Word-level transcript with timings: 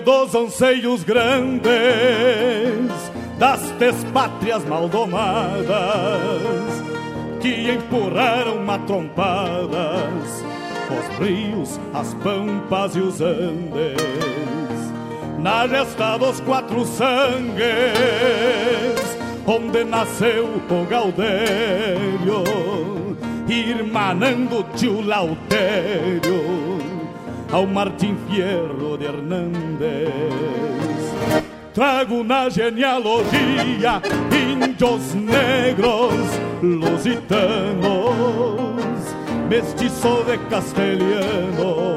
dos 0.00 0.34
anseios 0.34 1.04
grandes 1.04 1.70
das 3.38 3.60
pátrias 4.12 4.64
maldomadas 4.64 5.68
que 7.40 7.70
empurraram 7.70 8.58
matrompadas 8.64 10.44
os 10.90 11.18
rios, 11.18 11.80
as 11.92 12.14
pampas 12.14 12.96
e 12.96 13.00
os 13.00 13.20
andes. 13.20 13.94
Na 15.38 15.66
gesta 15.66 16.16
dos 16.16 16.40
quatro 16.40 16.84
sangues 16.86 17.64
onde 19.46 19.84
nasceu 19.84 20.46
o 20.46 20.86
Gaudério 20.86 22.44
irmanando 23.48 24.64
tio 24.74 25.02
Lautério 25.02 26.73
ao 27.54 27.68
Martim 27.68 28.16
Fierro 28.26 28.98
de 28.98 29.04
Hernández 29.04 30.10
Trago 31.72 32.24
na 32.24 32.48
genealogia 32.48 34.02
índios 34.32 35.14
negros 35.14 36.14
lusitanos, 36.62 37.74
mestiço 39.48 40.24
de 40.24 40.38
castelhano, 40.48 41.96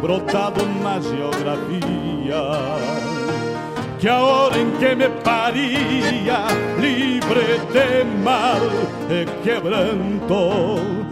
brotado 0.00 0.64
na 0.82 1.00
geografia. 1.00 2.42
Que 3.98 4.08
a 4.08 4.18
hora 4.20 4.58
em 4.58 4.70
que 4.72 4.94
me 4.94 5.08
paria, 5.22 6.46
livre 6.80 7.60
de 7.72 8.04
mal 8.22 8.60
e 9.10 9.26
quebranto, 9.42 11.11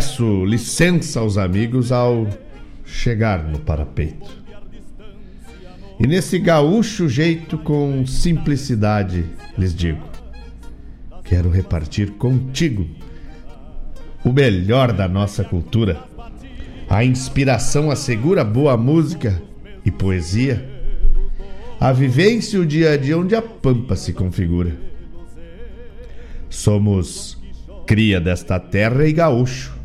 Peço 0.00 0.46
licença 0.46 1.20
aos 1.20 1.36
amigos 1.36 1.92
ao 1.92 2.26
chegar 2.86 3.44
no 3.44 3.58
parapeito. 3.58 4.30
E 5.98 6.06
nesse 6.06 6.38
gaúcho 6.38 7.06
jeito, 7.06 7.58
com 7.58 8.06
simplicidade, 8.06 9.26
lhes 9.58 9.74
digo: 9.74 10.02
quero 11.22 11.50
repartir 11.50 12.12
contigo 12.12 12.88
o 14.24 14.32
melhor 14.32 14.90
da 14.90 15.06
nossa 15.06 15.44
cultura. 15.44 16.02
A 16.88 17.04
inspiração 17.04 17.90
assegura 17.90 18.42
boa 18.42 18.78
música 18.78 19.42
e 19.84 19.90
poesia. 19.90 20.66
A 21.78 21.92
vivência 21.92 22.56
e 22.56 22.60
o 22.60 22.64
dia 22.64 22.92
a 22.92 22.96
dia 22.96 23.18
onde 23.18 23.34
a 23.34 23.42
pampa 23.42 23.94
se 23.96 24.14
configura. 24.14 24.74
Somos 26.48 27.36
cria 27.86 28.18
desta 28.18 28.58
terra 28.58 29.06
e 29.06 29.12
gaúcho 29.12 29.78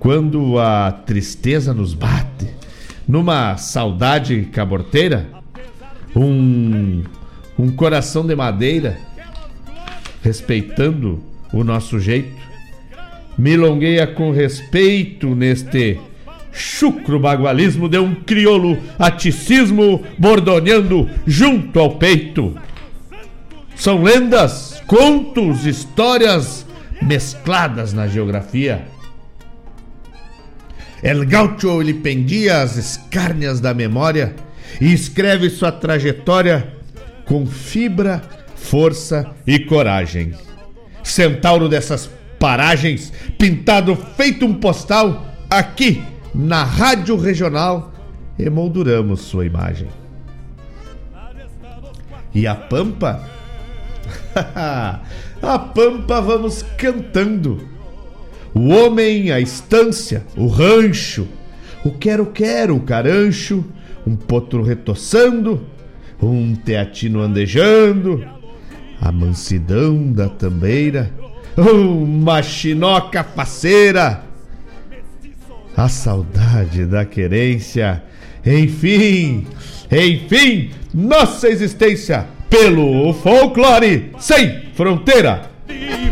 quando 0.00 0.58
a 0.58 0.90
tristeza 0.90 1.74
nos 1.74 1.92
bate, 1.92 2.48
numa 3.06 3.58
saudade 3.58 4.48
caborteira, 4.50 5.28
um, 6.16 7.02
um 7.58 7.70
coração 7.70 8.26
de 8.26 8.34
madeira, 8.34 8.98
respeitando 10.22 11.22
o 11.52 11.62
nosso 11.62 12.00
jeito, 12.00 12.34
milongueia 13.36 14.06
com 14.06 14.30
respeito 14.30 15.34
neste 15.34 16.00
chucro 16.50 17.20
bagualismo 17.20 17.86
de 17.86 17.98
um 17.98 18.14
crioulo 18.14 18.78
aticismo 18.98 20.02
bordoneando 20.16 21.10
junto 21.26 21.78
ao 21.78 21.96
peito. 21.96 22.56
São 23.76 24.02
lendas, 24.02 24.82
contos, 24.86 25.66
histórias 25.66 26.66
mescladas 27.02 27.92
na 27.92 28.06
geografia 28.06 28.82
El 31.02 31.24
Gaucho 31.24 31.80
lhe 31.80 31.94
pendia 31.94 32.60
as 32.60 32.76
escárnias 32.76 33.60
da 33.60 33.72
memória 33.72 34.34
e 34.80 34.92
escreve 34.92 35.48
sua 35.48 35.72
trajetória 35.72 36.74
com 37.24 37.46
fibra, 37.46 38.22
força 38.54 39.30
e 39.46 39.58
coragem. 39.60 40.34
Centauro 41.02 41.68
dessas 41.68 42.10
paragens, 42.38 43.12
pintado 43.38 43.96
feito 43.96 44.44
um 44.44 44.54
postal, 44.54 45.26
aqui 45.48 46.02
na 46.34 46.64
Rádio 46.64 47.16
Regional, 47.16 47.92
emolduramos 48.38 49.20
sua 49.20 49.46
imagem. 49.46 49.88
E 52.34 52.46
a 52.46 52.54
Pampa? 52.54 53.28
a 55.42 55.58
Pampa 55.58 56.20
vamos 56.20 56.62
cantando 56.76 57.79
o 58.54 58.68
homem, 58.68 59.30
a 59.30 59.40
estância, 59.40 60.24
o 60.36 60.46
rancho, 60.46 61.26
o 61.84 61.90
quero-quero, 61.90 62.76
o 62.76 62.80
carancho, 62.80 63.64
um 64.06 64.16
potro 64.16 64.62
retoçando, 64.62 65.66
um 66.22 66.54
teatino 66.54 67.20
andejando, 67.20 68.24
a 69.00 69.10
mansidão 69.10 70.12
da 70.12 70.28
tambeira, 70.28 71.10
uma 71.56 72.42
chinoca 72.42 73.24
faceira, 73.24 74.24
a 75.76 75.88
saudade 75.88 76.84
da 76.84 77.04
querência, 77.04 78.02
enfim, 78.44 79.46
enfim, 79.90 80.70
nossa 80.92 81.48
existência 81.48 82.26
pelo 82.48 83.12
folclore 83.14 84.12
sem 84.18 84.66
fronteira. 84.74 85.50
De 85.66 86.10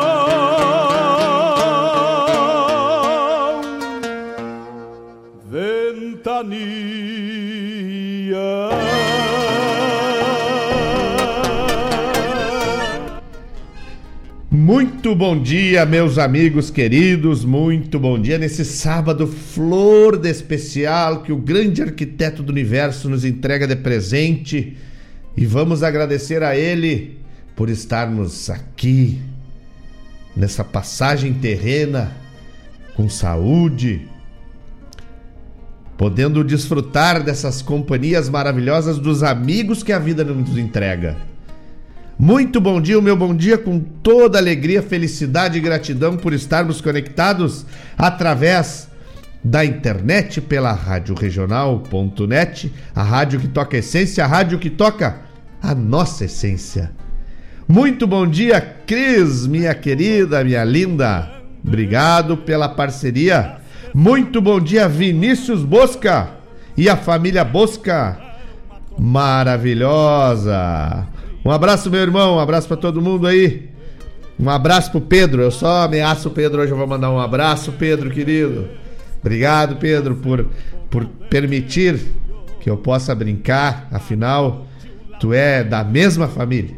ventania. 5.52 7.33
Muito 14.64 15.14
bom 15.14 15.38
dia, 15.38 15.86
meus 15.86 16.18
amigos 16.18 16.70
queridos, 16.70 17.44
muito 17.44 18.00
bom 18.00 18.18
dia 18.18 18.38
nesse 18.38 18.64
sábado 18.64 19.28
flor 19.28 20.18
de 20.18 20.30
especial 20.30 21.22
que 21.22 21.34
o 21.34 21.38
grande 21.38 21.82
arquiteto 21.82 22.42
do 22.42 22.50
universo 22.50 23.10
nos 23.10 23.26
entrega 23.26 23.68
de 23.68 23.76
presente 23.76 24.78
e 25.36 25.46
vamos 25.46 25.84
agradecer 25.84 26.42
a 26.44 26.56
ele 26.56 27.18
por 27.58 27.70
estarmos 27.70 28.50
aqui 28.50 29.20
nessa 30.34 30.64
passagem 30.64 31.34
terrena 31.34 32.16
com 32.96 33.10
saúde, 33.10 34.08
podendo 35.98 36.42
desfrutar 36.42 37.22
dessas 37.22 37.62
companhias 37.62 38.30
maravilhosas 38.30 38.98
dos 38.98 39.24
amigos 39.24 39.84
que 39.84 39.92
a 39.92 40.00
vida 40.00 40.24
nos 40.24 40.58
entrega. 40.58 41.33
Muito 42.18 42.62
bom 42.62 42.80
dia, 42.80 42.98
o 42.98 43.02
meu 43.02 43.16
bom 43.16 43.36
dia 43.36 43.58
com 43.58 43.80
toda 43.80 44.38
alegria, 44.38 44.84
felicidade 44.84 45.58
e 45.58 45.62
gratidão 45.62 46.16
por 46.16 46.32
estarmos 46.32 46.80
conectados 46.80 47.66
através 47.98 48.88
da 49.44 49.66
internet 49.66 50.40
pela 50.40 50.72
rádio 50.72 51.16
regional.net, 51.16 52.72
a 52.96 53.04
rádio 53.04 53.40
que 53.40 53.48
toca 53.48 53.76
a 53.76 53.80
essência, 53.80 54.24
a 54.24 54.28
rádio 54.28 54.60
que 54.60 54.70
toca 54.70 55.22
a 55.62 55.74
nossa 55.76 56.26
essência. 56.26 56.92
Muito 57.68 58.06
bom 58.06 58.28
dia, 58.28 58.62
Cris, 58.62 59.48
minha 59.48 59.74
querida, 59.74 60.44
minha 60.44 60.64
linda. 60.64 61.32
Obrigado 61.66 62.38
pela 62.38 62.70
parceria. 62.70 63.58
Muito 63.94 64.42
bom 64.42 64.60
dia, 64.60 64.88
Vinícius 64.88 65.64
Bosca 65.64 66.30
e 66.78 66.88
a 66.88 66.96
família 66.96 67.44
Bosca. 67.44 68.18
Maravilhosa. 68.98 70.54
Um 71.46 71.52
abraço, 71.52 71.90
meu 71.92 72.00
irmão, 72.00 72.38
um 72.38 72.40
abraço 72.40 72.68
para 72.68 72.78
todo 72.78 73.02
mundo 73.02 73.28
aí. 73.28 73.70
Um 74.40 74.50
abraço 74.50 74.92
pro 74.92 75.02
Pedro. 75.02 75.42
Eu 75.42 75.52
só 75.52 75.84
ameaço 75.84 76.30
o 76.30 76.32
Pedro 76.32 76.62
hoje, 76.62 76.72
eu 76.72 76.78
vou 76.78 76.88
mandar 76.88 77.12
um 77.12 77.20
abraço, 77.20 77.74
Pedro, 77.74 78.10
querido. 78.10 78.70
Obrigado, 79.20 79.76
Pedro, 79.76 80.16
por, 80.16 80.48
por 80.90 81.06
permitir 81.30 82.00
que 82.62 82.70
eu 82.70 82.78
possa 82.78 83.14
brincar. 83.14 83.88
Afinal, 83.92 84.66
tu 85.20 85.34
é 85.34 85.64
da 85.64 85.84
mesma 85.84 86.28
família. 86.28 86.76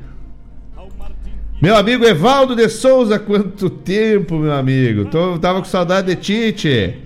Meu 1.61 1.75
amigo 1.75 2.03
Evaldo 2.03 2.56
de 2.56 2.68
Souza, 2.68 3.19
quanto 3.19 3.69
tempo, 3.69 4.38
meu 4.38 4.51
amigo. 4.51 5.06
Tô, 5.06 5.38
tava 5.38 5.59
com 5.59 5.65
saudade 5.65 6.13
de 6.13 6.21
Tite. 6.21 7.00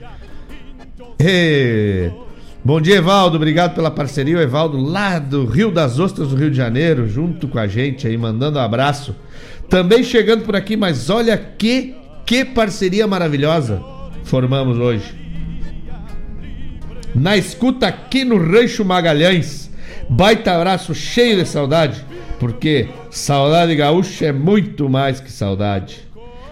Hey. 1.20 2.29
Bom 2.62 2.82
dia, 2.82 2.98
Evaldo. 2.98 3.38
Obrigado 3.38 3.74
pela 3.74 3.90
parceria. 3.90 4.38
O 4.38 4.42
Evaldo, 4.42 4.78
lá 4.78 5.18
do 5.18 5.46
Rio 5.46 5.72
das 5.72 5.98
Ostras, 5.98 6.28
do 6.28 6.36
Rio 6.36 6.52
de 6.52 6.58
Janeiro, 6.58 7.08
junto 7.08 7.48
com 7.48 7.58
a 7.58 7.68
gente 7.68 8.06
aí, 8.06 8.18
mandando 8.18 8.60
um 8.60 8.62
abraço. 8.62 9.16
Também 9.70 10.04
chegando 10.04 10.44
por 10.44 10.58
aqui, 10.58 10.76
mas 10.76 11.10
olha 11.10 11.38
que, 11.38 11.96
que 12.26 12.44
parceria 12.44 13.08
maravilhosa 13.08 13.82
formamos 14.26 14.78
hoje. 14.78 15.18
Na 17.16 17.38
escuta 17.38 17.88
aqui 17.88 18.26
no 18.26 18.38
Rancho 18.38 18.84
Magalhães. 18.84 19.72
Baita 20.10 20.54
abraço 20.54 20.94
cheio 20.94 21.38
de 21.38 21.48
saudade, 21.48 22.04
porque 22.40 22.90
saudade 23.10 23.74
gaúcha 23.76 24.26
é 24.26 24.32
muito 24.34 24.90
mais 24.90 25.22
que 25.22 25.32
saudade. 25.32 26.00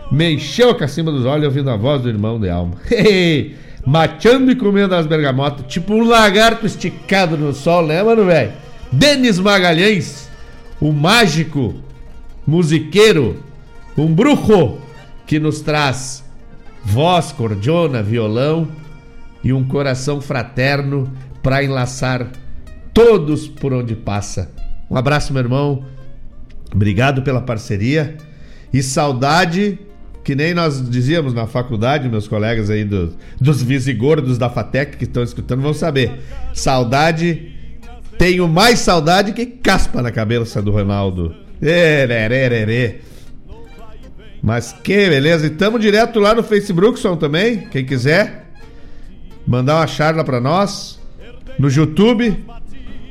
Me 0.09 0.35
encheu 0.35 0.69
a 0.69 0.75
cacimba 0.75 1.11
dos 1.11 1.25
olhos 1.25 1.47
ouvindo 1.47 1.69
a 1.69 1.75
voz 1.75 2.01
do 2.01 2.07
irmão 2.07 2.39
de 2.39 2.49
alma. 2.49 2.75
Mateando 3.87 4.51
e 4.51 4.55
comendo 4.57 4.93
as 4.95 5.07
bergamotas, 5.07 5.65
tipo 5.65 5.93
um 5.93 6.03
lagarto 6.03 6.65
esticado 6.65 7.37
no 7.37 7.53
sol, 7.53 7.87
né, 7.87 8.03
mano, 8.03 8.25
velho? 8.25 8.51
Denis 8.91 9.39
Magalhães, 9.39 10.29
o 10.77 10.91
mágico, 10.91 11.73
musiqueiro, 12.45 13.41
um 13.97 14.13
bruxo 14.13 14.77
que 15.25 15.39
nos 15.39 15.61
traz 15.61 16.21
voz, 16.83 17.31
cordiona, 17.31 18.03
violão 18.03 18.67
e 19.41 19.53
um 19.53 19.63
coração 19.65 20.19
fraterno 20.19 21.09
para 21.41 21.63
enlaçar 21.63 22.27
todos 22.93 23.47
por 23.47 23.71
onde 23.71 23.95
passa. 23.95 24.51
Um 24.91 24.97
abraço, 24.97 25.31
meu 25.31 25.43
irmão. 25.43 25.85
Obrigado 26.75 27.21
pela 27.21 27.39
parceria 27.39 28.17
e 28.73 28.83
saudade 28.83 29.79
que 30.27 30.35
nem 30.35 30.53
nós 30.53 30.89
dizíamos 30.89 31.33
na 31.33 31.47
faculdade, 31.47 32.09
meus 32.09 32.27
colegas 32.27 32.69
aí 32.69 32.83
do, 32.83 33.13
dos 33.39 33.63
visigordos 33.63 34.37
da 34.37 34.49
FATEC 34.49 34.97
que 34.97 35.05
estão 35.05 35.23
escutando 35.23 35.61
vão 35.61 35.73
saber. 35.73 36.19
Saudade, 36.53 37.53
tenho 38.17 38.45
mais 38.45 38.79
saudade 38.79 39.31
que 39.31 39.45
caspa 39.45 40.01
na 40.01 40.11
cabeça 40.11 40.61
do 40.61 40.69
Ronaldo. 40.69 41.33
Ererererê. 41.61 42.97
Mas 44.43 44.73
que 44.73 45.09
beleza. 45.09 45.47
E 45.47 45.49
estamos 45.49 45.79
direto 45.79 46.19
lá 46.19 46.35
no 46.35 46.43
Facebook 46.43 47.01
também, 47.17 47.59
quem 47.69 47.85
quiser. 47.85 48.51
Mandar 49.47 49.77
uma 49.77 49.87
charla 49.87 50.25
para 50.25 50.41
nós. 50.41 50.99
No 51.57 51.69
YouTube. 51.69 52.37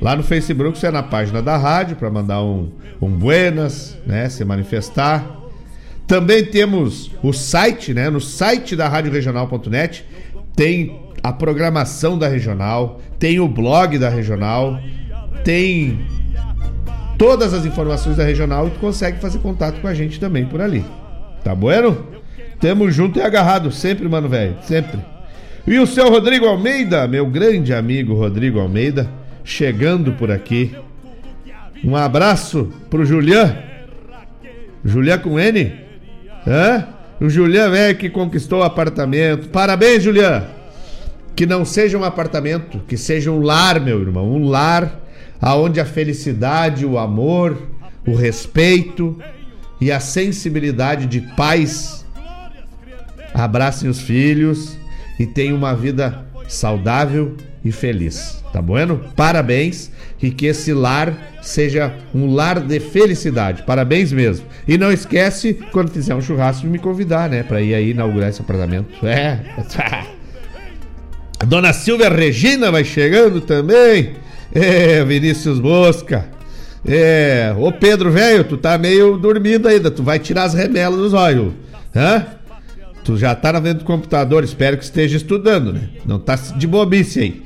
Lá 0.02 0.14
no 0.14 0.22
Facebook, 0.22 0.84
é 0.84 0.90
na 0.90 1.02
página 1.02 1.40
da 1.40 1.56
rádio 1.56 1.96
para 1.96 2.10
mandar 2.10 2.42
um, 2.42 2.70
um 3.00 3.08
buenas, 3.08 3.96
né? 4.04 4.28
Se 4.28 4.44
manifestar. 4.44 5.45
Também 6.06 6.44
temos 6.44 7.10
o 7.22 7.32
site, 7.32 7.92
né? 7.92 8.08
No 8.08 8.20
site 8.20 8.76
da 8.76 8.88
Regional.net 8.88 10.04
tem 10.54 11.00
a 11.22 11.32
programação 11.32 12.16
da 12.16 12.28
regional, 12.28 13.00
tem 13.18 13.40
o 13.40 13.48
blog 13.48 13.98
da 13.98 14.08
regional, 14.08 14.80
tem 15.44 15.98
todas 17.18 17.52
as 17.52 17.66
informações 17.66 18.16
da 18.16 18.24
regional 18.24 18.68
e 18.68 18.70
tu 18.70 18.78
consegue 18.78 19.18
fazer 19.18 19.40
contato 19.40 19.80
com 19.80 19.88
a 19.88 19.94
gente 19.94 20.20
também 20.20 20.46
por 20.46 20.60
ali. 20.60 20.84
Tá 21.42 21.54
bueno? 21.54 22.06
Tamo 22.60 22.90
junto 22.90 23.18
e 23.18 23.22
agarrado, 23.22 23.72
sempre, 23.72 24.08
mano, 24.08 24.28
velho, 24.28 24.56
sempre. 24.62 25.00
E 25.66 25.78
o 25.78 25.86
seu 25.86 26.08
Rodrigo 26.08 26.46
Almeida, 26.46 27.08
meu 27.08 27.26
grande 27.26 27.74
amigo 27.74 28.14
Rodrigo 28.14 28.60
Almeida, 28.60 29.10
chegando 29.44 30.12
por 30.12 30.30
aqui. 30.30 30.74
Um 31.84 31.96
abraço 31.96 32.72
pro 32.88 33.04
Julian. 33.04 33.56
Julian 34.84 35.18
com 35.18 35.38
N. 35.40 35.85
Hã? 36.46 36.88
O 37.20 37.28
Julian 37.28 37.70
velho 37.70 37.96
que 37.96 38.10
conquistou 38.10 38.60
o 38.60 38.62
apartamento. 38.62 39.48
Parabéns, 39.48 40.02
Julian! 40.02 40.44
Que 41.34 41.46
não 41.46 41.64
seja 41.64 41.98
um 41.98 42.04
apartamento, 42.04 42.78
que 42.86 42.96
seja 42.96 43.30
um 43.30 43.40
lar, 43.40 43.80
meu 43.80 44.00
irmão. 44.00 44.30
Um 44.30 44.46
lar 44.48 45.00
aonde 45.40 45.80
a 45.80 45.84
felicidade, 45.84 46.86
o 46.86 46.98
amor, 46.98 47.56
o 48.06 48.14
respeito 48.14 49.18
e 49.80 49.90
a 49.90 50.00
sensibilidade 50.00 51.06
de 51.06 51.20
pais 51.34 52.06
abracem 53.34 53.88
os 53.88 54.00
filhos 54.00 54.78
e 55.18 55.26
tenham 55.26 55.56
uma 55.56 55.74
vida 55.74 56.26
saudável 56.48 57.36
e 57.66 57.72
feliz. 57.72 58.42
Tá 58.52 58.62
bueno? 58.62 59.00
Parabéns 59.16 59.90
e 60.22 60.30
que 60.30 60.46
esse 60.46 60.72
lar 60.72 61.12
seja 61.42 61.92
um 62.14 62.32
lar 62.32 62.60
de 62.60 62.80
felicidade. 62.80 63.62
Parabéns 63.64 64.12
mesmo. 64.12 64.46
E 64.66 64.78
não 64.78 64.92
esquece, 64.92 65.54
quando 65.72 65.90
fizer 65.90 66.14
um 66.14 66.22
churrasco, 66.22 66.62
de 66.62 66.68
me 66.68 66.78
convidar, 66.78 67.28
né? 67.28 67.42
Pra 67.42 67.60
ir 67.60 67.74
aí 67.74 67.90
inaugurar 67.90 68.30
esse 68.30 68.40
apartamento. 68.40 68.88
É. 69.06 69.40
Dona 71.46 71.72
Silvia 71.72 72.08
Regina 72.08 72.70
vai 72.70 72.82
chegando 72.82 73.40
também. 73.42 74.14
É, 74.54 75.04
Vinícius 75.04 75.60
Mosca. 75.60 76.24
É, 76.86 77.54
ô 77.58 77.70
Pedro, 77.72 78.10
velho, 78.10 78.44
tu 78.44 78.56
tá 78.56 78.78
meio 78.78 79.18
dormindo 79.18 79.68
ainda. 79.68 79.90
Tu 79.90 80.02
vai 80.02 80.18
tirar 80.18 80.44
as 80.44 80.54
remelas 80.54 80.98
dos 80.98 81.12
olhos. 81.12 81.52
Hã? 81.94 82.26
Tu 83.04 83.16
já 83.16 83.34
tá 83.34 83.52
na 83.52 83.60
frente 83.60 83.78
do 83.78 83.84
computador, 83.84 84.42
espero 84.42 84.78
que 84.78 84.84
esteja 84.84 85.16
estudando, 85.16 85.72
né? 85.72 85.90
Não 86.04 86.18
tá 86.18 86.34
de 86.34 86.66
bobice 86.66 87.20
aí. 87.20 87.45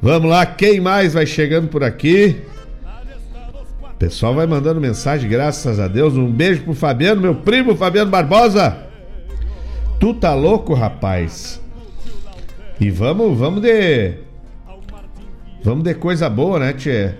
Vamos 0.00 0.30
lá, 0.30 0.46
quem 0.46 0.80
mais 0.80 1.12
vai 1.12 1.26
chegando 1.26 1.68
por 1.68 1.84
aqui? 1.84 2.40
O 3.82 3.94
pessoal 3.98 4.34
vai 4.34 4.46
mandando 4.46 4.80
mensagem, 4.80 5.28
graças 5.28 5.78
a 5.78 5.86
Deus. 5.86 6.14
Um 6.14 6.30
beijo 6.30 6.62
pro 6.62 6.72
Fabiano, 6.72 7.20
meu 7.20 7.34
primo 7.34 7.76
Fabiano 7.76 8.10
Barbosa. 8.10 8.84
Tu 10.00 10.14
tá 10.14 10.34
louco, 10.34 10.72
rapaz? 10.72 11.60
E 12.80 12.90
vamos, 12.90 13.36
vamos 13.36 13.60
de. 13.60 14.14
Vamos 15.62 15.84
de 15.84 15.94
coisa 15.94 16.30
boa, 16.30 16.60
né, 16.60 16.72
Tchê? 16.72 17.14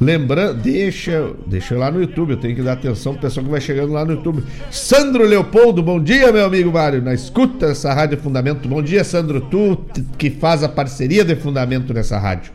Lembrando, 0.00 0.62
deixa, 0.62 1.32
deixa 1.44 1.76
lá 1.76 1.90
no 1.90 2.00
YouTube, 2.00 2.30
eu 2.30 2.36
tenho 2.36 2.54
que 2.54 2.62
dar 2.62 2.74
atenção 2.74 3.14
pro 3.14 3.22
pessoal 3.22 3.44
que 3.44 3.50
vai 3.50 3.60
chegando 3.60 3.92
lá 3.92 4.04
no 4.04 4.12
YouTube. 4.12 4.44
Sandro 4.70 5.24
Leopoldo, 5.24 5.82
bom 5.82 6.00
dia, 6.00 6.30
meu 6.30 6.44
amigo 6.44 6.70
Mário, 6.70 7.02
na 7.02 7.12
escuta 7.12 7.66
essa 7.66 7.92
rádio 7.92 8.16
Fundamento. 8.16 8.68
Bom 8.68 8.80
dia, 8.80 9.02
Sandro, 9.02 9.40
tu 9.40 9.76
que 10.16 10.30
faz 10.30 10.62
a 10.62 10.68
parceria 10.68 11.24
de 11.24 11.34
Fundamento 11.34 11.92
nessa 11.92 12.16
rádio. 12.16 12.52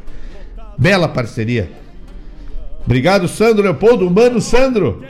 Bela 0.77 1.09
parceria. 1.09 1.69
Obrigado, 2.85 3.27
Sandro 3.27 3.63
Leopoldo, 3.63 4.09
mano 4.09 4.39
Sandro, 4.39 5.03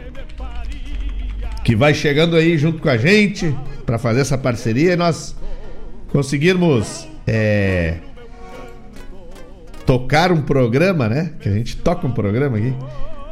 que 1.64 1.76
vai 1.76 1.94
chegando 1.94 2.36
aí 2.36 2.58
junto 2.58 2.82
com 2.82 2.90
a 2.90 2.98
gente 2.98 3.56
para 3.86 4.00
fazer 4.00 4.22
essa 4.22 4.40
parceria 4.40 4.94
e 4.94 4.96
nós 4.96 5.36
conseguirmos 6.12 7.08
é, 7.28 7.98
tocar 9.86 10.32
um 10.32 10.42
programa, 10.42 11.08
né? 11.10 11.34
Que 11.40 11.50
a 11.50 11.52
gente 11.52 11.78
toca 11.78 12.06
um 12.08 12.12
programa 12.12 12.58
aqui. 12.58 12.74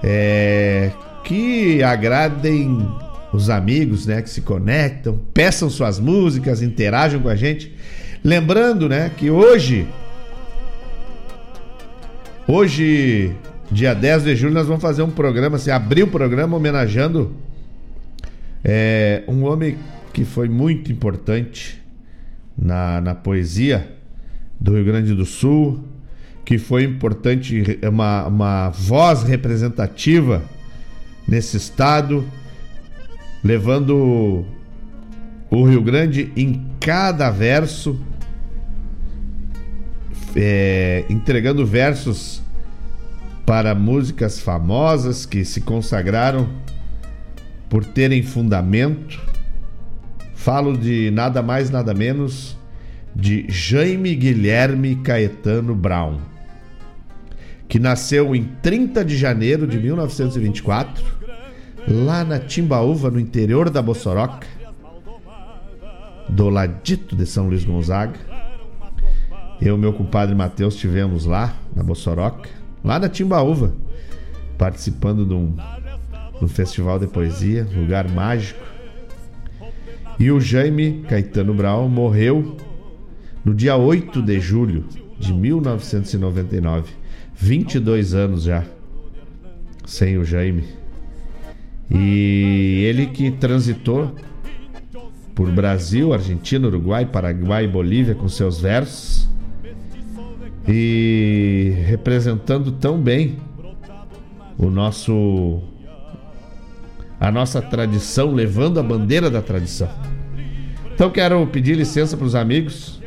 É, 0.03 0.91
que 1.23 1.83
agradem 1.83 2.87
os 3.31 3.49
amigos, 3.49 4.05
né? 4.05 4.21
Que 4.21 4.29
se 4.29 4.41
conectam, 4.41 5.19
peçam 5.33 5.69
suas 5.69 5.99
músicas, 5.99 6.61
interajam 6.61 7.21
com 7.21 7.29
a 7.29 7.35
gente. 7.35 7.75
Lembrando, 8.23 8.87
né? 8.89 9.11
Que 9.15 9.29
hoje. 9.29 9.87
Hoje, 12.47 13.31
dia 13.71 13.93
10 13.93 14.23
de 14.23 14.35
julho, 14.35 14.53
nós 14.53 14.67
vamos 14.67 14.81
fazer 14.81 15.03
um 15.03 15.11
programa, 15.11 15.55
assim, 15.55 15.71
abrir 15.71 16.03
o 16.03 16.07
um 16.07 16.09
programa 16.09 16.57
homenageando 16.57 17.33
é, 18.63 19.23
um 19.27 19.45
homem 19.45 19.77
que 20.11 20.25
foi 20.25 20.49
muito 20.49 20.91
importante 20.91 21.81
na, 22.57 22.99
na 22.99 23.15
poesia 23.15 23.87
do 24.59 24.73
Rio 24.75 24.85
Grande 24.85 25.15
do 25.15 25.25
Sul, 25.25 25.83
que 26.51 26.57
foi 26.57 26.83
importante, 26.83 27.79
uma, 27.89 28.27
uma 28.27 28.69
voz 28.71 29.23
representativa 29.23 30.43
nesse 31.25 31.55
estado, 31.55 32.25
levando 33.41 34.43
o 35.49 35.63
Rio 35.63 35.81
Grande 35.81 36.29
em 36.35 36.67
cada 36.77 37.29
verso, 37.29 37.97
é, 40.35 41.05
entregando 41.09 41.65
versos 41.65 42.43
para 43.45 43.73
músicas 43.73 44.41
famosas 44.41 45.25
que 45.25 45.45
se 45.45 45.61
consagraram 45.61 46.49
por 47.69 47.85
terem 47.85 48.21
fundamento. 48.21 49.21
Falo 50.35 50.77
de 50.77 51.11
nada 51.11 51.41
mais, 51.41 51.69
nada 51.69 51.93
menos 51.93 52.57
de 53.15 53.45
Jaime 53.47 54.13
Guilherme 54.15 54.97
Caetano 54.97 55.73
Brown, 55.73 56.30
que 57.71 57.79
nasceu 57.79 58.35
em 58.35 58.43
30 58.61 59.05
de 59.05 59.15
janeiro 59.15 59.65
de 59.65 59.79
1924, 59.79 61.01
lá 61.87 62.21
na 62.21 62.37
Timbaúva, 62.37 63.09
no 63.09 63.17
interior 63.17 63.69
da 63.69 63.81
Bossoroca, 63.81 64.45
do 66.27 66.49
ladito 66.49 67.15
de 67.15 67.25
São 67.25 67.47
Luís 67.47 67.63
Gonzaga. 67.63 68.19
Eu 69.61 69.77
e 69.77 69.79
meu 69.79 69.93
compadre 69.93 70.35
Matheus 70.35 70.73
estivemos 70.73 71.25
lá 71.25 71.55
na 71.73 71.81
Bossoroca, 71.81 72.49
lá 72.83 72.99
na 72.99 73.07
Timbaúva, 73.07 73.73
participando 74.57 75.25
de 75.25 75.33
um, 75.33 75.55
de 76.39 76.43
um 76.43 76.49
festival 76.49 76.99
de 76.99 77.07
poesia, 77.07 77.65
lugar 77.73 78.05
mágico. 78.09 78.59
E 80.19 80.29
o 80.29 80.41
Jaime 80.41 81.05
Caetano 81.07 81.53
Brown 81.53 81.87
morreu 81.87 82.57
no 83.45 83.55
dia 83.55 83.77
8 83.77 84.21
de 84.21 84.41
julho 84.41 84.83
de 85.21 85.33
1999. 85.33 86.91
22 87.35 88.13
anos 88.13 88.43
já 88.43 88.65
sem 89.85 90.17
o 90.17 90.25
Jaime. 90.25 90.63
E 91.89 92.83
ele 92.87 93.07
que 93.07 93.31
transitou 93.31 94.15
por 95.35 95.51
Brasil, 95.51 96.13
Argentina, 96.13 96.67
Uruguai, 96.67 97.05
Paraguai 97.05 97.65
e 97.65 97.67
Bolívia 97.67 98.15
com 98.15 98.27
seus 98.27 98.59
versos 98.61 99.29
e 100.67 101.73
representando 101.85 102.71
tão 102.71 102.99
bem 102.99 103.37
o 104.57 104.69
nosso 104.69 105.61
a 107.19 107.31
nossa 107.31 107.61
tradição, 107.61 108.33
levando 108.33 108.79
a 108.79 108.83
bandeira 108.83 109.29
da 109.29 109.43
tradição. 109.43 109.89
Então 110.93 111.11
quero 111.11 111.45
pedir 111.47 111.75
licença 111.75 112.17
para 112.17 112.25
os 112.25 112.33
amigos 112.33 113.00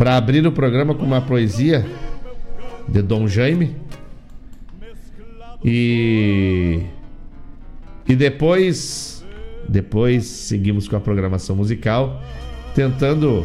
para 0.00 0.16
abrir 0.16 0.46
o 0.46 0.50
programa 0.50 0.94
com 0.94 1.04
uma 1.04 1.20
poesia 1.20 1.84
de 2.88 3.02
Dom 3.02 3.28
Jaime 3.28 3.76
e 5.62 6.80
e 8.08 8.16
depois 8.16 9.22
depois 9.68 10.24
seguimos 10.24 10.88
com 10.88 10.96
a 10.96 11.00
programação 11.00 11.54
musical, 11.54 12.18
tentando 12.74 13.44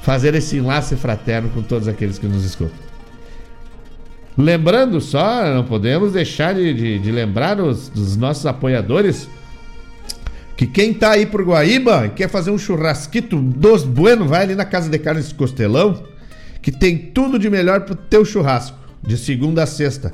fazer 0.00 0.32
esse 0.36 0.58
enlace 0.58 0.94
fraterno 0.94 1.48
com 1.48 1.60
todos 1.60 1.88
aqueles 1.88 2.20
que 2.20 2.26
nos 2.28 2.44
escutam. 2.44 2.78
Lembrando 4.38 5.00
só, 5.00 5.52
não 5.52 5.64
podemos 5.64 6.12
deixar 6.12 6.54
de, 6.54 6.72
de, 6.72 6.98
de 7.00 7.10
lembrar 7.10 7.60
os, 7.60 7.88
dos 7.88 8.16
nossos 8.16 8.46
apoiadores 8.46 9.28
que 10.60 10.66
quem 10.66 10.92
tá 10.92 11.12
aí 11.12 11.24
por 11.24 11.42
Guaíba 11.42 12.04
e 12.04 12.10
quer 12.10 12.28
fazer 12.28 12.50
um 12.50 12.58
churrasquito 12.58 13.40
dos 13.40 13.82
bueno, 13.82 14.26
vai 14.26 14.42
ali 14.42 14.54
na 14.54 14.66
Casa 14.66 14.90
de 14.90 14.98
Carnes 14.98 15.32
Costelão, 15.32 16.02
que 16.60 16.70
tem 16.70 16.98
tudo 16.98 17.38
de 17.38 17.48
melhor 17.48 17.86
pro 17.86 17.94
teu 17.94 18.26
churrasco, 18.26 18.76
de 19.02 19.16
segunda 19.16 19.62
a 19.62 19.66
sexta, 19.66 20.12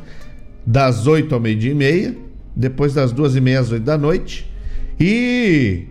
das 0.64 1.08
8 1.08 1.34
ao 1.34 1.40
meio-dia 1.40 1.72
e 1.72 1.74
meia, 1.74 2.16
depois 2.54 2.94
das 2.94 3.10
duas 3.10 3.34
e 3.34 3.40
meia 3.40 3.58
às 3.58 3.72
8 3.72 3.82
da 3.82 3.98
noite 3.98 4.48
e 5.00 5.88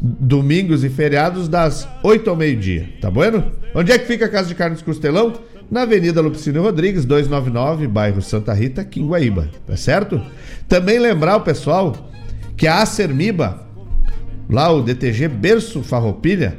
domingos 0.00 0.82
e 0.82 0.88
feriados 0.88 1.46
das 1.46 1.86
8 2.02 2.28
ao 2.28 2.34
meio-dia, 2.34 2.88
tá 3.00 3.08
bueno? 3.08 3.52
Onde 3.76 3.92
é 3.92 3.98
que 3.98 4.08
fica 4.08 4.24
a 4.24 4.28
Casa 4.28 4.48
de 4.48 4.56
Carnes 4.56 4.82
Costelão? 4.82 5.34
Na 5.70 5.82
Avenida 5.82 6.20
Lupicínio 6.20 6.62
Rodrigues, 6.62 7.04
299, 7.04 7.86
bairro 7.86 8.20
Santa 8.20 8.52
Rita, 8.52 8.80
aqui 8.80 9.00
em 9.00 9.06
Guaíba, 9.06 9.48
tá 9.64 9.76
certo? 9.76 10.20
Também 10.66 10.98
lembrar 10.98 11.36
o 11.36 11.42
pessoal 11.42 12.10
que 12.56 12.66
a 12.66 12.82
Acermiba, 12.82 13.63
lá 14.48 14.70
o 14.70 14.82
DTG 14.82 15.28
Berço 15.28 15.82
Farroupilha, 15.82 16.56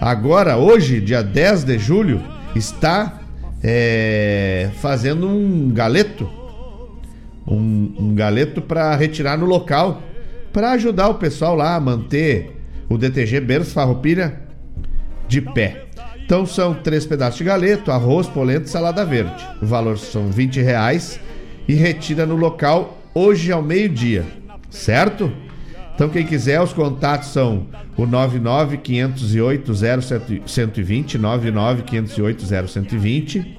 agora, 0.00 0.56
hoje, 0.56 1.00
dia 1.00 1.22
10 1.22 1.64
de 1.64 1.78
julho, 1.78 2.22
está 2.54 3.20
é, 3.62 4.70
fazendo 4.80 5.28
um 5.28 5.70
galeto, 5.70 6.28
um, 7.46 7.94
um 7.98 8.14
galeto 8.14 8.60
para 8.62 8.94
retirar 8.96 9.36
no 9.36 9.46
local 9.46 10.02
para 10.52 10.72
ajudar 10.72 11.08
o 11.08 11.14
pessoal 11.14 11.54
lá 11.54 11.76
a 11.76 11.80
manter 11.80 12.56
o 12.88 12.98
DTG 12.98 13.40
Berço 13.40 13.72
Farroupilha 13.72 14.40
de 15.28 15.40
pé. 15.40 15.84
Então 16.24 16.44
são 16.44 16.74
três 16.74 17.06
pedaços 17.06 17.38
de 17.38 17.44
galeto, 17.44 17.90
arroz, 17.90 18.26
polenta 18.26 18.66
e 18.66 18.68
salada 18.68 19.04
verde. 19.04 19.46
O 19.62 19.66
valor 19.66 19.98
são 19.98 20.30
20 20.30 20.60
reais 20.60 21.20
e 21.68 21.74
retira 21.74 22.26
no 22.26 22.36
local 22.36 22.98
hoje 23.14 23.50
ao 23.52 23.62
meio-dia, 23.62 24.24
certo? 24.70 25.32
Então 26.00 26.08
quem 26.08 26.24
quiser, 26.24 26.58
os 26.62 26.72
contatos 26.72 27.28
são 27.28 27.66
o 27.94 28.06
99 28.06 28.78
508 28.78 29.74
0120, 29.74 31.18
99 31.18 31.82
508 31.82 32.46
0120, 32.46 33.58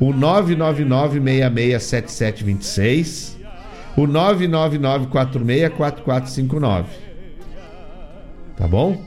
o 0.00 0.12
999 0.12 1.20
667726 1.20 3.38
o 3.96 4.08
999464459. 4.08 6.84
Tá 8.56 8.66
bom? 8.66 9.00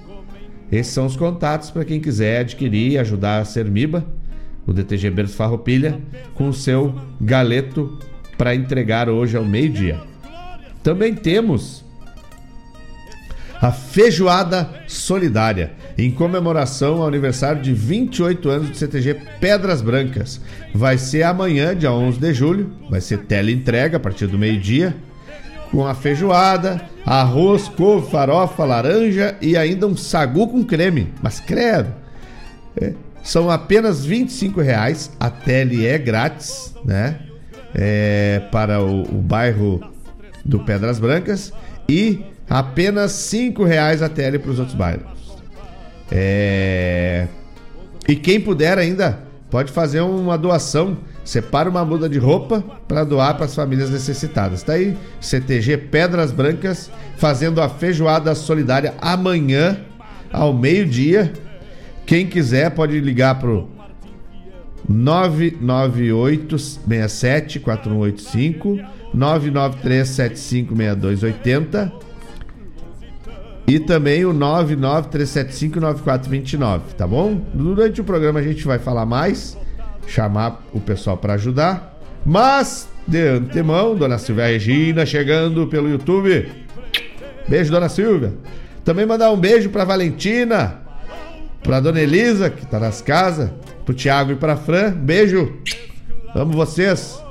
Esses 0.72 0.94
são 0.94 1.06
os 1.06 1.18
contatos 1.18 1.72
para 1.72 1.84
quem 1.84 2.00
quiser 2.00 2.40
adquirir 2.40 2.94
e 2.94 2.98
ajudar 2.98 3.42
a 3.42 3.46
Sermiba, 3.46 4.06
o 4.66 4.72
DTG 4.72 5.10
Berço 5.10 5.36
Farroupilha, 5.36 6.00
com 6.36 6.48
o 6.48 6.54
seu 6.54 6.96
galeto 7.20 8.00
para 8.38 8.56
entregar 8.56 9.10
hoje 9.10 9.36
ao 9.36 9.44
meio-dia. 9.44 10.00
Também 10.82 11.14
temos 11.14 11.81
a 13.62 13.72
Feijoada 13.72 14.68
Solidária, 14.88 15.74
em 15.96 16.10
comemoração 16.10 17.02
ao 17.02 17.08
aniversário 17.08 17.62
de 17.62 17.72
28 17.72 18.50
anos 18.50 18.70
do 18.72 18.76
CTG 18.76 19.14
Pedras 19.40 19.84
Brancas. 19.84 20.42
Vai 20.74 20.98
ser 20.98 21.22
amanhã, 21.22 21.76
dia 21.76 21.92
11 21.92 22.20
de 22.20 22.34
julho, 22.34 22.74
vai 22.90 23.00
ser 23.00 23.20
teleentrega 23.20 23.98
a 23.98 24.00
partir 24.00 24.26
do 24.26 24.38
meio-dia, 24.38 24.96
com 25.70 25.86
a 25.86 25.94
feijoada, 25.94 26.82
arroz, 27.06 27.68
couve, 27.68 28.10
farofa, 28.10 28.66
laranja 28.66 29.38
e 29.40 29.56
ainda 29.56 29.86
um 29.86 29.96
sagu 29.96 30.48
com 30.48 30.64
creme. 30.64 31.14
Mas 31.22 31.40
credo! 31.40 31.94
É, 32.76 32.94
são 33.22 33.50
apenas 33.52 34.04
25 34.04 34.60
reais, 34.60 35.12
a 35.20 35.30
tele 35.30 35.86
é 35.86 36.00
grátis, 36.00 36.74
né? 36.84 37.20
É, 37.76 38.42
para 38.52 38.82
o, 38.82 39.04
o 39.04 39.22
bairro 39.22 39.80
do 40.44 40.60
Pedras 40.60 41.00
Brancas 41.00 41.54
e 41.88 42.31
Apenas 42.52 43.14
cinco 43.14 43.64
reais 43.64 44.02
a 44.02 44.10
tele 44.10 44.38
para 44.38 44.52
os 44.52 44.60
outros 44.60 44.76
bairros. 44.76 45.08
É... 46.12 47.26
E 48.06 48.14
quem 48.14 48.42
puder 48.42 48.78
ainda 48.78 49.20
pode 49.50 49.72
fazer 49.72 50.02
uma 50.02 50.38
doação. 50.38 50.98
Separa 51.24 51.70
uma 51.70 51.86
muda 51.86 52.10
de 52.10 52.18
roupa 52.18 52.62
para 52.90 53.06
doar 53.06 53.36
para 53.36 53.46
as 53.46 53.56
famílias 53.56 53.90
necessitadas. 53.90 54.64
Tá 54.64 54.74
aí, 54.74 54.98
CTG 55.22 55.78
Pedras 55.78 56.34
Brancas 56.34 56.92
fazendo 57.16 57.62
a 57.62 57.70
feijoada 57.70 58.36
solidária 58.36 58.96
amanhã 59.00 59.78
ao 60.30 60.52
meio-dia. 60.52 61.32
Quem 62.06 62.28
quiser 62.28 62.72
pode 62.72 63.00
ligar 63.00 63.40
pro 63.40 63.70
998 64.90 66.60
67 66.60 67.62
4185 67.62 68.78
993 69.14 70.10
75 70.10 70.76
6280 70.76 72.11
e 73.68 73.80
também 73.80 74.26
o 74.26 74.34
993759429, 74.34 76.82
tá 76.98 77.06
bom? 77.08 77.40
Durante 77.54 78.02
o 78.02 78.04
programa 78.04 78.40
a 78.40 78.44
gente 78.44 78.66
vai 78.66 78.80
falar 78.80 79.06
mais, 79.06 79.56
chamar 80.08 80.64
o 80.74 80.80
pessoal 80.80 81.18
para 81.18 81.34
ajudar. 81.34 82.00
Mas, 82.26 82.90
de 83.08 83.28
antemão, 83.28 83.96
Dona 83.96 84.18
Silvia 84.18 84.48
Regina 84.48 85.06
chegando 85.06 85.68
pelo 85.68 85.88
YouTube. 85.90 86.50
Beijo, 87.48 87.72
Dona 87.72 87.90
Silvia. 87.90 88.34
Também 88.84 89.06
mandar 89.06 89.30
um 89.32 89.38
beijo 89.38 89.70
para 89.70 89.86
Valentina, 89.86 90.82
para 91.64 91.80
Dona 91.80 92.02
Elisa, 92.02 92.50
que 92.50 92.66
tá 92.66 92.80
nas 92.80 93.00
casas, 93.02 93.52
pro 93.86 93.94
Thiago 93.94 94.32
e 94.32 94.36
pra 94.36 94.58
Fran. 94.58 94.92
Beijo. 94.92 95.54
Amo 96.36 96.54
vocês. 96.54 97.22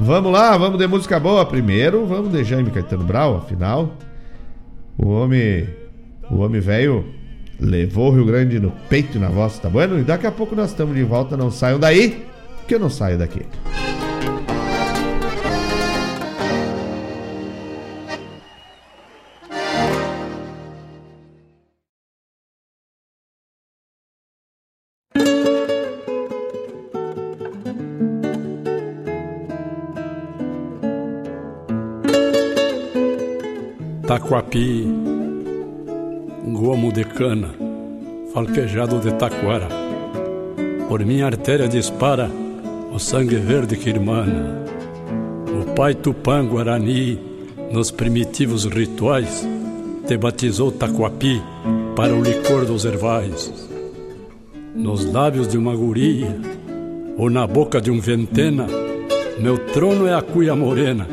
Vamos 0.00 0.32
lá, 0.32 0.56
vamos 0.56 0.78
de 0.78 0.86
música 0.86 1.20
boa 1.20 1.44
primeiro. 1.46 2.06
Vamos 2.06 2.32
de 2.32 2.42
Jaime 2.42 2.70
Caetano 2.70 3.04
Brau, 3.04 3.36
afinal. 3.36 3.92
O 4.96 5.08
homem 5.08 5.66
o 6.30 6.38
homem 6.38 6.60
velho 6.60 7.04
levou 7.60 8.10
o 8.10 8.14
Rio 8.14 8.24
Grande 8.24 8.58
no 8.58 8.70
peito 8.88 9.18
e 9.18 9.20
na 9.20 9.28
voz, 9.28 9.58
tá 9.58 9.68
bueno? 9.68 9.98
E 9.98 10.02
daqui 10.02 10.26
a 10.26 10.32
pouco 10.32 10.56
nós 10.56 10.70
estamos 10.70 10.94
de 10.94 11.02
volta, 11.02 11.36
não 11.36 11.50
saiam 11.50 11.78
daí, 11.78 12.24
que 12.66 12.74
eu 12.74 12.80
não 12.80 12.90
saio 12.90 13.18
daqui. 13.18 13.42
Taquapi, 34.24 34.88
gomo 36.46 36.90
de 36.90 37.04
cana, 37.04 37.50
falquejado 38.32 38.98
de 38.98 39.12
taquara. 39.12 39.68
Por 40.88 41.04
minha 41.04 41.26
artéria 41.26 41.68
dispara 41.68 42.30
o 42.90 42.98
sangue 42.98 43.36
verde 43.36 43.76
que 43.76 43.90
irmana. 43.90 44.64
O 45.60 45.74
pai 45.74 45.94
Tupã 45.94 46.42
Guarani, 46.42 47.20
nos 47.70 47.90
primitivos 47.90 48.64
rituais, 48.64 49.46
te 50.06 50.16
batizou 50.16 50.72
Taquapi 50.72 51.42
para 51.94 52.14
o 52.14 52.22
licor 52.22 52.64
dos 52.64 52.86
ervais. 52.86 53.52
Nos 54.74 55.04
lábios 55.04 55.48
de 55.48 55.58
uma 55.58 55.76
guria, 55.76 56.34
ou 57.18 57.28
na 57.28 57.46
boca 57.46 57.78
de 57.78 57.90
um 57.90 58.00
ventena, 58.00 58.66
meu 59.38 59.58
trono 59.58 60.06
é 60.06 60.14
a 60.14 60.22
cuia 60.22 60.56
morena, 60.56 61.06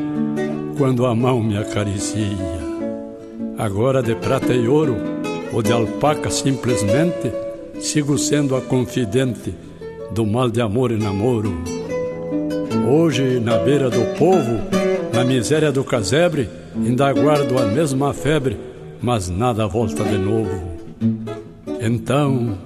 quando 0.78 1.04
a 1.04 1.14
mão 1.14 1.42
me 1.42 1.58
acaricia. 1.58 2.61
Agora 3.62 4.02
de 4.02 4.16
prata 4.16 4.52
e 4.52 4.66
ouro, 4.66 4.96
ou 5.52 5.62
de 5.62 5.72
alpaca 5.72 6.28
simplesmente, 6.30 7.30
sigo 7.78 8.18
sendo 8.18 8.56
a 8.56 8.60
confidente 8.60 9.54
do 10.10 10.26
mal 10.26 10.50
de 10.50 10.60
amor 10.60 10.90
e 10.90 10.96
namoro. 10.96 11.54
Hoje, 12.90 13.38
na 13.38 13.58
beira 13.58 13.88
do 13.88 14.18
povo, 14.18 14.58
na 15.12 15.22
miséria 15.22 15.70
do 15.70 15.84
casebre, 15.84 16.50
ainda 16.74 17.06
aguardo 17.06 17.56
a 17.56 17.66
mesma 17.66 18.12
febre, 18.12 18.56
mas 19.00 19.28
nada 19.28 19.64
volta 19.68 20.02
de 20.02 20.18
novo. 20.18 20.60
Então, 21.80 22.58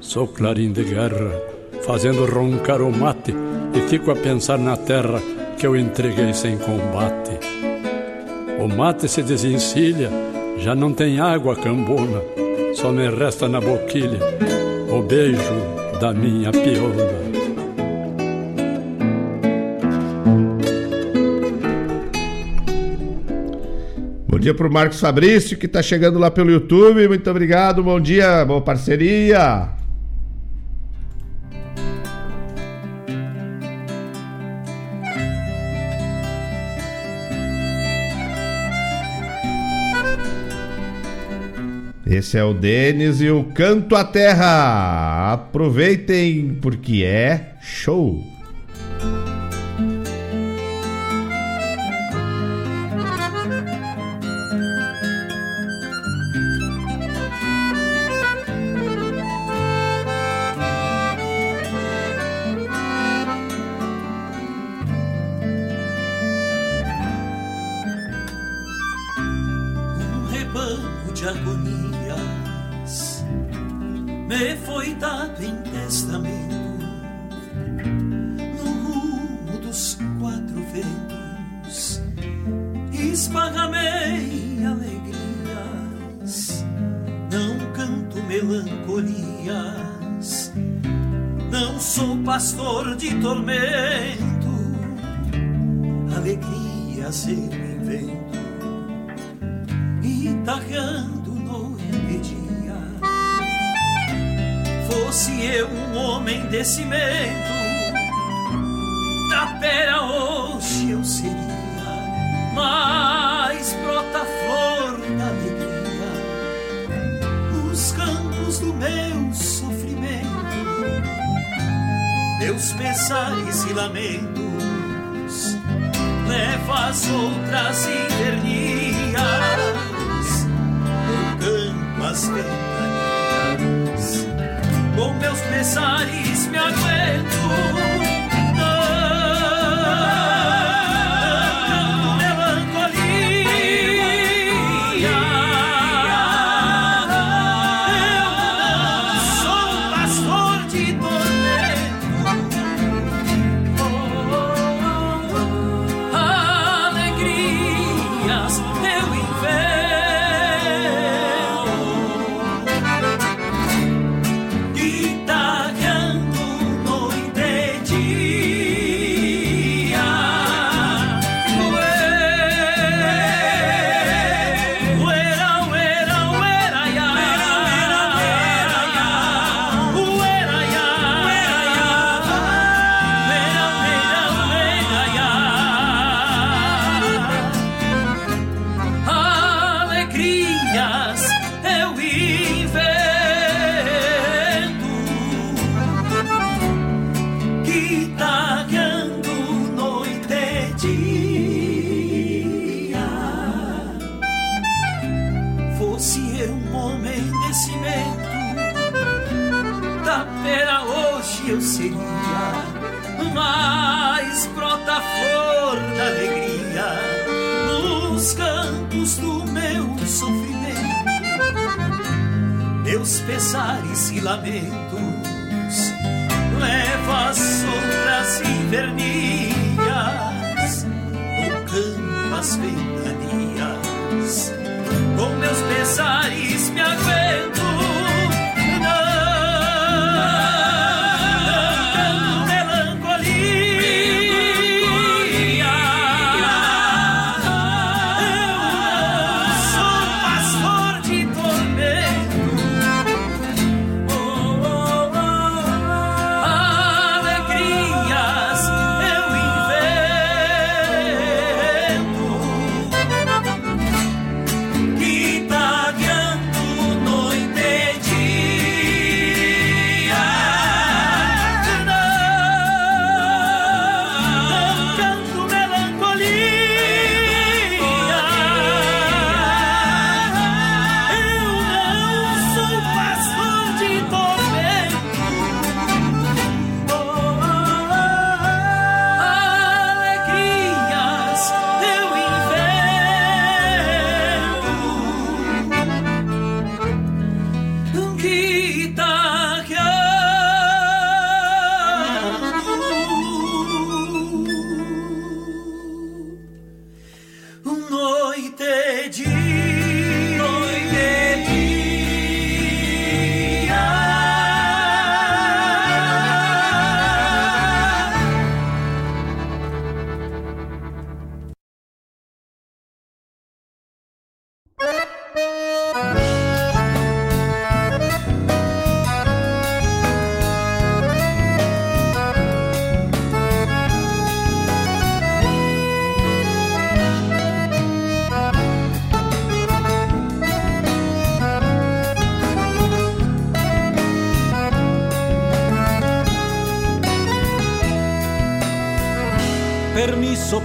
sou 0.00 0.26
clarim 0.26 0.72
de 0.72 0.82
guerra, 0.82 1.42
fazendo 1.82 2.24
roncar 2.24 2.80
o 2.80 2.90
mate, 2.90 3.34
e 3.74 3.80
fico 3.82 4.10
a 4.10 4.16
pensar 4.16 4.58
na 4.58 4.78
terra 4.78 5.20
que 5.58 5.66
eu 5.66 5.76
entreguei 5.76 6.32
sem 6.32 6.56
combate. 6.56 7.32
O 8.58 8.66
mate 8.66 9.06
se 9.08 9.22
desencilha 9.22 10.27
já 10.68 10.74
não 10.74 10.92
tem 10.92 11.18
água 11.18 11.56
cambona, 11.56 12.20
só 12.74 12.92
me 12.92 13.08
resta 13.08 13.48
na 13.48 13.58
boquilha 13.58 14.18
o 14.90 15.00
beijo 15.00 15.40
da 15.98 16.12
minha 16.12 16.50
piona. 16.50 17.08
Bom 24.26 24.38
dia 24.38 24.52
pro 24.52 24.70
Marcos 24.70 25.00
Fabrício, 25.00 25.56
que 25.56 25.66
tá 25.66 25.82
chegando 25.82 26.18
lá 26.18 26.30
pelo 26.30 26.50
YouTube. 26.50 27.08
Muito 27.08 27.30
obrigado, 27.30 27.82
bom 27.82 27.98
dia, 27.98 28.44
boa 28.44 28.60
parceria. 28.60 29.77
Esse 42.10 42.38
é 42.38 42.42
o 42.42 42.54
Denis 42.54 43.20
e 43.20 43.28
o 43.28 43.44
Canto 43.44 43.94
à 43.94 44.02
Terra. 44.02 45.30
Aproveitem 45.34 46.56
porque 46.58 47.04
é 47.04 47.52
show. 47.60 48.37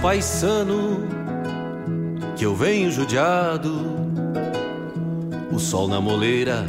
Paisano 0.04 1.08
que 2.36 2.44
eu 2.44 2.54
venho 2.54 2.92
judiado. 2.92 3.72
O 5.50 5.58
sol 5.58 5.88
na 5.88 5.98
moleira, 5.98 6.66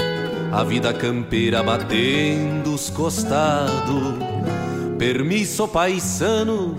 a 0.54 0.64
vida 0.64 0.94
campeira 0.94 1.62
batendo 1.62 2.74
os 2.74 2.90
costados. 2.90 4.16
Permisso 4.98 5.68
paisano 5.68 6.78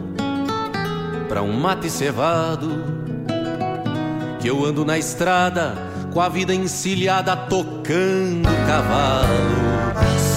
pra 1.29 1.43
um 1.43 1.53
mate 1.53 1.91
cevado. 1.91 2.83
Que 4.41 4.49
eu 4.49 4.65
ando 4.65 4.83
na 4.83 4.97
estrada 4.97 5.75
com 6.11 6.23
a 6.23 6.29
vida 6.31 6.55
encilhada 6.55 7.37
tocando 7.37 8.49
cavalo. 8.67 9.57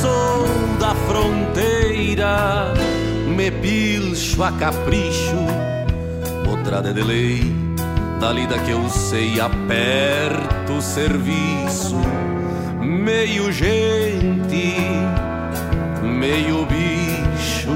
Sou 0.01 0.45
da 0.81 0.93
fronteira, 1.07 2.73
me 3.25 3.49
pilcho 3.49 4.43
a 4.43 4.51
capricho 4.51 5.68
estrada 6.59 6.93
de 6.93 7.01
lei, 7.01 7.55
da 8.19 8.31
lida 8.31 8.57
que 8.59 8.71
eu 8.71 8.87
sei, 8.89 9.39
aperto 9.39 10.73
o 10.73 10.81
serviço, 10.81 11.95
meio 12.81 13.51
gente, 13.51 14.75
meio 16.03 16.65
bicho. 16.65 17.71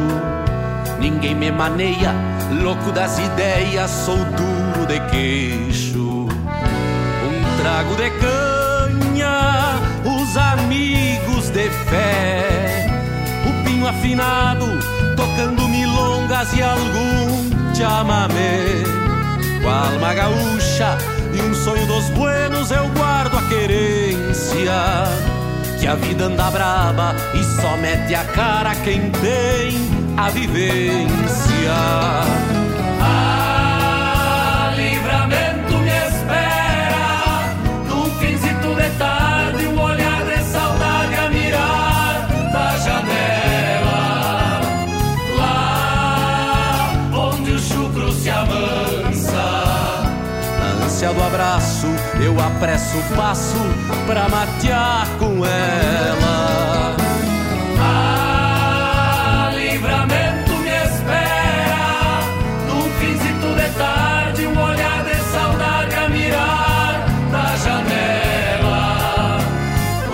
Ninguém 0.99 1.33
me 1.33 1.51
maneia, 1.51 2.13
louco 2.61 2.91
das 2.91 3.17
ideias, 3.19 3.89
sou 3.89 4.17
duro 4.17 4.85
de 4.85 4.99
queixo. 5.09 6.27
Um 6.27 7.61
trago 7.61 7.95
de 7.95 8.09
canha, 8.19 9.79
os 10.05 10.37
amigos 10.37 11.49
de 11.49 11.69
fé, 11.89 12.87
o 13.47 13.65
pinho 13.65 13.87
afinado, 13.87 14.65
tocando 15.15 15.67
milongas 15.69 16.53
e 16.53 16.61
algum 16.61 17.62
chamamé 17.75 18.83
Com 19.61 19.69
a 19.69 19.87
alma 19.87 20.13
gaúcha 20.13 20.97
e 21.33 21.41
um 21.41 21.53
sonho 21.53 21.85
dos 21.87 22.09
buenos 22.09 22.69
eu 22.71 22.87
guardo 22.89 23.37
a 23.37 23.41
querência. 23.43 24.73
Que 25.79 25.87
a 25.87 25.95
vida 25.95 26.25
anda 26.25 26.49
braba 26.51 27.15
e 27.33 27.43
só 27.61 27.75
mete 27.77 28.13
a 28.13 28.23
cara 28.23 28.75
quem 28.75 29.09
tem 29.11 29.73
a 30.15 30.29
vivência 30.29 31.73
do 51.11 51.21
abraço, 51.21 51.87
eu 52.23 52.39
apresso 52.39 52.97
o 52.97 53.15
passo 53.15 53.57
pra 54.07 54.29
matear 54.29 55.07
com 55.19 55.45
ela. 55.45 56.95
Ah, 57.79 59.51
livramento 59.53 60.51
me 60.51 60.69
espera, 60.69 62.21
num 62.67 62.89
finzito 62.99 63.53
de 63.55 63.69
tarde, 63.77 64.47
um 64.47 64.63
olhar 64.63 65.03
de 65.03 65.15
saudade 65.31 65.95
a 65.95 66.09
mirar 66.09 67.05
da 67.31 67.55
janela. 67.57 69.39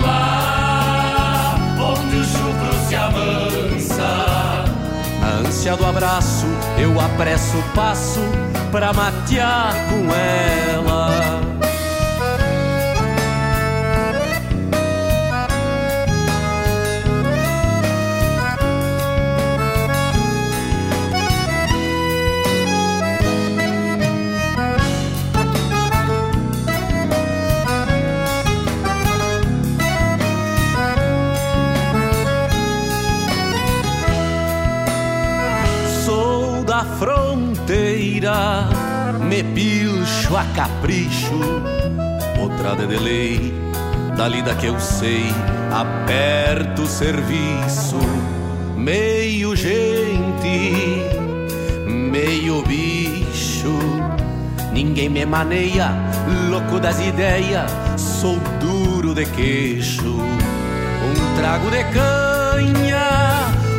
Lá 0.02 1.56
onde 1.78 2.16
o 2.16 2.24
chucro 2.24 2.74
se 2.88 2.96
avança. 2.96 4.66
Na 5.22 5.48
ânsia 5.48 5.76
do 5.76 5.86
abraço, 5.86 6.48
eu 6.78 7.00
apresso 7.00 7.58
o 7.58 7.64
passo 7.76 8.49
pra 8.72 8.94
matear 8.94 9.74
com 9.90 10.14
ela. 10.14 11.29
Fronteira 38.20 38.68
me 39.22 39.44
pilcho 39.44 40.36
a 40.36 40.44
capricho, 40.56 41.40
outra 42.40 42.76
de 42.76 42.88
delay, 42.88 43.54
da 44.18 44.28
lida 44.28 44.54
que 44.56 44.68
eu 44.68 44.80
sei, 44.80 45.26
aperto 45.72 46.84
o 46.84 46.88
serviço, 46.88 48.00
meio 48.76 49.56
gente, 49.56 50.74
meio 51.86 52.62
bicho, 52.64 53.78
ninguém 54.74 55.10
me 55.10 55.26
maneia, 55.26 55.92
louco 56.50 56.80
das 56.80 57.00
ideias, 57.00 57.72
sou 57.98 58.38
duro 58.60 59.14
de 59.14 59.26
queixo, 59.26 60.18
um 60.18 61.38
trago 61.38 61.70
de 61.70 61.84
canha, 61.86 63.08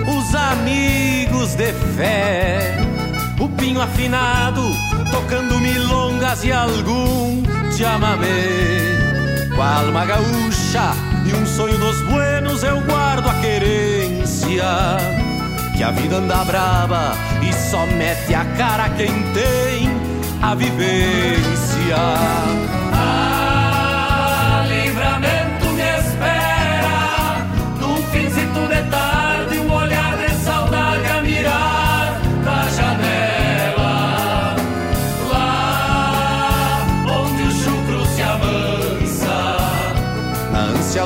os 0.07 0.35
amigos 0.35 1.55
de 1.55 1.73
fé. 1.97 2.90
O 3.41 3.49
pinho 3.49 3.81
afinado, 3.81 4.63
tocando 5.11 5.59
milongas 5.59 6.45
e 6.45 6.53
algum 6.53 7.43
chamamé. 7.77 8.29
Com 9.57 9.63
a 9.63 9.77
alma 9.77 10.05
gaúcha 10.05 10.93
e 11.25 11.33
um 11.35 11.47
sonho 11.47 11.79
dos 11.79 12.03
buenos, 12.03 12.63
eu 12.63 12.79
guardo 12.83 13.29
a 13.29 13.35
querência. 13.41 14.65
Que 15.75 15.83
a 15.83 15.91
vida 15.91 16.17
anda 16.17 16.45
brava 16.45 17.17
e 17.43 17.51
só 17.55 17.87
mete 17.87 18.35
a 18.35 18.45
cara 18.45 18.91
quem 18.91 19.09
tem 19.33 19.89
a 20.43 20.55
vivência. 20.55 21.97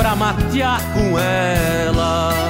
pra 0.00 0.16
matear 0.16 0.80
com 0.94 1.18
ela. 1.18 2.49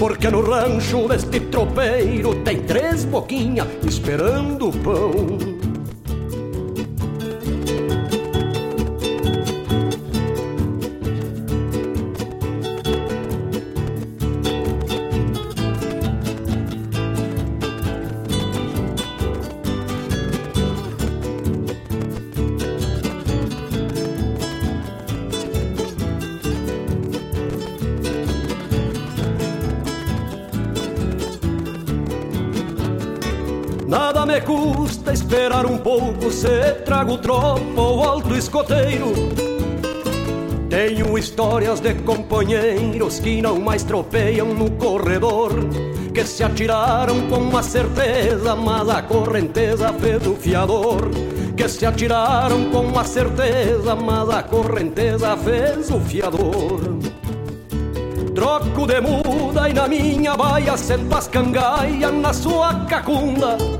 Porque 0.00 0.30
no 0.30 0.40
rancho 0.40 1.06
deste 1.08 1.40
tropeiro 1.40 2.34
tem 2.36 2.62
três 2.62 3.04
boquinhas 3.04 3.68
esperando 3.84 4.72
pão. 4.82 5.49
Esperar 35.12 35.66
um 35.66 35.78
pouco 35.78 36.30
se 36.30 36.72
trago 36.84 37.18
tropa 37.18 37.80
ou 37.80 38.02
alto 38.02 38.34
escoteiro. 38.34 39.12
Tenho 40.68 41.18
histórias 41.18 41.80
de 41.80 41.94
companheiros 41.94 43.18
que 43.20 43.42
não 43.42 43.60
mais 43.60 43.82
tropeiam 43.82 44.54
no 44.54 44.70
corredor, 44.72 45.52
que 46.14 46.24
se 46.24 46.42
atiraram 46.42 47.28
com 47.28 47.56
a 47.56 47.62
certeza, 47.62 48.56
mas 48.56 48.88
a 48.88 49.02
correnteza 49.02 49.92
fez 49.92 50.26
o 50.26 50.34
fiador. 50.34 51.10
Que 51.56 51.68
se 51.68 51.84
atiraram 51.84 52.70
com 52.70 52.98
a 52.98 53.04
certeza, 53.04 53.94
mas 53.94 54.30
a 54.30 54.42
correnteza 54.42 55.36
fez 55.36 55.90
o 55.90 56.00
fiador. 56.00 56.80
Troco 58.34 58.86
de 58.86 59.00
muda 59.00 59.68
e 59.68 59.72
na 59.72 59.86
minha 59.86 60.36
baia 60.36 60.76
sento 60.76 61.14
as 61.14 61.28
cangaias 61.28 62.14
na 62.14 62.32
sua 62.32 62.86
cacunda 62.86 63.79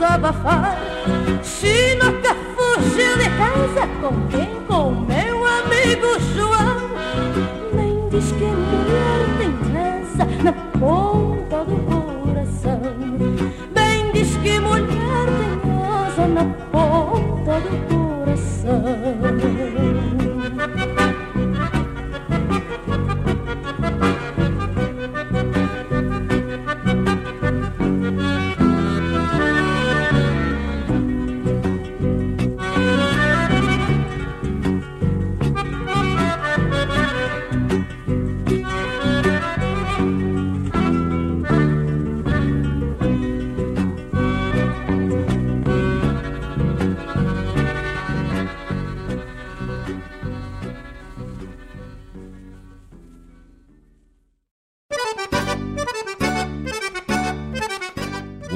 desabafar. 0.00 0.78
Se 1.42 1.94
não 1.96 2.10
fugiu 2.56 3.18
de 3.18 3.28
casa, 3.36 3.86
com 4.00 4.28
quem? 4.28 4.59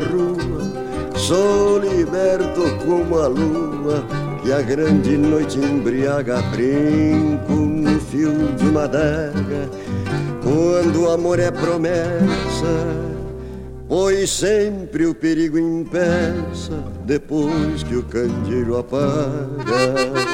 Charrua 0.00 0.60
Sou 1.16 1.78
liberto 1.78 2.62
como 2.84 3.18
a 3.18 3.26
lua 3.26 4.04
que 4.42 4.52
a 4.52 4.62
grande 4.62 5.16
noite 5.16 5.58
embriaga 5.58 6.40
Brinco 6.42 7.52
no 7.52 8.00
fio 8.00 8.32
de 8.56 8.64
uma 8.68 8.84
adaga 8.84 9.68
quando 10.42 11.02
o 11.02 11.10
amor 11.10 11.38
é 11.38 11.50
promessa 11.50 13.10
Pois 13.86 14.30
sempre 14.30 15.04
o 15.04 15.14
perigo 15.14 15.58
impeça 15.58 16.82
depois 17.04 17.82
que 17.82 17.96
o 17.96 18.04
candeeiro 18.04 18.78
apaga. 18.78 20.29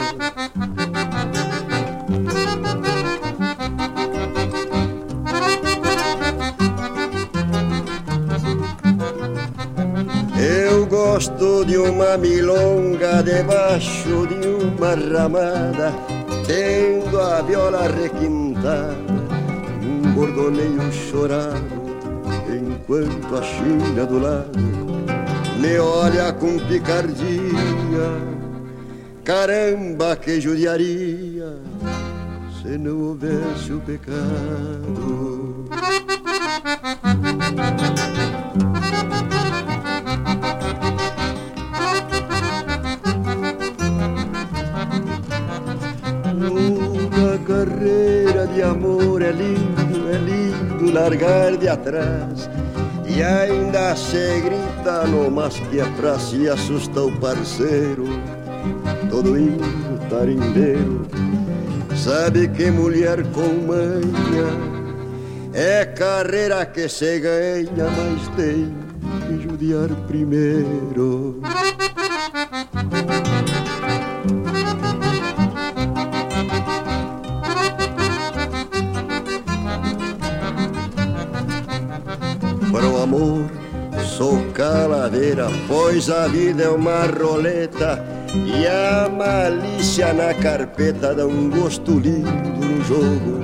De 11.65 11.77
uma 11.77 12.17
milonga 12.17 13.23
debaixo 13.23 14.27
de 14.27 14.47
uma 14.47 14.95
ramada, 14.95 15.93
tendo 16.47 17.21
a 17.21 17.43
viola 17.43 17.89
requintada, 17.89 18.97
um 19.83 20.13
bordoneio 20.13 20.93
chorado 20.93 21.77
enquanto 22.49 23.37
a 23.37 23.43
China 23.43 24.07
do 24.07 24.19
lado 24.19 24.87
me 25.59 25.79
olha 25.79 26.33
com 26.33 26.59
picardia. 26.59 28.37
Caramba, 29.25 30.15
que 30.17 30.41
judiaria 30.41 31.59
se 32.63 32.79
não 32.79 33.01
houvesse 33.09 33.73
o 33.73 33.81
pecado. 33.81 35.67
É 49.27 49.33
lindo, 49.33 50.09
é 50.09 50.19
lindo 50.19 50.93
largar 50.93 51.57
de 51.57 51.69
atrás. 51.69 52.49
E 53.09 53.23
ainda 53.23 53.97
se 53.97 54.41
grita 54.41 55.07
no 55.07 55.31
mas 55.31 55.59
que 55.59 55.81
é 55.81 55.85
pra 55.97 56.19
se 56.19 56.49
assustar 56.49 57.05
o 57.05 57.13
parceiro 57.21 58.05
Todo 59.09 59.39
indo 59.39 59.99
tarimbeiro. 60.11 61.07
Sabe 61.97 62.49
que 62.49 62.71
mulher 62.71 63.25
com 63.33 63.67
manha 63.67 64.51
É 65.55 65.85
carreira 65.87 66.67
que 66.67 66.89
se 66.89 67.21
ganha 67.21 67.87
Mas 67.97 68.29
tem 68.37 68.75
que 69.27 69.43
judiar 69.43 69.89
primeiro 70.07 71.41
calaveira, 85.27 85.49
pois 85.67 86.09
a 86.09 86.29
vida 86.29 86.65
é 86.65 86.69
uma 86.69 87.07
roleta 87.07 88.05
e 88.35 88.67
a 88.67 89.09
malícia 89.09 90.13
na 90.13 90.33
carpeta 90.35 91.15
dá 91.15 91.27
um 91.27 91.51
gosto 91.51 91.99
lindo 91.99 92.31
no 92.31 92.85
jogo. 92.85 93.41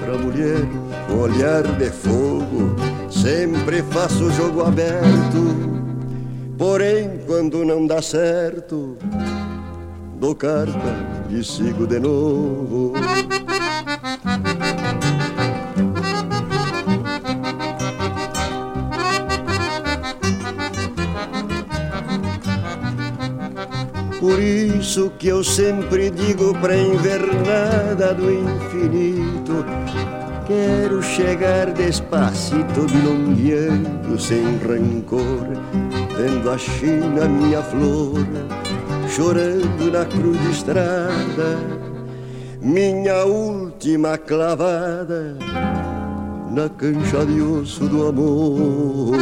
Pra 0.00 0.18
mulher 0.18 0.60
com 1.06 1.20
olhar 1.20 1.62
de 1.62 1.90
fogo, 1.90 2.76
sempre 3.10 3.82
faço 3.82 4.24
o 4.24 4.32
jogo 4.32 4.62
aberto. 4.62 5.72
Porém, 6.58 7.20
quando 7.26 7.64
não 7.64 7.86
dá 7.86 8.02
certo, 8.02 8.96
dou 10.18 10.34
carta 10.34 10.94
e 11.30 11.42
sigo 11.42 11.86
de 11.86 11.98
novo. 11.98 12.92
Por 24.22 24.38
isso 24.38 25.10
que 25.18 25.26
eu 25.26 25.42
sempre 25.42 26.08
digo 26.08 26.56
pra 26.60 26.76
invernada 26.76 28.14
do 28.14 28.30
infinito 28.30 29.64
Quero 30.46 31.02
chegar 31.02 31.72
despacito, 31.72 32.86
bilongueando 32.86 34.16
sem 34.20 34.44
rancor 34.58 35.48
Vendo 36.16 36.50
a 36.52 36.56
China, 36.56 37.26
minha 37.28 37.64
flor, 37.64 38.24
chorando 39.08 39.90
na 39.90 40.04
cruz 40.04 40.40
de 40.40 40.50
estrada 40.52 41.58
Minha 42.60 43.24
última 43.24 44.16
clavada 44.16 45.36
na 46.48 46.68
cancha 46.68 47.26
de 47.26 47.40
osso 47.40 47.88
do 47.88 48.06
amor 48.06 49.16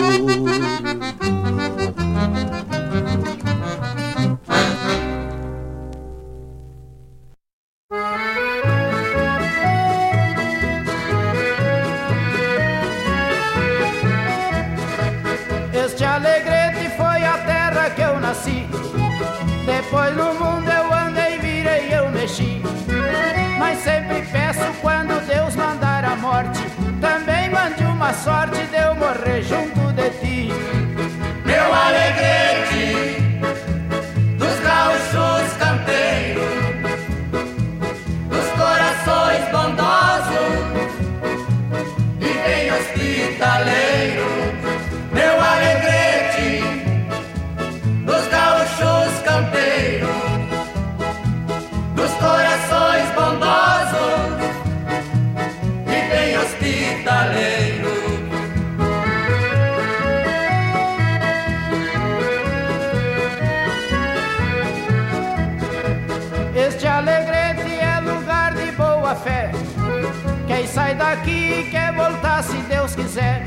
sai 70.81 70.95
daqui 70.95 71.69
quer 71.71 71.93
voltar 71.93 72.43
se 72.43 72.57
Deus 72.73 72.95
quiser. 72.95 73.43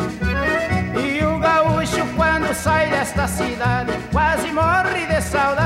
E 0.96 1.24
o 1.26 1.40
gaúcho 1.40 2.06
quando 2.16 2.54
sai 2.54 2.90
desta 2.92 3.28
cidade 3.28 3.94
quase 4.12 4.52
morre 4.52 5.06
de 5.08 5.20
saudade, 5.22 5.63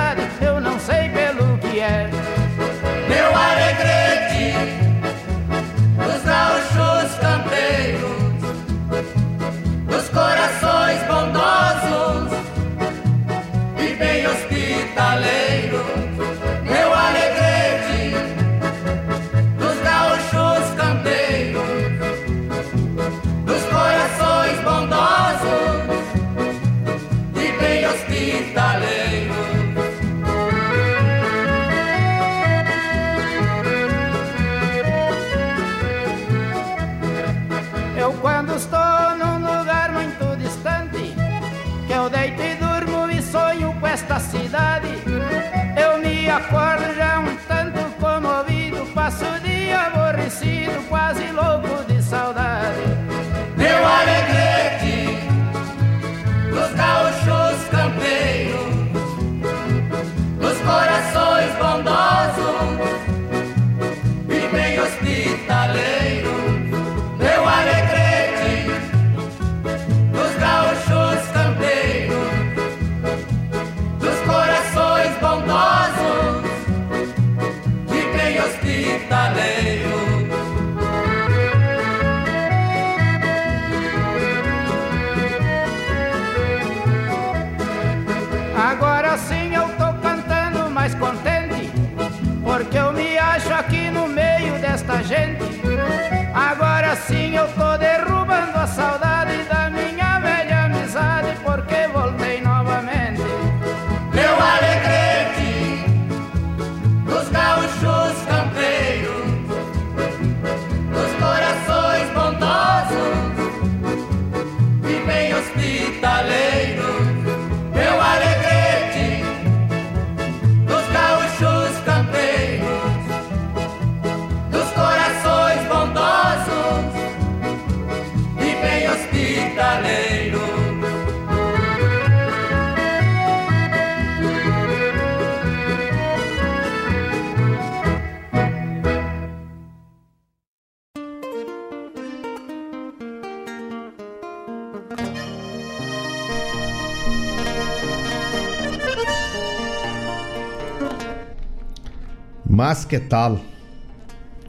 Mas 152.68 152.84
que 152.84 152.99
tal? 152.99 153.39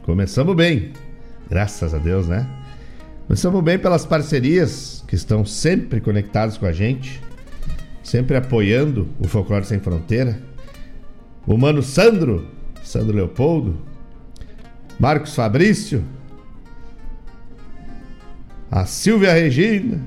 Começamos 0.03 0.53
bem, 0.53 0.91
graças 1.49 1.93
a 1.93 1.97
Deus, 1.97 2.27
né? 2.27 2.45
Começamos 3.25 3.63
bem 3.63 3.79
pelas 3.79 4.05
parcerias 4.05 5.05
que 5.07 5.15
estão 5.15 5.45
sempre 5.45 6.01
conectadas 6.01 6.57
com 6.57 6.65
a 6.65 6.73
gente, 6.73 7.21
sempre 8.03 8.35
apoiando 8.35 9.07
o 9.21 9.25
Folclore 9.25 9.63
Sem 9.63 9.79
Fronteira. 9.79 10.37
O 11.47 11.57
Mano 11.57 11.81
Sandro, 11.81 12.45
Sandro 12.83 13.15
Leopoldo, 13.15 13.79
Marcos 14.99 15.33
Fabrício, 15.33 16.03
a 18.69 18.85
Silvia 18.85 19.31
Regina, 19.31 20.01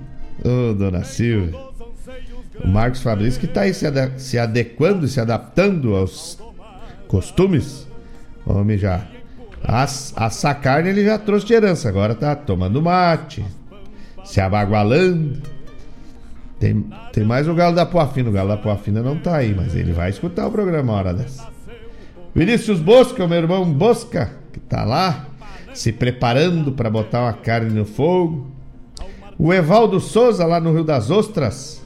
ô 0.45 0.75
dona 0.75 1.03
Silvia. 1.03 1.59
O 2.63 2.69
Marcos 2.69 3.01
Fabrício 3.01 3.41
que 3.41 3.47
está 3.47 3.63
aí 3.63 3.73
se, 3.73 3.87
se 4.19 4.39
adequando, 4.39 5.09
se 5.09 5.19
adaptando 5.19 5.97
aos 5.97 6.39
costumes. 7.09 7.91
Homem 8.47 8.77
já. 8.77 9.07
As, 9.65 10.13
assar 10.17 10.61
carne 10.61 10.89
ele 10.89 11.05
já 11.05 11.19
trouxe 11.19 11.47
de 11.47 11.55
herança, 11.55 11.89
agora 11.89 12.15
tá 12.15 12.35
tomando 12.35 12.83
mate, 12.83 13.45
se 14.25 14.41
abagualando. 14.41 15.41
Tem, 16.59 16.85
tem 17.13 17.25
mais 17.25 17.49
o 17.49 17.55
Galo 17.55 17.75
da 17.75 17.87
Poafina. 17.87 18.31
O 18.31 18.33
Galo 18.33 18.49
da 18.49 18.57
Poafina 18.57 19.03
não 19.03 19.17
tá 19.17 19.37
aí, 19.37 19.55
mas 19.55 19.75
ele 19.75 19.93
vai 19.93 20.11
escutar 20.11 20.47
o 20.47 20.51
programa 20.51 20.93
uma 20.93 20.99
hora 20.99 21.15
dessa. 21.15 21.49
Vinícius 22.35 22.81
Bosca, 22.81 23.27
meu 23.27 23.39
irmão 23.39 23.71
Bosca, 23.71 24.31
que 24.53 24.61
tá 24.61 24.85
lá, 24.85 25.27
se 25.75 25.93
preparando 25.93 26.73
para 26.73 26.89
botar 26.89 27.23
uma 27.23 27.33
carne 27.33 27.71
no 27.71 27.85
fogo. 27.85 28.47
O 29.39 29.53
Evaldo 29.53 29.99
Souza, 30.01 30.47
lá 30.47 30.61
no 30.61 30.73
Rio 30.73 30.85
das 30.85 31.11
Ostras. 31.11 31.83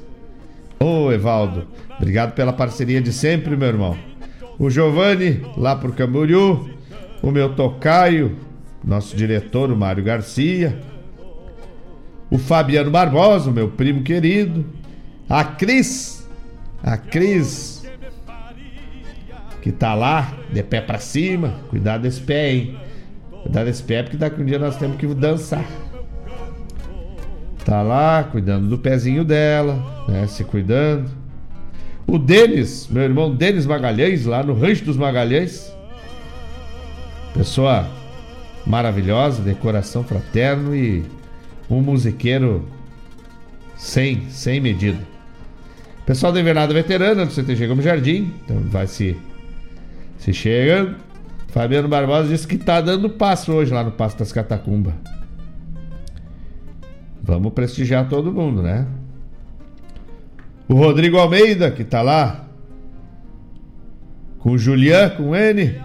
Ô, 0.78 1.10
Evaldo, 1.10 1.66
obrigado 1.96 2.34
pela 2.34 2.52
parceria 2.52 3.00
de 3.00 3.12
sempre, 3.12 3.56
meu 3.56 3.68
irmão. 3.68 3.96
O 4.58 4.70
Giovanni, 4.70 5.42
lá 5.56 5.76
por 5.76 5.94
Camboriú. 5.94 6.70
O 7.22 7.30
meu 7.30 7.54
tocaio, 7.54 8.36
nosso 8.82 9.16
diretor, 9.16 9.70
o 9.70 9.76
Mário 9.76 10.02
Garcia. 10.02 10.80
O 12.30 12.38
Fabiano 12.38 12.90
Barbosa, 12.90 13.50
meu 13.50 13.68
primo 13.68 14.02
querido. 14.02 14.64
A 15.28 15.44
Cris, 15.44 16.28
a 16.82 16.96
Cris, 16.96 17.84
que 19.60 19.72
tá 19.72 19.94
lá, 19.94 20.34
de 20.52 20.62
pé 20.62 20.80
pra 20.80 20.98
cima. 20.98 21.54
Cuidado 21.68 22.02
desse 22.02 22.20
pé, 22.20 22.52
hein? 22.52 22.78
Cuidado 23.42 23.66
desse 23.66 23.82
pé, 23.82 24.02
porque 24.02 24.16
daqui 24.16 24.40
um 24.40 24.44
dia 24.44 24.58
nós 24.58 24.76
temos 24.76 24.96
que 24.96 25.06
dançar. 25.08 25.64
Tá 27.64 27.82
lá, 27.82 28.22
cuidando 28.22 28.68
do 28.68 28.78
pezinho 28.78 29.24
dela, 29.24 30.04
né? 30.08 30.26
Se 30.28 30.44
cuidando. 30.44 31.10
O 32.06 32.18
Denis, 32.18 32.86
meu 32.88 33.02
irmão 33.02 33.34
Denis 33.34 33.66
Magalhães, 33.66 34.24
lá 34.26 34.42
no 34.42 34.54
Rancho 34.54 34.84
dos 34.84 34.96
Magalhães. 34.96 35.74
Pessoa 37.34 37.88
maravilhosa, 38.64 39.42
de 39.42 39.54
coração 39.54 40.04
fraterno 40.04 40.74
e 40.74 41.04
um 41.68 41.80
musiqueiro 41.80 42.64
sem, 43.76 44.28
sem 44.30 44.60
medida. 44.60 44.98
Pessoal 46.06 46.32
da 46.32 46.40
Invernada 46.40 46.72
Veterana 46.72 47.26
do 47.26 47.32
CTG 47.32 47.66
Gomes 47.66 47.84
Jardim, 47.84 48.32
então 48.44 48.60
vai 48.70 48.86
se, 48.86 49.16
se 50.18 50.32
chegando. 50.32 50.94
Fabiano 51.48 51.88
Barbosa 51.88 52.28
disse 52.28 52.46
que 52.46 52.56
tá 52.56 52.80
dando 52.80 53.10
passo 53.10 53.52
hoje 53.52 53.72
lá 53.72 53.82
no 53.82 53.90
Passo 53.90 54.16
das 54.18 54.30
Catacumbas. 54.30 54.94
Vamos 57.22 57.52
prestigiar 57.52 58.08
todo 58.08 58.30
mundo, 58.30 58.62
né? 58.62 58.86
O 60.68 60.74
Rodrigo 60.74 61.18
Almeida, 61.18 61.70
que 61.70 61.84
tá 61.84 62.02
lá. 62.02 62.44
Com 64.38 64.52
o 64.52 64.58
Julian, 64.58 65.10
com 65.10 65.34
N. 65.34 65.80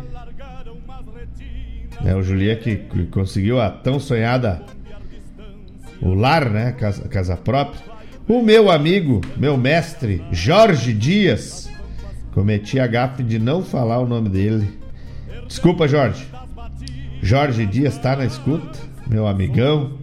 É, 2.03 2.15
o 2.15 2.23
Julian 2.23 2.55
que, 2.55 2.77
que 2.77 3.05
conseguiu 3.05 3.61
a 3.61 3.69
tão 3.69 3.99
sonhada. 3.99 4.63
O 6.01 6.15
lar, 6.15 6.49
né? 6.49 6.71
Casa, 6.71 7.07
casa 7.07 7.37
própria. 7.37 7.79
O 8.27 8.41
meu 8.41 8.71
amigo, 8.71 9.21
meu 9.37 9.55
mestre, 9.55 10.23
Jorge 10.31 10.93
Dias. 10.93 11.69
Cometi 12.33 12.79
a 12.79 12.87
gafe 12.87 13.21
de 13.21 13.37
não 13.37 13.63
falar 13.63 13.99
o 13.99 14.07
nome 14.07 14.29
dele. 14.29 14.79
Desculpa, 15.47 15.87
Jorge. 15.87 16.25
Jorge 17.21 17.67
Dias 17.67 17.97
tá 17.99 18.15
na 18.15 18.25
escuta. 18.25 18.79
Meu 19.07 19.27
amigão. 19.27 19.99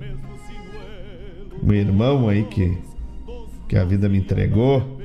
Meu 1.60 1.76
irmão 1.76 2.28
aí 2.28 2.44
que 2.44 2.78
que 3.68 3.76
a 3.76 3.84
vida 3.84 4.08
me 4.08 4.18
entregou. 4.18 5.00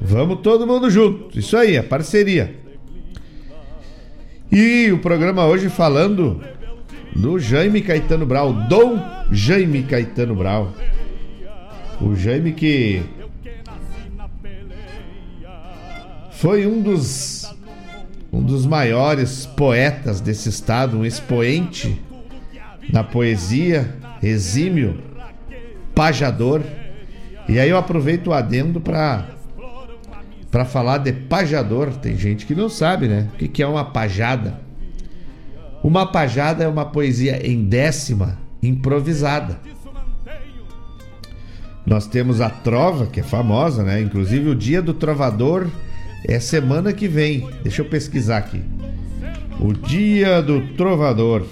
Vamos 0.00 0.40
todo 0.42 0.66
mundo 0.66 0.88
junto. 0.88 1.38
Isso 1.38 1.56
aí, 1.56 1.76
a 1.76 1.82
parceria. 1.82 2.54
E 4.50 4.90
o 4.92 4.98
programa 4.98 5.44
hoje 5.44 5.68
falando 5.68 6.40
do 7.14 7.38
Jaime 7.38 7.82
Caetano 7.82 8.24
Brau, 8.24 8.52
Dom 8.68 8.98
Jaime 9.30 9.82
Caetano 9.82 10.34
Brau. 10.34 10.72
O 12.00 12.14
Jaime 12.14 12.52
que 12.52 13.02
foi 16.30 16.66
um 16.66 16.80
dos 16.80 17.52
um 18.32 18.42
dos 18.42 18.66
maiores 18.66 19.46
poetas 19.46 20.20
desse 20.20 20.48
estado, 20.48 20.98
um 20.98 21.04
expoente 21.04 22.00
na 22.92 23.02
poesia, 23.02 23.96
exímio, 24.22 24.98
pajador. 25.94 26.62
E 27.48 27.58
aí 27.58 27.70
eu 27.70 27.78
aproveito 27.78 28.28
o 28.28 28.32
adendo 28.32 28.80
para 28.80 29.24
para 30.50 30.64
falar 30.64 30.98
de 30.98 31.12
pajador. 31.12 31.90
Tem 31.94 32.16
gente 32.16 32.46
que 32.46 32.54
não 32.54 32.68
sabe, 32.68 33.08
né? 33.08 33.28
O 33.34 33.36
que, 33.36 33.48
que 33.48 33.62
é 33.62 33.66
uma 33.66 33.84
pajada? 33.84 34.60
Uma 35.82 36.06
pajada 36.10 36.64
é 36.64 36.68
uma 36.68 36.84
poesia 36.84 37.46
em 37.46 37.64
décima, 37.64 38.38
improvisada. 38.62 39.58
Nós 41.86 42.06
temos 42.06 42.40
a 42.40 42.50
trova, 42.50 43.06
que 43.06 43.20
é 43.20 43.22
famosa, 43.22 43.82
né? 43.82 44.00
Inclusive 44.00 44.50
o 44.50 44.54
dia 44.54 44.82
do 44.82 44.92
trovador 44.92 45.68
é 46.26 46.38
semana 46.38 46.92
que 46.92 47.08
vem. 47.08 47.48
Deixa 47.62 47.82
eu 47.82 47.86
pesquisar 47.86 48.38
aqui. 48.38 48.62
O 49.60 49.72
dia 49.72 50.42
do 50.42 50.60
trovador. 50.74 51.46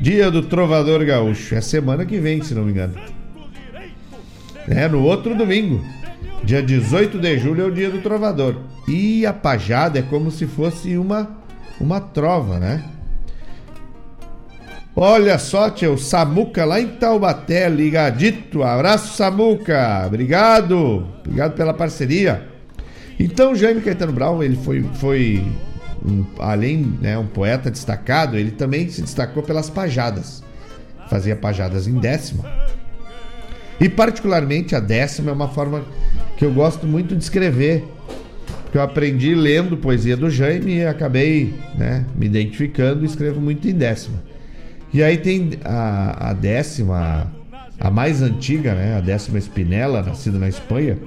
Dia 0.00 0.30
do 0.30 0.42
trovador 0.42 1.04
gaúcho. 1.04 1.54
É 1.54 1.60
semana 1.60 2.06
que 2.06 2.18
vem, 2.18 2.42
se 2.42 2.54
não 2.54 2.64
me 2.64 2.70
engano. 2.70 2.94
É 4.68 4.88
no 4.88 5.02
outro 5.02 5.34
domingo. 5.34 5.84
Dia 6.44 6.62
18 6.62 7.18
de 7.18 7.38
julho 7.38 7.62
é 7.62 7.66
o 7.66 7.72
dia 7.72 7.90
do 7.90 8.00
trovador. 8.00 8.56
E 8.86 9.26
a 9.26 9.32
pajada 9.32 9.98
é 9.98 10.02
como 10.02 10.30
se 10.30 10.46
fosse 10.46 10.96
uma 10.96 11.44
uma 11.80 12.00
trova, 12.00 12.58
né? 12.58 12.84
Olha 14.98 15.38
só, 15.38 15.68
tio, 15.68 15.98
Samuca 15.98 16.64
lá 16.64 16.80
em 16.80 16.88
Taubaté, 16.88 17.68
ligadito. 17.68 18.62
Abraço, 18.62 19.14
Samuca. 19.14 20.04
Obrigado. 20.06 21.06
Obrigado 21.20 21.54
pela 21.54 21.74
parceria. 21.74 22.48
Então, 23.20 23.54
Jaime 23.54 23.82
Caetano 23.82 24.12
Brown, 24.12 24.42
ele 24.42 24.56
foi, 24.56 24.82
foi 24.94 25.44
um, 26.04 26.24
além, 26.38 26.78
né, 27.00 27.18
um 27.18 27.26
poeta 27.26 27.70
destacado, 27.70 28.38
ele 28.38 28.50
também 28.50 28.88
se 28.88 29.02
destacou 29.02 29.42
pelas 29.42 29.68
pajadas. 29.68 30.42
Fazia 31.10 31.36
pajadas 31.36 31.86
em 31.86 31.98
décima. 31.98 32.44
E 33.80 33.88
particularmente 33.88 34.74
a 34.74 34.80
décima 34.80 35.30
é 35.30 35.34
uma 35.34 35.48
forma 35.48 35.84
que 36.36 36.44
eu 36.44 36.52
gosto 36.52 36.86
muito 36.86 37.14
de 37.14 37.22
escrever 37.22 37.84
que 38.70 38.78
eu 38.78 38.82
aprendi 38.82 39.34
lendo 39.34 39.76
poesia 39.76 40.16
do 40.16 40.28
Jaime 40.28 40.76
e 40.76 40.86
acabei 40.86 41.54
né, 41.76 42.04
me 42.14 42.26
identificando 42.26 43.04
e 43.04 43.06
escrevo 43.06 43.40
muito 43.40 43.66
em 43.68 43.72
décima. 43.72 44.22
E 44.92 45.02
aí 45.02 45.16
tem 45.16 45.52
a, 45.64 46.30
a 46.30 46.32
décima, 46.32 47.32
a 47.78 47.90
mais 47.90 48.22
antiga, 48.22 48.74
né, 48.74 48.96
a 48.96 49.00
décima 49.00 49.38
espinela, 49.38 50.02
nascida 50.02 50.38
na 50.38 50.48
Espanha. 50.48 50.98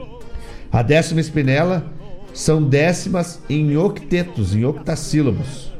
A 0.71 0.81
décima 0.81 1.19
espinela 1.19 1.85
são 2.33 2.63
décimas 2.63 3.41
em 3.49 3.75
octetos, 3.77 4.55
em 4.55 4.63
octassílabos, 4.63 5.73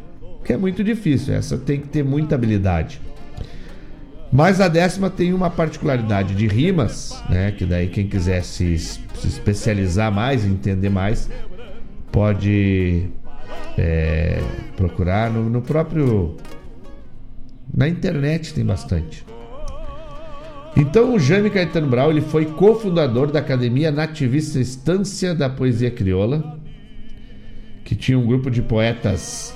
que 0.44 0.54
é 0.54 0.58
muito 0.58 0.84
difícil, 0.84 1.34
essa 1.34 1.58
tem 1.58 1.80
que 1.80 1.88
ter 1.88 2.04
muita 2.04 2.36
habilidade. 2.36 3.00
Mas 4.32 4.62
a 4.62 4.68
décima 4.68 5.10
tem 5.10 5.34
uma 5.34 5.50
particularidade 5.50 6.36
de 6.36 6.48
rimas, 6.48 7.22
né? 7.30 7.52
Que 7.52 7.66
daí 7.66 7.88
quem 7.88 8.08
quiser 8.08 8.44
se, 8.44 8.78
se 8.78 9.00
especializar 9.28 10.12
mais, 10.12 10.46
entender 10.46 10.90
mais, 10.90 11.30
pode 12.12 13.10
é, 13.78 14.40
procurar 14.76 15.32
no, 15.32 15.50
no 15.50 15.62
próprio. 15.62 16.38
Na 17.76 17.88
internet 17.88 18.54
tem 18.54 18.66
bastante. 18.66 19.26
Então 20.78 21.16
o 21.16 21.20
Jaime 21.20 21.50
Caetano 21.50 21.88
Brau 21.88 22.12
ele 22.12 22.22
foi 22.22 22.46
cofundador 22.46 23.32
da 23.32 23.40
Academia 23.40 23.92
Nativista 23.92 24.60
Estância 24.60 25.34
da 25.34 25.50
Poesia 25.50 25.90
Crioula, 25.90 26.60
que 27.84 27.96
tinha 27.96 28.18
um 28.18 28.26
grupo 28.26 28.52
de 28.52 28.62
poetas 28.62 29.54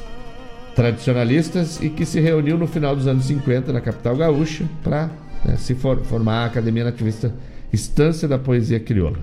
tradicionalistas 0.76 1.82
e 1.82 1.90
que 1.90 2.06
se 2.06 2.20
reuniu 2.20 2.58
no 2.58 2.68
final 2.68 2.96
dos 2.96 3.08
anos 3.08 3.26
50 3.26 3.72
na 3.72 3.82
capital 3.82 4.16
gaúcha 4.16 4.66
para 4.84 5.10
né, 5.46 5.56
se 5.58 5.76
for, 5.76 6.04
formar 6.04 6.44
a 6.44 6.46
Academia 6.46 6.84
Nativista 6.84 7.34
Estância 7.72 8.28
da 8.28 8.38
Poesia 8.38 8.80
Crioula. 8.80 9.20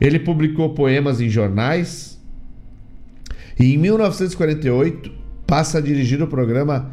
Ele 0.00 0.18
publicou 0.18 0.74
poemas 0.74 1.20
em 1.20 1.28
jornais 1.28 2.20
e 3.58 3.74
em 3.74 3.78
1948 3.78 5.10
passa 5.46 5.78
a 5.78 5.80
dirigir 5.80 6.22
o 6.22 6.26
programa 6.26 6.90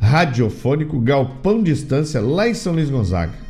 radiofônico 0.00 1.00
Galpão 1.00 1.62
Distância 1.62 2.20
lá 2.20 2.48
em 2.48 2.54
São 2.54 2.72
Luís 2.72 2.90
Gonzaga. 2.90 3.46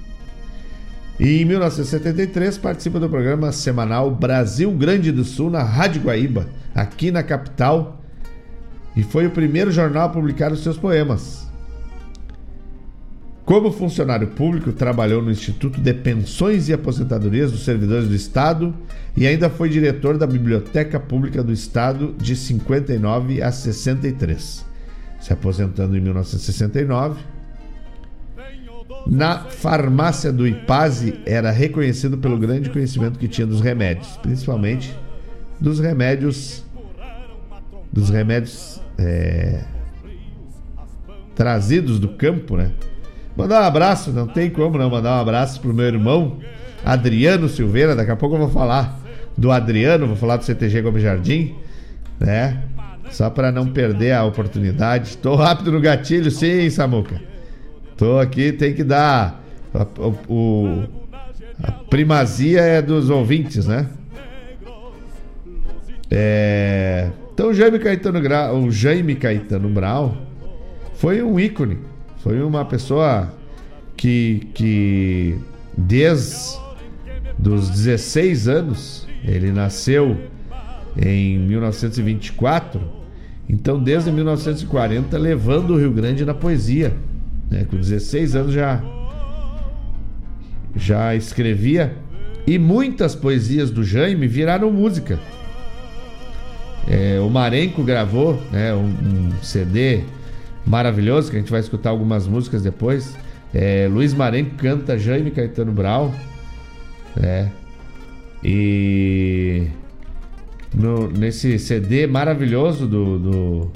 E 1.19 1.41
em 1.41 1.45
1973 1.45 2.59
participa 2.59 3.01
do 3.01 3.09
programa 3.09 3.51
semanal 3.51 4.11
Brasil 4.11 4.71
Grande 4.73 5.11
do 5.11 5.25
Sul 5.25 5.51
na 5.51 5.63
Rádio 5.63 6.03
Guaíba, 6.03 6.49
aqui 6.75 7.11
na 7.11 7.23
capital, 7.23 7.96
e 8.97 9.03
foi 9.03 9.27
o 9.27 9.31
primeiro 9.31 9.71
jornal 9.71 10.07
a 10.07 10.09
publicar 10.09 10.51
os 10.51 10.63
seus 10.63 10.79
poemas. 10.79 11.47
Como 13.45 13.71
funcionário 13.71 14.27
público, 14.29 14.73
trabalhou 14.73 15.23
no 15.23 15.31
Instituto 15.31 15.81
de 15.81 15.95
Pensões 15.95 16.69
e 16.69 16.73
Aposentadorias 16.73 17.53
dos 17.53 17.65
Servidores 17.65 18.09
do 18.09 18.15
Estado 18.15 18.75
e 19.17 19.25
ainda 19.25 19.49
foi 19.49 19.69
diretor 19.69 20.19
da 20.19 20.27
Biblioteca 20.27 20.99
Pública 20.99 21.45
do 21.45 21.53
Estado 21.53 22.13
de 22.19 22.35
59 22.35 23.43
a 23.43 23.53
63, 23.53 24.65
se 25.21 25.33
aposentando 25.33 25.97
em 25.97 26.01
1969. 26.01 27.21
Na 29.07 29.45
farmácia 29.45 30.33
do 30.33 30.49
Ipaze 30.49 31.21
era 31.25 31.53
reconhecido 31.53 32.19
pelo 32.19 32.37
grande 32.37 32.71
conhecimento 32.71 33.17
que 33.17 33.29
tinha 33.29 33.47
dos 33.47 33.61
remédios, 33.61 34.17
principalmente 34.17 34.93
dos 35.61 35.79
remédios 35.79 36.65
dos 37.93 38.11
remédios 38.11 38.83
é, 38.99 39.63
trazidos 41.35 41.99
do 41.99 42.09
campo, 42.09 42.57
né? 42.57 42.73
Mandar 43.37 43.63
um 43.63 43.67
abraço, 43.67 44.11
não 44.11 44.27
tem 44.27 44.49
como 44.49 44.79
não 44.79 44.89
mandar 44.89 45.19
um 45.19 45.21
abraço 45.21 45.61
pro 45.61 45.75
meu 45.75 45.85
irmão 45.85 46.39
Adriano 46.85 47.49
Silveira. 47.49 47.95
Daqui 47.95 48.11
a 48.11 48.17
pouco 48.17 48.37
eu 48.37 48.41
vou 48.41 48.51
falar 48.51 48.99
do 49.37 49.53
Adriano, 49.53 50.07
vou 50.07 50.17
falar 50.17 50.39
do 50.39 50.45
CTG 50.45 50.81
Gomes 50.81 51.03
Jardim, 51.03 51.55
né? 52.19 52.63
Só 53.11 53.29
para 53.29 53.53
não 53.53 53.67
perder 53.67 54.13
a 54.13 54.25
oportunidade. 54.25 55.19
Tô 55.19 55.37
rápido 55.37 55.71
no 55.71 55.81
gatilho, 55.81 56.31
sim, 56.31 56.69
Samuca. 56.71 57.21
Tô 57.97 58.19
aqui, 58.19 58.53
tem 58.53 58.75
que 58.75 58.83
dar. 58.83 59.43
O, 59.99 60.33
o, 60.33 60.85
a 61.63 61.73
primazia 61.73 62.61
é 62.61 62.83
dos 62.83 63.11
ouvintes, 63.11 63.67
né? 63.67 63.87
É, 66.11 66.86
então 67.37 67.51
o 67.51 67.55
Jaime 67.55 67.79
Caetano 67.79 68.19
Grau, 68.19 68.63
o 68.63 68.71
Jaime 68.71 69.15
Caetano 69.15 69.69
Brau 69.69 70.17
foi 70.95 71.23
um 71.23 71.39
ícone 71.39 71.79
foi 72.27 72.43
uma 72.43 72.65
pessoa 72.65 73.33
que, 73.97 74.49
que 74.53 75.39
desde 75.79 76.59
dos 77.39 77.71
16 77.71 78.49
anos, 78.49 79.07
ele 79.25 79.53
nasceu 79.53 80.17
em 80.97 81.39
1924, 81.39 82.81
então 83.49 83.81
desde 83.81 84.11
1940 84.11 85.17
levando 85.17 85.75
o 85.75 85.79
Rio 85.79 85.93
Grande 85.93 86.25
na 86.25 86.35
poesia. 86.35 86.97
Né? 87.49 87.65
Com 87.71 87.77
16 87.77 88.35
anos 88.35 88.53
já, 88.53 88.83
já 90.75 91.15
escrevia 91.15 91.97
e 92.45 92.59
muitas 92.59 93.15
poesias 93.15 93.71
do 93.71 93.85
Jaime 93.85 94.27
viraram 94.27 94.73
música. 94.73 95.21
É, 96.89 97.19
o 97.21 97.29
Marenco 97.29 97.83
gravou 97.83 98.41
né, 98.53 98.73
um, 98.75 98.87
um 98.87 99.31
CD 99.43 100.05
maravilhoso, 100.65 101.31
que 101.31 101.37
a 101.37 101.41
gente 101.41 101.51
vai 101.51 101.61
escutar 101.61 101.91
algumas 101.91 102.27
músicas 102.27 102.63
depois. 102.63 103.17
É, 103.53 103.89
Luiz 103.91 104.15
Marenco 104.15 104.57
canta 104.57 104.99
Jaime 104.99 105.31
Caetano 105.31 105.73
Brau. 105.73 106.15
É, 107.21 107.49
e 108.45 109.67
no, 110.75 111.09
nesse 111.11 111.59
CD 111.59 112.07
maravilhoso 112.07 112.87
do, 112.87 113.19
do, 113.19 113.73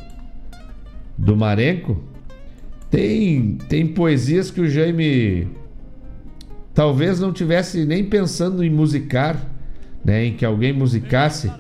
do 1.17 1.37
Marenco, 1.37 2.01
tem, 2.91 3.57
tem 3.69 3.87
poesias 3.87 4.51
que 4.51 4.61
o 4.61 4.69
Jaime 4.69 5.49
talvez 6.75 7.19
não 7.19 7.33
tivesse 7.33 7.85
nem 7.85 8.05
pensando 8.05 8.63
em 8.63 8.71
musicar, 8.71 9.41
né, 10.05 10.27
em 10.27 10.35
que 10.35 10.45
alguém 10.45 10.73
musicasse 10.73 11.51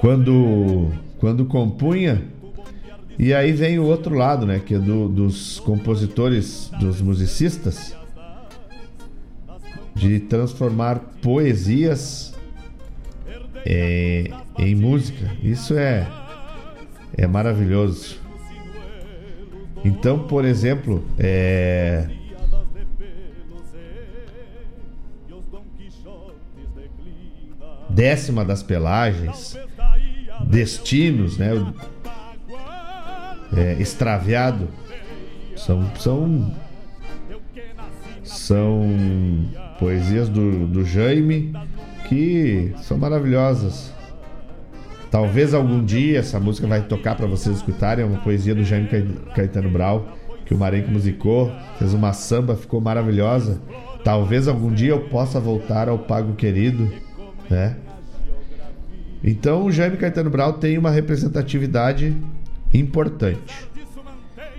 quando, 0.00 0.90
quando 1.18 1.44
compunha 1.46 2.22
e 3.18 3.32
aí 3.32 3.50
vem 3.52 3.78
o 3.78 3.84
outro 3.84 4.14
lado, 4.14 4.44
né? 4.44 4.60
Que 4.64 4.74
é 4.74 4.78
do, 4.78 5.08
dos 5.08 5.58
compositores, 5.60 6.70
dos 6.78 7.00
musicistas, 7.00 7.96
de 9.94 10.20
transformar 10.20 11.00
poesias 11.22 12.34
é, 13.64 14.30
em 14.58 14.74
música. 14.74 15.30
Isso 15.42 15.74
é, 15.78 16.06
é 17.16 17.26
maravilhoso. 17.26 18.18
Então, 19.82 20.26
por 20.26 20.44
exemplo, 20.44 21.02
é, 21.18 22.06
décima 27.88 28.44
das 28.44 28.62
pelagens, 28.62 29.56
destinos, 30.44 31.38
né? 31.38 31.50
É, 33.56 33.76
extraviado, 33.80 34.68
são, 35.54 35.88
são, 35.98 36.54
são 38.22 38.90
poesias 39.78 40.28
do, 40.28 40.66
do 40.66 40.84
Jaime 40.84 41.52
que 42.08 42.72
são 42.82 42.98
maravilhosas. 42.98 43.92
Talvez 45.10 45.54
algum 45.54 45.84
dia 45.84 46.18
essa 46.18 46.38
música 46.38 46.66
vai 46.66 46.82
tocar 46.82 47.14
para 47.14 47.26
vocês 47.26 47.56
escutarem. 47.56 48.04
É 48.04 48.08
uma 48.08 48.18
poesia 48.18 48.54
do 48.54 48.64
Jaime 48.64 48.88
Caetano 49.34 49.70
Brau, 49.70 50.06
que 50.44 50.52
o 50.52 50.58
Marenco 50.58 50.90
musicou, 50.90 51.50
fez 51.78 51.94
uma 51.94 52.12
samba, 52.12 52.56
ficou 52.56 52.80
maravilhosa. 52.80 53.60
Talvez 54.04 54.46
algum 54.46 54.72
dia 54.72 54.90
eu 54.90 55.00
possa 55.08 55.40
voltar 55.40 55.88
ao 55.88 55.98
Pago 55.98 56.34
Querido, 56.34 56.90
né? 57.48 57.76
Então 59.22 59.64
o 59.64 59.72
Jaime 59.72 59.96
Caetano 59.96 60.30
Brau 60.30 60.54
tem 60.54 60.78
uma 60.78 60.90
representatividade 60.90 62.16
importante. 62.72 63.68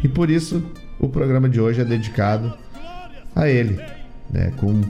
E 0.03 0.07
por 0.07 0.29
isso 0.29 0.63
o 0.99 1.07
programa 1.07 1.47
de 1.49 1.59
hoje 1.59 1.81
é 1.81 1.85
dedicado 1.85 2.53
a 3.35 3.47
ele, 3.47 3.79
né? 4.29 4.51
Com 4.57 4.81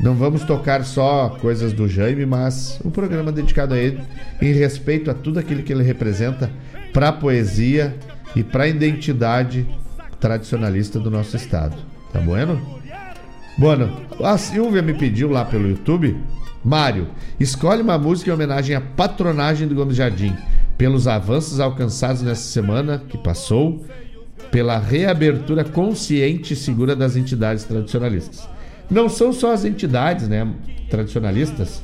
não 0.00 0.14
vamos 0.14 0.42
tocar 0.42 0.84
só 0.84 1.36
coisas 1.40 1.72
do 1.72 1.86
Jaime, 1.86 2.26
mas 2.26 2.80
um 2.84 2.90
programa 2.90 3.30
dedicado 3.30 3.74
a 3.74 3.78
ele 3.78 4.00
em 4.40 4.52
respeito 4.52 5.10
a 5.10 5.14
tudo 5.14 5.38
aquilo 5.38 5.62
que 5.62 5.72
ele 5.72 5.84
representa 5.84 6.50
para 6.92 7.08
a 7.08 7.12
poesia 7.12 7.96
e 8.34 8.42
para 8.42 8.64
a 8.64 8.68
identidade 8.68 9.66
tradicionalista 10.18 10.98
do 10.98 11.10
nosso 11.10 11.36
estado. 11.36 11.76
Tá 12.12 12.20
bueno? 12.20 12.60
Bueno, 13.58 14.02
a 14.24 14.36
Silvia 14.38 14.82
me 14.82 14.94
pediu 14.94 15.30
lá 15.30 15.44
pelo 15.44 15.68
YouTube, 15.68 16.16
Mário, 16.64 17.08
escolhe 17.40 17.82
uma 17.82 17.98
música 17.98 18.30
em 18.30 18.34
homenagem 18.34 18.76
à 18.76 18.80
patronagem 18.80 19.66
do 19.66 19.74
Gomes 19.74 19.96
Jardim, 19.96 20.36
pelos 20.78 21.08
avanços 21.08 21.60
alcançados 21.60 22.22
nessa 22.22 22.42
semana 22.42 23.02
que 23.08 23.18
passou, 23.18 23.84
pela 24.50 24.78
reabertura 24.78 25.64
consciente 25.64 26.52
e 26.52 26.56
segura 26.56 26.94
das 26.94 27.16
entidades 27.16 27.64
tradicionalistas. 27.64 28.48
Não 28.90 29.08
são 29.08 29.32
só 29.32 29.52
as 29.52 29.64
entidades 29.64 30.28
né, 30.28 30.46
tradicionalistas 30.90 31.82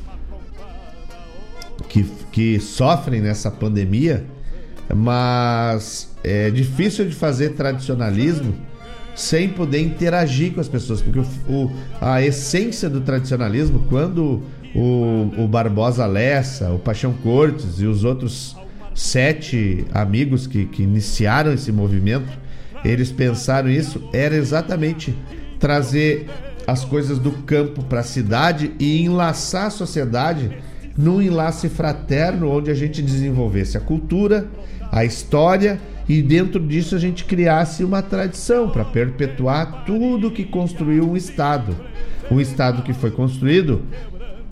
que, 1.89 2.05
que 2.31 2.61
sofrem 2.61 3.21
nessa 3.21 3.51
pandemia, 3.51 4.25
mas 4.95 6.15
é 6.23 6.51
difícil 6.51 7.09
de 7.09 7.15
fazer 7.15 7.51
tradicionalismo 7.51 8.55
sem 9.15 9.49
poder 9.49 9.81
interagir 9.81 10.53
com 10.53 10.61
as 10.61 10.69
pessoas, 10.69 11.03
porque 11.03 11.19
o, 11.19 11.27
o, 11.49 11.73
a 12.01 12.23
essência 12.23 12.89
do 12.89 13.01
tradicionalismo, 13.01 13.85
quando 13.89 14.43
o, 14.75 15.31
o 15.39 15.49
Barbosa 15.49 16.07
Lessa, 16.07 16.71
o 16.71 16.79
Paixão 16.79 17.13
Cortes 17.13 17.81
e 17.81 17.87
os 17.87 18.05
outros 18.05 18.57
sete 18.95 19.85
amigos 19.93 20.47
que, 20.47 20.67
que 20.67 20.83
iniciaram 20.83 21.53
esse 21.53 21.71
movimento, 21.71 22.29
eles 22.85 23.11
pensaram 23.13 23.71
isso, 23.71 24.09
era 24.13 24.35
exatamente 24.35 25.17
trazer 25.59 26.27
as 26.67 26.85
coisas 26.85 27.19
do 27.19 27.33
campo 27.33 27.83
para 27.83 28.01
a 28.01 28.05
cidade 28.05 28.73
e 28.79 29.03
enlaçar 29.03 29.67
a 29.67 29.71
sociedade 29.71 30.51
num 30.97 31.23
enlace 31.23 31.69
fraterno 31.69 32.51
onde 32.51 32.71
a 32.71 32.75
gente 32.75 33.01
desenvolvesse 33.01 33.77
a 33.77 33.81
cultura, 33.81 34.49
a 34.91 35.05
história 35.05 35.81
e 36.09 36.21
dentro 36.21 36.61
disso 36.61 36.97
a 36.97 36.99
gente 36.99 37.25
criasse 37.25 37.85
uma 37.85 38.03
tradição 38.03 38.69
para 38.69 38.85
perpetuar 38.85 39.85
tudo 39.85 40.31
que 40.31 40.45
construiu 40.45 41.09
um 41.09 41.17
Estado. 41.17 41.77
Um 42.31 42.41
Estado 42.41 42.83
que 42.83 42.93
foi 42.93 43.11
construído 43.11 43.83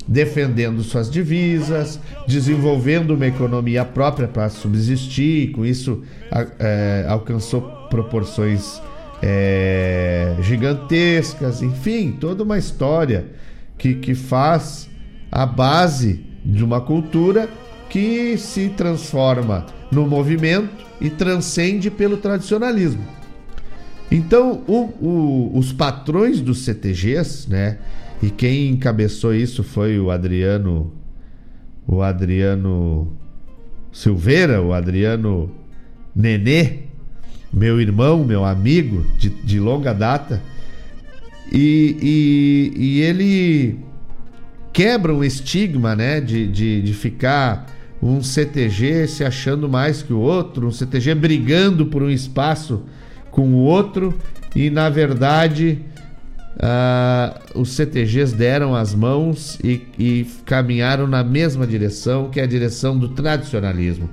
defendendo 0.06 0.82
suas 0.82 1.10
divisas, 1.10 1.98
desenvolvendo 2.26 3.14
uma 3.14 3.26
economia 3.26 3.84
própria 3.84 4.28
para 4.28 4.48
subsistir, 4.48 5.50
com 5.52 5.64
isso 5.64 6.02
é, 6.58 7.04
alcançou 7.08 7.62
proporções 7.90 8.80
é, 9.22 10.36
gigantescas, 10.40 11.62
enfim, 11.62 12.12
toda 12.12 12.44
uma 12.44 12.58
história 12.58 13.26
que, 13.76 13.94
que 13.94 14.14
faz 14.14 14.88
a 15.30 15.44
base 15.44 16.24
de 16.44 16.64
uma 16.64 16.80
cultura 16.80 17.48
que 17.88 18.36
se 18.38 18.68
transforma 18.70 19.66
no 19.90 20.06
movimento 20.06 20.86
e 21.00 21.10
transcende 21.10 21.90
pelo 21.90 22.16
tradicionalismo. 22.16 23.04
Então, 24.10 24.62
o, 24.68 24.82
o, 25.00 25.58
os 25.58 25.72
patrões 25.72 26.40
dos 26.40 26.64
CTGs, 26.64 27.50
né? 27.50 27.78
E 28.22 28.30
quem 28.30 28.70
encabeçou 28.70 29.34
isso 29.34 29.62
foi 29.62 29.98
o 29.98 30.10
Adriano, 30.10 30.92
o 31.86 32.02
Adriano 32.02 33.12
Silveira, 33.92 34.62
o 34.62 34.72
Adriano 34.72 35.50
Nenê, 36.14 36.84
meu 37.52 37.80
irmão, 37.80 38.24
meu 38.24 38.44
amigo 38.44 39.04
de, 39.18 39.28
de 39.28 39.60
longa 39.60 39.92
data, 39.92 40.42
e, 41.52 41.96
e, 42.02 42.82
e, 42.82 43.00
ele 43.02 43.78
quebra 44.72 45.14
um 45.14 45.22
estigma 45.22 45.94
né, 45.94 46.20
de, 46.20 46.46
de, 46.48 46.82
de 46.82 46.92
ficar 46.92 47.66
um 48.02 48.22
CTG 48.22 49.06
se 49.06 49.24
achando 49.24 49.68
mais 49.68 50.02
que 50.02 50.12
o 50.12 50.18
outro, 50.18 50.66
um 50.66 50.72
CTG 50.72 51.14
brigando 51.14 51.86
por 51.86 52.02
um 52.02 52.10
espaço 52.10 52.82
com 53.36 53.52
o 53.52 53.58
outro, 53.58 54.18
e 54.54 54.70
na 54.70 54.88
verdade. 54.88 55.78
Uh, 56.56 57.60
os 57.60 57.76
CTGs 57.76 58.34
deram 58.34 58.74
as 58.74 58.94
mãos 58.94 59.58
e, 59.62 59.82
e, 59.98 60.26
caminharam 60.46 61.06
na 61.06 61.22
mesma 61.22 61.66
direção, 61.66 62.30
que 62.30 62.40
é 62.40 62.44
a 62.44 62.46
direção 62.46 62.98
do 62.98 63.10
tradicionalismo, 63.10 64.08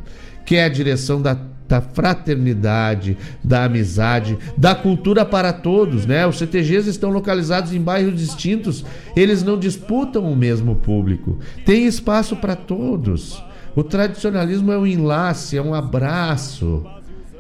que 0.46 0.58
é 0.58 0.66
a 0.66 0.68
direção 0.68 1.22
da 1.22 1.38
da 1.74 1.82
fraternidade, 1.82 3.18
da 3.44 3.66
amizade, 3.66 4.38
da 4.56 4.76
cultura 4.76 5.26
para 5.26 5.52
todos, 5.52 6.06
né? 6.06 6.28
Os 6.28 6.38
CTGs 6.38 6.88
estão 6.88 7.10
localizados 7.10 7.74
em 7.74 7.82
bairros 7.82 8.20
distintos, 8.20 8.86
eles 9.16 9.42
não 9.42 9.58
disputam 9.58 10.32
o 10.32 10.36
mesmo 10.36 10.76
público. 10.76 11.40
Tem 11.66 11.88
espaço 11.88 12.36
para 12.36 12.56
todos. 12.56 13.44
O 13.76 13.84
tradicionalismo 13.84 14.72
é 14.72 14.78
um 14.78 14.86
enlace, 14.86 15.58
é 15.58 15.62
um 15.62 15.74
abraço, 15.74 16.86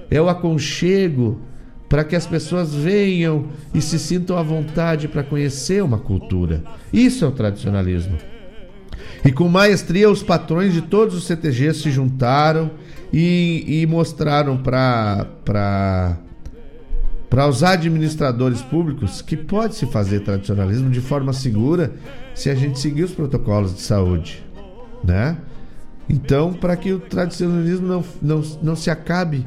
é 0.09 0.19
o 0.19 0.29
aconchego 0.29 1.39
para 1.93 2.03
que 2.03 2.15
as 2.15 2.25
pessoas 2.25 2.73
venham 2.73 3.49
e 3.71 3.79
se 3.79 3.99
sintam 3.99 4.35
à 4.35 4.41
vontade 4.41 5.07
para 5.07 5.21
conhecer 5.21 5.83
uma 5.83 5.99
cultura. 5.99 6.63
Isso 6.91 7.23
é 7.23 7.27
o 7.27 7.31
tradicionalismo. 7.31 8.17
E 9.23 9.31
com 9.31 9.47
maestria, 9.47 10.09
os 10.09 10.23
patrões 10.23 10.73
de 10.73 10.81
todos 10.81 11.13
os 11.13 11.27
CTGs 11.27 11.83
se 11.83 11.91
juntaram 11.91 12.71
e, 13.13 13.63
e 13.67 13.85
mostraram 13.85 14.57
para 14.57 15.27
para 17.29 17.47
os 17.47 17.63
administradores 17.63 18.63
públicos 18.63 19.21
que 19.21 19.37
pode 19.37 19.75
se 19.75 19.85
fazer 19.85 20.21
tradicionalismo 20.21 20.89
de 20.89 20.99
forma 20.99 21.31
segura 21.31 21.93
se 22.33 22.49
a 22.49 22.55
gente 22.55 22.79
seguir 22.79 23.03
os 23.03 23.11
protocolos 23.11 23.75
de 23.75 23.81
saúde, 23.81 24.43
né? 25.03 25.37
Então, 26.09 26.53
para 26.53 26.75
que 26.75 26.91
o 26.91 26.99
tradicionalismo 26.99 27.87
não, 27.87 28.03
não, 28.19 28.41
não 28.63 28.75
se 28.75 28.89
acabe 28.89 29.45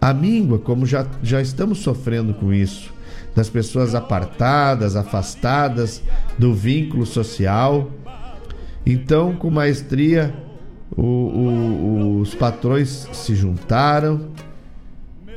a 0.00 0.12
míngua, 0.14 0.58
como 0.58 0.86
já, 0.86 1.06
já 1.22 1.40
estamos 1.40 1.78
sofrendo 1.78 2.34
com 2.34 2.52
isso, 2.52 2.92
das 3.34 3.48
pessoas 3.48 3.94
apartadas, 3.94 4.96
afastadas 4.96 6.02
do 6.38 6.54
vínculo 6.54 7.04
social. 7.06 7.90
Então, 8.86 9.34
com 9.34 9.50
maestria, 9.50 10.34
o, 10.96 11.02
o, 11.02 12.20
os 12.20 12.34
patrões 12.34 13.08
se 13.12 13.34
juntaram 13.34 14.30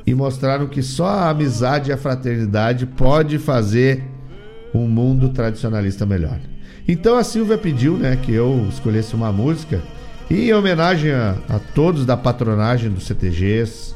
e 0.05 0.13
mostraram 0.15 0.67
que 0.67 0.81
só 0.81 1.07
a 1.07 1.29
amizade 1.29 1.89
e 1.89 1.93
a 1.93 1.97
fraternidade 1.97 2.85
pode 2.85 3.37
fazer 3.37 4.03
um 4.73 4.87
mundo 4.87 5.29
tradicionalista 5.29 6.05
melhor. 6.05 6.39
Então 6.87 7.15
a 7.15 7.23
Silvia 7.23 7.57
pediu 7.57 7.97
né, 7.97 8.15
que 8.15 8.33
eu 8.33 8.65
escolhesse 8.69 9.13
uma 9.13 9.31
música 9.31 9.81
e 10.29 10.49
em 10.49 10.53
homenagem 10.53 11.11
a, 11.11 11.35
a 11.47 11.59
todos 11.59 12.05
da 12.05 12.17
patronagem 12.17 12.89
dos 12.89 13.05
CTGs 13.05 13.95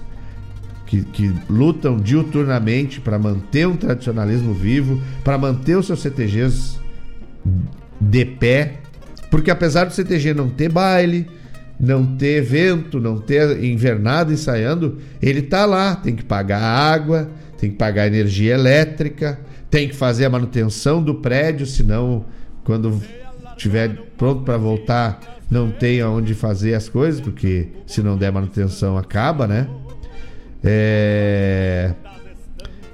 que, 0.86 1.04
que 1.04 1.34
lutam 1.50 1.98
diuturnamente 1.98 3.02
para 3.02 3.18
manter 3.18 3.68
um 3.68 3.76
tradicionalismo 3.76 4.54
vivo, 4.54 5.02
para 5.24 5.38
manter 5.38 5.76
os 5.78 5.88
seus 5.88 6.02
CTGs 6.02 6.80
de 8.00 8.26
pé, 8.26 8.76
porque 9.30 9.52
apesar 9.52 9.86
do 9.86 9.94
CTG 9.94 10.34
não 10.34 10.50
ter 10.50 10.70
baile, 10.70 11.28
não 11.80 12.06
ter 12.06 12.38
evento, 12.38 13.00
não 13.00 13.18
ter 13.18 13.64
invernada 13.64 14.32
ensaiando, 14.32 15.00
ele 15.22 15.42
tá 15.42 15.66
lá, 15.66 15.96
tem 15.96 16.16
que 16.16 16.24
pagar 16.24 16.62
água, 16.62 17.30
tem 17.58 17.70
que 17.70 17.76
pagar 17.76 18.08
energia 18.08 18.54
elétrica, 18.54 19.40
tem 19.70 19.90
que 19.90 19.96
fazer 19.96 20.26
a 20.26 20.30
manutenção 20.30 21.04
do 21.04 21.16
prédio, 21.16 21.66
senão 21.66 22.26
quando 22.64 23.02
tiver 23.58 23.90
pronto 24.18 24.44
para 24.44 24.58
voltar 24.58 25.20
não 25.50 25.70
tem 25.70 26.02
aonde 26.02 26.34
fazer 26.34 26.74
as 26.74 26.90
coisas, 26.90 27.22
porque 27.22 27.68
se 27.86 28.02
não 28.02 28.18
der 28.18 28.32
manutenção 28.32 28.98
acaba, 28.98 29.48
né? 29.48 29.68
É... 30.66 31.94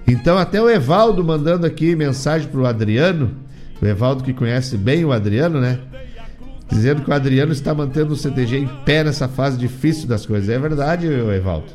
Então 0.05 0.37
até 0.37 0.61
o 0.61 0.69
Evaldo 0.69 1.23
mandando 1.23 1.65
aqui 1.65 1.95
mensagem 1.95 2.49
pro 2.49 2.65
Adriano, 2.65 3.31
o 3.81 3.85
Evaldo 3.85 4.23
que 4.23 4.33
conhece 4.33 4.77
bem 4.77 5.05
o 5.05 5.11
Adriano, 5.13 5.61
né? 5.61 5.79
Dizendo 6.69 7.01
que 7.01 7.09
o 7.09 7.13
Adriano 7.13 7.51
está 7.51 7.73
mantendo 7.73 8.13
o 8.13 8.15
CTG 8.15 8.57
em 8.57 8.67
pé 8.85 9.03
nessa 9.03 9.27
fase 9.27 9.57
difícil 9.57 10.07
das 10.07 10.25
coisas. 10.25 10.49
É 10.49 10.59
verdade, 10.59 11.07
Evaldo. 11.07 11.67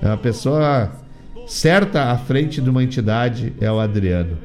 É 0.00 0.06
uma 0.06 0.16
pessoa 0.16 0.92
certa 1.46 2.10
à 2.10 2.16
frente 2.16 2.60
de 2.60 2.70
uma 2.70 2.82
entidade, 2.82 3.52
é 3.60 3.70
o 3.70 3.78
Adriano. 3.78 4.38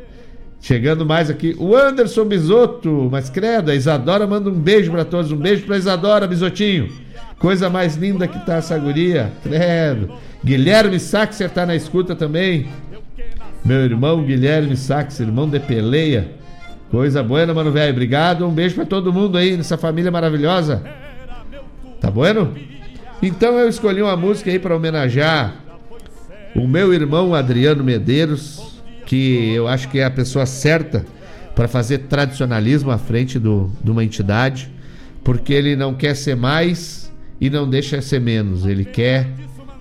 Chegando 0.59 1.05
mais 1.05 1.29
aqui, 1.29 1.55
o 1.59 1.75
Anderson 1.75 2.25
Bisotto. 2.25 3.07
Mas 3.11 3.29
credo, 3.29 3.69
a 3.69 3.75
Isadora 3.75 4.25
manda 4.25 4.49
um 4.49 4.59
beijo 4.59 4.91
para 4.91 5.05
todos. 5.05 5.31
Um 5.31 5.37
beijo 5.37 5.65
para 5.65 5.77
Isadora, 5.77 6.27
Bisotinho. 6.27 7.04
Coisa 7.39 7.69
mais 7.69 7.95
linda 7.95 8.27
que 8.27 8.43
tá 8.45 8.55
essa 8.55 8.77
guria. 8.77 9.31
Credo. 9.43 10.13
Guilherme 10.43 10.99
Saxer 10.99 11.49
tá 11.49 11.65
na 11.65 11.75
escuta 11.75 12.15
também. 12.15 12.67
Meu 13.63 13.81
irmão 13.81 14.23
Guilherme 14.23 14.77
Saxer, 14.77 15.27
irmão 15.27 15.49
de 15.49 15.59
peleia. 15.59 16.31
Coisa 16.91 17.21
boa, 17.21 17.45
mano, 17.53 17.71
velho. 17.71 17.91
Obrigado. 17.91 18.47
Um 18.47 18.53
beijo 18.53 18.75
para 18.75 18.85
todo 18.85 19.11
mundo 19.11 19.37
aí 19.37 19.57
nessa 19.57 19.77
família 19.77 20.11
maravilhosa. 20.11 20.83
Tá 21.99 22.09
bueno? 22.09 22.53
Então 23.21 23.57
eu 23.57 23.67
escolhi 23.67 24.01
uma 24.01 24.15
música 24.15 24.51
aí 24.51 24.59
para 24.59 24.75
homenagear 24.75 25.55
o 26.55 26.67
meu 26.67 26.93
irmão 26.93 27.33
Adriano 27.33 27.83
Medeiros 27.83 28.75
que 29.05 29.53
eu 29.53 29.67
acho 29.67 29.87
que 29.89 29.99
é 29.99 30.05
a 30.05 30.11
pessoa 30.11 30.45
certa 30.45 31.05
para 31.53 31.67
fazer 31.67 31.99
tradicionalismo 31.99 32.91
à 32.91 32.97
frente 32.97 33.39
do, 33.39 33.71
de 33.81 33.89
uma 33.89 34.03
entidade, 34.03 34.69
porque 35.23 35.53
ele 35.53 35.75
não 35.75 35.93
quer 35.93 36.15
ser 36.15 36.35
mais 36.35 37.04
e 37.39 37.49
não 37.49 37.69
deixa 37.69 38.01
ser 38.01 38.19
menos. 38.19 38.65
Ele 38.65 38.85
quer 38.85 39.27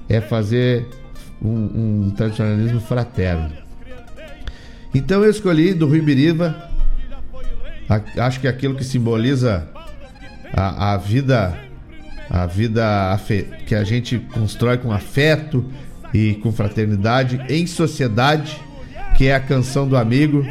é 0.08 0.20
fazer 0.20 0.86
um, 1.40 2.06
um 2.06 2.10
tradicionalismo 2.10 2.80
fraterno. 2.80 3.50
Então 4.94 5.24
eu 5.24 5.30
escolhi 5.30 5.74
do 5.74 5.86
Rui 5.86 6.00
Biriva, 6.00 6.70
a, 7.88 8.26
acho 8.26 8.40
que 8.40 8.46
é 8.46 8.50
aquilo 8.50 8.74
que 8.74 8.84
simboliza 8.84 9.68
a, 10.52 10.92
a 10.92 10.96
vida, 10.96 11.58
a 12.30 12.46
vida 12.46 13.18
que 13.66 13.74
a 13.74 13.82
gente 13.82 14.18
constrói 14.32 14.78
com 14.78 14.92
afeto 14.92 15.64
e 16.12 16.34
com 16.34 16.52
fraternidade 16.52 17.40
em 17.48 17.66
sociedade 17.66 18.62
que 19.14 19.28
é 19.28 19.34
a 19.34 19.40
canção 19.40 19.86
do 19.86 19.96
amigo. 19.96 20.44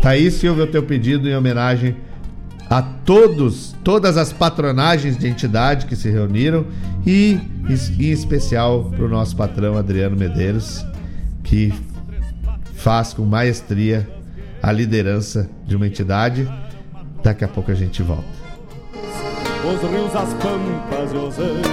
Thaís 0.00 0.34
Silva, 0.34 0.64
o 0.64 0.66
teu 0.66 0.82
pedido 0.82 1.28
em 1.28 1.34
homenagem 1.36 1.96
a 2.72 2.80
todos, 2.80 3.76
todas 3.84 4.16
as 4.16 4.32
patronagens 4.32 5.18
de 5.18 5.28
entidade 5.28 5.84
que 5.84 5.94
se 5.94 6.08
reuniram 6.10 6.64
e 7.06 7.38
em 7.68 8.10
especial 8.10 8.84
para 8.84 9.04
o 9.04 9.08
nosso 9.08 9.36
patrão 9.36 9.76
Adriano 9.76 10.16
Medeiros, 10.16 10.82
que 11.44 11.70
faz 12.76 13.12
com 13.12 13.26
maestria 13.26 14.08
a 14.62 14.72
liderança 14.72 15.50
de 15.66 15.76
uma 15.76 15.86
entidade. 15.86 16.50
Daqui 17.22 17.44
a 17.44 17.48
pouco 17.48 17.70
a 17.70 17.74
gente 17.74 18.02
volta. 18.02 18.24
Os 19.62 19.90
rios, 19.90 20.16
as 20.16 20.32
pampas 20.32 21.12
e 21.12 21.16
os 21.16 21.38
andes, 21.38 21.72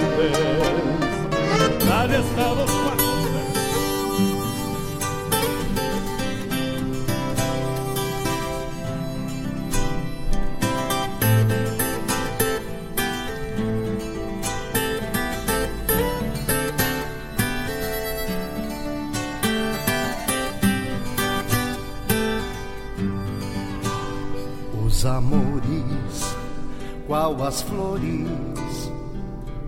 as 27.50 27.62
flores, 27.62 28.92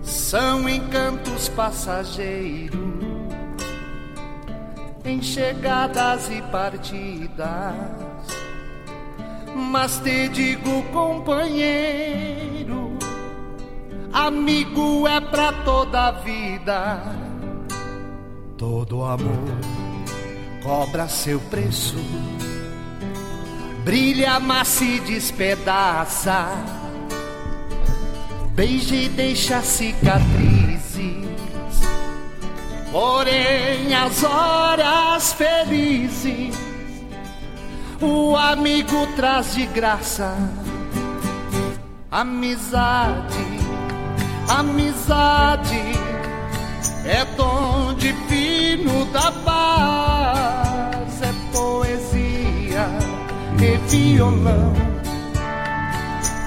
são 0.01 0.69
encantos 0.69 1.49
passageiros, 1.49 2.79
em 5.03 5.21
chegadas 5.21 6.31
e 6.31 6.41
partidas. 6.43 7.75
Mas 9.53 9.99
te 9.99 10.29
digo, 10.29 10.81
companheiro, 10.93 12.97
amigo 14.13 15.05
é 15.05 15.19
pra 15.19 15.51
toda 15.65 16.07
a 16.07 16.11
vida. 16.11 17.01
Todo 18.57 19.03
amor 19.03 19.57
cobra 20.63 21.09
seu 21.09 21.37
preço, 21.41 21.97
brilha, 23.83 24.39
mas 24.39 24.69
se 24.69 25.01
despedaça 25.01 26.82
Beija 28.55 28.95
e 28.95 29.09
deixa 29.09 29.61
cicatrizes. 29.61 31.25
Porém, 32.91 33.95
as 33.95 34.23
horas 34.23 35.33
felizes, 35.33 36.55
o 37.99 38.35
amigo 38.35 39.07
traz 39.15 39.55
de 39.55 39.65
graça. 39.65 40.37
Amizade, 42.11 43.43
amizade, 44.47 45.81
é 47.05 47.25
dom 47.35 47.95
divino 47.95 49.05
da 49.05 49.31
paz, 49.31 51.21
é 51.23 51.33
poesia 51.51 52.87
e 53.59 53.77
violão 53.89 55.02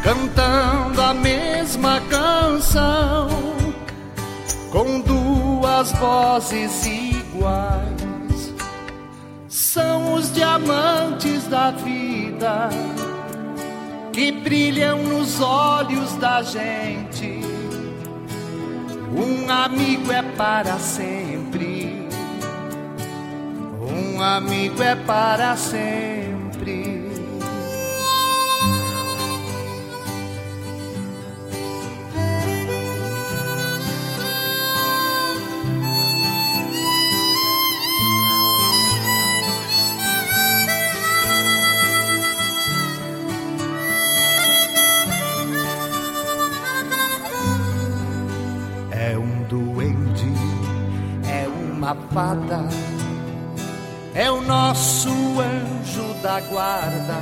cantando 0.06 1.02
a 1.02 1.12
mesma 1.12 2.00
canção, 2.02 3.28
com 4.70 5.00
duas 5.00 5.90
vozes 5.90 6.86
iguais. 6.86 8.54
São 9.48 10.14
os 10.14 10.32
diamantes 10.32 11.48
da 11.48 11.72
vida 11.72 12.68
que 14.12 14.30
brilham 14.30 15.02
nos 15.02 15.40
olhos 15.40 16.12
da 16.18 16.40
gente. 16.40 17.40
Um 19.12 19.50
amigo 19.50 20.12
é 20.12 20.22
para 20.22 20.78
sempre. 20.78 22.06
Um 23.80 24.22
amigo 24.22 24.80
é 24.80 24.94
para 24.94 25.56
sempre. 25.56 26.35
Fada 51.94 52.68
é 54.16 54.30
o 54.30 54.40
nosso 54.40 55.10
anjo 55.10 56.14
da 56.22 56.40
guarda, 56.40 57.20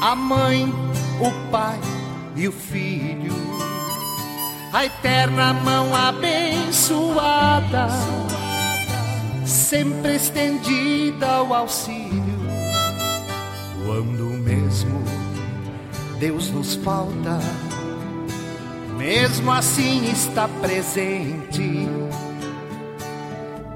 a 0.00 0.14
mãe, 0.14 0.72
o 1.20 1.50
pai 1.50 1.80
e 2.36 2.46
o 2.46 2.52
filho, 2.52 3.34
a 4.72 4.84
eterna 4.84 5.52
mão 5.52 5.92
abençoada, 5.92 7.88
sempre 9.44 10.14
estendida 10.14 11.26
ao 11.26 11.52
auxílio, 11.52 12.22
quando 13.84 14.24
mesmo 14.24 15.02
Deus 16.20 16.48
nos 16.50 16.76
falta, 16.76 17.40
mesmo 18.96 19.50
assim 19.50 20.12
está 20.12 20.46
presente 20.46 21.88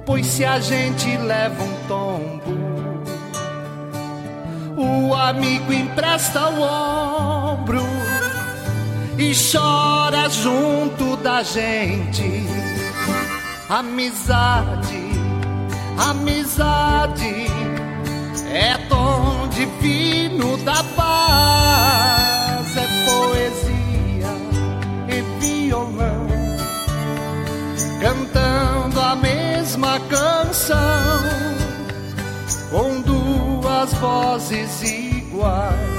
Pois 0.09 0.25
se 0.25 0.43
a 0.43 0.59
gente 0.59 1.19
leva 1.19 1.63
um 1.63 1.75
tombo, 1.87 2.57
o 4.75 5.15
amigo 5.15 5.71
empresta 5.71 6.49
o 6.49 6.63
ombro 6.63 7.83
e 9.19 9.35
chora 9.35 10.31
junto 10.31 11.15
da 11.19 11.43
gente. 11.43 12.43
Amizade, 13.69 15.11
amizade, 15.99 17.47
é 18.51 18.79
divino 19.55 20.57
da 20.65 20.83
paz 20.97 22.28
cantando 28.01 29.01
a 29.01 29.17
mesma 29.17 29.99
canção 30.01 30.79
com 32.71 33.01
duas 33.01 33.93
vozes 33.95 34.83
iguais. 34.83 35.99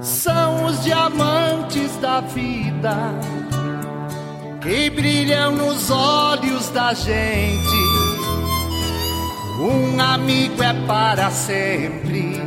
São 0.00 0.66
os 0.66 0.82
diamantes 0.82 1.96
da 1.96 2.20
vida 2.20 2.96
que 4.60 4.90
brilham 4.90 5.52
nos 5.52 5.90
olhos 5.90 6.68
da 6.70 6.92
gente. 6.92 7.90
Um 9.60 10.00
amigo 10.00 10.62
é 10.62 10.72
para 10.86 11.30
sempre. 11.30 12.40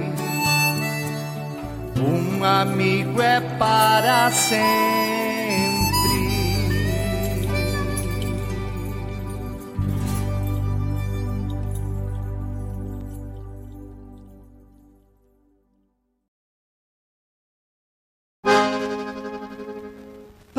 Um 1.98 2.44
amigo 2.44 3.22
é 3.22 3.40
para 3.58 4.32
sempre. 4.32 5.13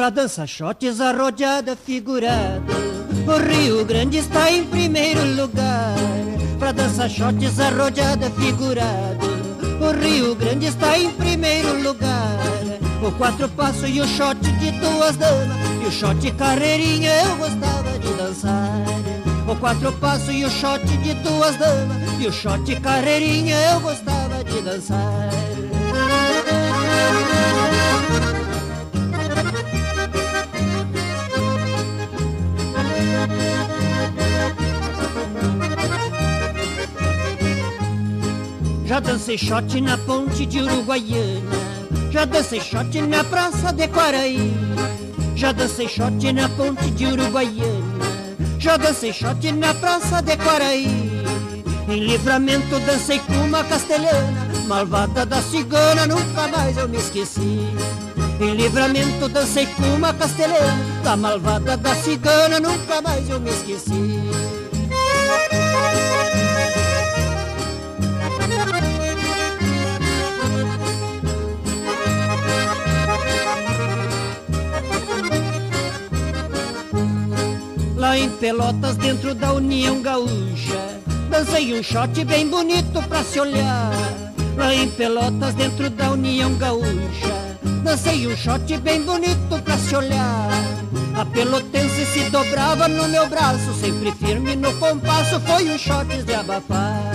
Pra 0.05 0.11
dançar 0.11 0.47
shots 0.47 1.01
arrojada 1.01 1.75
figurada 1.75 2.61
O 3.27 3.39
Rio 3.39 3.87
Grande 3.87 4.19
está 4.19 4.53
em 4.53 4.63
primeiro 4.67 5.25
lugar. 5.35 5.97
Pra 6.59 6.73
dançar 6.73 7.09
shots 7.09 7.59
arrojada 7.59 8.31
figurada 8.33 9.17
O 9.81 9.99
Rio 9.99 10.35
Grande 10.35 10.67
está 10.67 10.99
em 10.99 11.11
primeiro 11.11 11.83
lugar. 11.83 12.39
O 13.03 13.11
quatro 13.13 13.49
passo 13.49 13.87
e 13.87 13.99
o 13.99 14.07
shot 14.07 14.37
de 14.37 14.73
duas 14.73 15.17
damas. 15.17 15.57
E 15.83 15.87
o 15.87 15.91
shot 15.91 16.33
carreirinha 16.33 17.11
eu 17.25 17.37
gostava 17.39 17.99
de 17.99 18.13
dançar. 18.13 18.85
O 19.49 19.57
quatro 19.57 19.91
passo 19.95 20.31
e 20.31 20.45
o 20.45 20.51
shot 20.51 20.85
de 20.85 21.15
duas 21.15 21.57
damas. 21.57 21.97
E 22.21 22.27
o 22.27 22.33
shot 22.33 22.79
carreirinha 22.81 23.57
eu 23.73 23.81
gostava 23.81 24.45
de 24.45 24.61
dançar 24.61 25.54
Já 38.85 39.01
dancei 39.01 39.39
shot 39.39 39.81
na 39.81 39.97
ponte 39.97 40.45
de 40.45 40.61
Uruguaiana. 40.61 41.75
Já 42.11 42.27
dancei 42.27 42.61
shot 42.61 43.01
na 43.03 43.25
praça 43.25 43.73
de 43.73 43.89
Quaraí 43.89 44.55
Já 45.35 45.53
dancei 45.53 45.89
shot 45.89 46.33
na 46.33 46.49
ponte 46.51 46.91
de 46.91 47.07
Uruguaiana. 47.07 48.05
Já 48.59 48.77
dancei 48.77 49.13
shot 49.13 49.53
na 49.53 49.73
praça 49.75 50.21
de 50.21 50.37
Quaraí 50.37 51.11
Em 51.89 51.99
livramento 51.99 52.79
dancei 52.81 53.19
com 53.21 53.33
uma 53.33 53.65
castelhana. 53.65 54.53
Malvada 54.67 55.25
da 55.25 55.41
cigana, 55.41 56.07
nunca 56.07 56.49
mais 56.49 56.77
eu 56.77 56.89
me 56.89 56.99
esqueci. 56.99 57.67
Em 58.41 58.55
livramento 58.55 59.29
dancei 59.31 59.67
com 59.67 59.83
uma 59.95 60.13
castelhana. 60.13 61.03
Da 61.03 61.17
malvada 61.17 61.77
da 61.77 61.95
cigana, 61.97 62.61
nunca 62.61 63.01
mais 63.01 63.29
eu 63.31 63.41
me 63.41 63.51
esqueci 63.51 64.44
Lá 78.05 78.19
em 78.19 78.29
Pelotas, 78.29 78.99
dentro 78.99 79.35
da 79.35 79.55
União 79.55 80.03
Gaúcha, 80.03 81.01
dancei 81.31 81.73
um 81.73 81.83
shot 81.83 82.23
bem 82.27 82.47
bonito 82.47 83.03
pra 83.09 83.25
se 83.25 83.41
olhar. 83.41 83.93
Lá 84.59 84.75
em 84.75 84.91
Pelotas, 84.91 85.55
dentro 85.55 85.89
da 85.89 86.11
União 86.11 86.53
Gaúcha, 86.53 87.57
dancei 87.83 88.27
um 88.27 88.37
shot 88.37 88.77
bem 88.77 89.01
bonito 89.01 89.59
pra 89.65 89.79
se 89.79 89.97
olhar. 89.97 90.51
A 91.19 91.25
pelotense 91.25 92.05
se 92.05 92.29
dobrava 92.29 92.89
no 92.89 93.09
meu 93.09 93.27
braço, 93.27 93.73
sempre 93.81 94.13
firme 94.13 94.55
no 94.55 94.75
compasso, 94.75 95.41
foi 95.41 95.71
um 95.71 95.79
shot 95.79 96.05
de 96.05 96.35
abafar. 96.35 97.11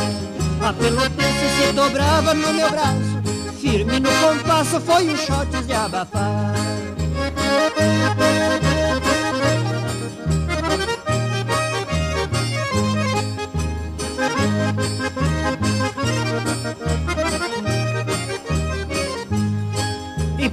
A 0.60 0.74
pelotense 0.74 1.68
se 1.68 1.72
dobrava 1.72 2.34
no 2.34 2.52
meu 2.52 2.70
braço, 2.72 3.22
firme 3.62 4.00
no 4.00 4.10
compasso, 4.10 4.82
foi 4.82 5.08
um 5.08 5.16
shot 5.16 5.52
de 5.68 5.72
abafar. 5.72 6.56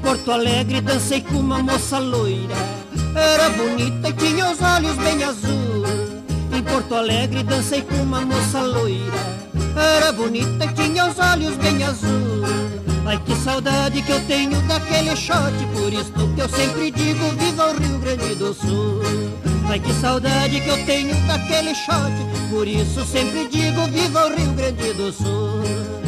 Porto 0.06 0.30
Alegre 0.30 0.80
dancei 0.80 1.20
com 1.20 1.40
uma 1.40 1.58
moça 1.58 1.98
loira. 1.98 2.54
Era 3.12 3.50
bonita 3.50 4.08
e 4.08 4.12
tinha 4.12 4.52
os 4.52 4.62
olhos 4.62 4.96
bem 4.98 5.24
azul. 5.24 5.84
Em 6.56 6.62
Porto 6.62 6.94
Alegre 6.94 7.42
dancei 7.42 7.82
com 7.82 7.96
uma 7.96 8.20
moça 8.20 8.60
loira. 8.62 9.18
Era 9.96 10.12
bonita 10.12 10.64
e 10.64 10.68
tinha 10.74 11.06
os 11.06 11.18
olhos 11.18 11.56
bem 11.56 11.82
azul. 11.82 12.44
Ai 13.04 13.18
que 13.18 13.34
saudade 13.34 14.00
que 14.00 14.12
eu 14.12 14.20
tenho 14.26 14.60
daquele 14.62 15.16
shot 15.16 15.52
Por 15.74 15.92
isso 15.92 16.12
que 16.34 16.40
eu 16.40 16.48
sempre 16.50 16.90
digo 16.92 17.28
viva 17.30 17.72
o 17.72 17.76
Rio 17.76 17.98
Grande 17.98 18.34
do 18.36 18.54
Sul. 18.54 19.02
Ai 19.68 19.80
que 19.80 19.92
saudade 19.94 20.60
que 20.60 20.68
eu 20.68 20.86
tenho 20.86 21.16
daquele 21.26 21.74
shot 21.74 22.12
Por 22.48 22.68
isso 22.68 23.04
sempre 23.04 23.48
digo 23.48 23.84
viva 23.88 24.26
o 24.26 24.36
Rio 24.36 24.52
Grande 24.52 24.92
do 24.92 25.12
Sul 25.12 26.05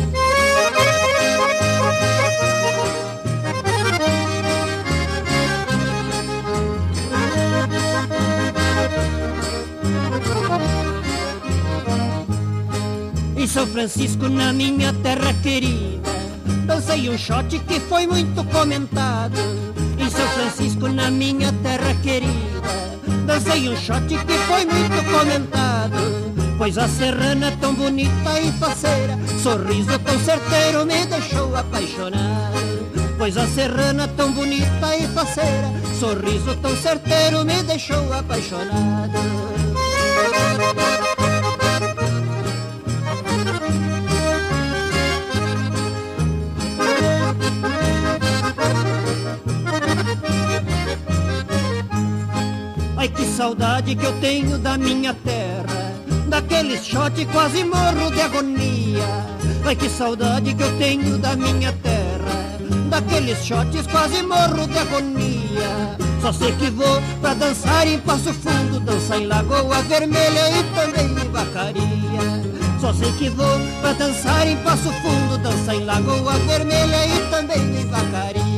São 13.49 13.67
Francisco, 13.67 14.29
na 14.29 14.53
minha 14.53 14.93
terra 14.93 15.33
querida, 15.43 16.11
dancei 16.67 17.09
um 17.09 17.17
shot 17.17 17.59
que 17.61 17.81
foi 17.81 18.07
muito 18.07 18.45
comentado. 18.53 19.39
Em 19.99 20.11
São 20.11 20.29
Francisco, 20.29 20.87
na 20.87 21.11
minha 21.11 21.51
terra 21.63 21.95
querida, 22.03 22.61
dancei 23.27 23.71
um 23.71 23.77
shot 23.77 24.07
que 24.07 24.39
foi 24.47 24.67
muito 24.67 25.03
comentado. 25.11 25.97
Pois 26.59 26.77
a 26.77 26.87
serrana 26.89 27.51
tão 27.59 27.75
bonita 27.75 28.39
e 28.39 28.53
faceira, 28.53 29.19
sorriso 29.43 29.99
tão 29.99 30.19
certeiro 30.21 30.85
me 30.85 31.07
deixou 31.07 31.57
apaixonado. 31.57 32.59
Pois 33.17 33.39
a 33.39 33.47
serrana 33.47 34.07
tão 34.09 34.31
bonita 34.31 34.95
e 34.95 35.09
faceira, 35.09 35.73
sorriso 35.99 36.55
tão 36.57 36.77
certeiro 36.77 37.47
me 37.47 37.63
deixou 37.63 38.13
apaixonado. 38.13 39.19
Ai 52.99 53.09
que 53.09 53.25
saudade 53.25 53.95
que 53.95 54.05
eu 54.05 54.13
tenho 54.21 54.59
da 54.59 54.77
minha 54.77 55.15
terra 55.15 55.95
Daqueles 56.27 56.85
shot 56.85 57.25
quase 57.27 57.63
morro 57.63 58.11
de 58.11 58.21
agonia. 58.21 59.07
Ai 59.65 59.77
que 59.77 59.89
saudade 59.89 60.53
que 60.53 60.63
eu 60.65 60.79
tenho 60.79 61.17
da 61.17 61.37
minha 61.37 61.73
terra 61.75 62.59
Daqueles 62.91 63.39
shots 63.47 63.87
quase 63.87 64.21
morro 64.23 64.67
de 64.67 64.79
agonia. 64.79 65.97
Só 66.21 66.33
sei 66.33 66.51
que 66.57 66.71
vou 66.71 67.01
pra 67.21 67.35
dançar 67.35 67.87
em 67.87 68.01
Passo 68.01 68.35
Fundo 68.35 68.81
Dançar 68.81 69.21
em 69.21 69.27
Lagoa 69.27 69.81
Vermelha 69.83 70.51
e 70.59 70.65
também 70.75 71.07
em 71.07 71.31
Vacaria. 71.31 72.81
Só 72.81 72.93
sei 72.93 73.13
que 73.13 73.31
vou 73.31 73.61
pra 73.81 73.93
dançar 73.93 74.45
em 74.45 74.57
Passo 74.57 74.91
Fundo 75.03 75.39
Dançar 75.39 75.77
em 75.77 75.85
Lagoa 75.85 76.33
Vermelha 76.33 77.07
e 77.07 77.31
também 77.31 77.81
em 77.81 77.87
Vacaria 77.87 78.58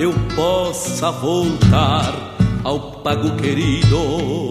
eu 0.00 0.14
possa 0.34 1.10
voltar 1.10 2.34
ao 2.64 3.02
pago 3.02 3.36
querido. 3.36 4.48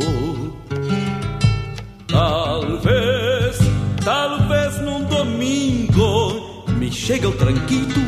Talvez, 2.07 3.57
talvez 4.05 4.79
num 4.81 5.03
domingo 5.05 6.65
me 6.77 6.91
chegue 6.91 7.25
o 7.25 7.31
tranquito 7.31 7.99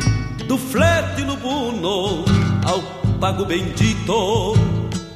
do 0.48 0.56
flete 0.56 1.24
lubuno 1.24 2.24
ao 2.64 2.80
pago 3.20 3.44
bendito. 3.44 4.54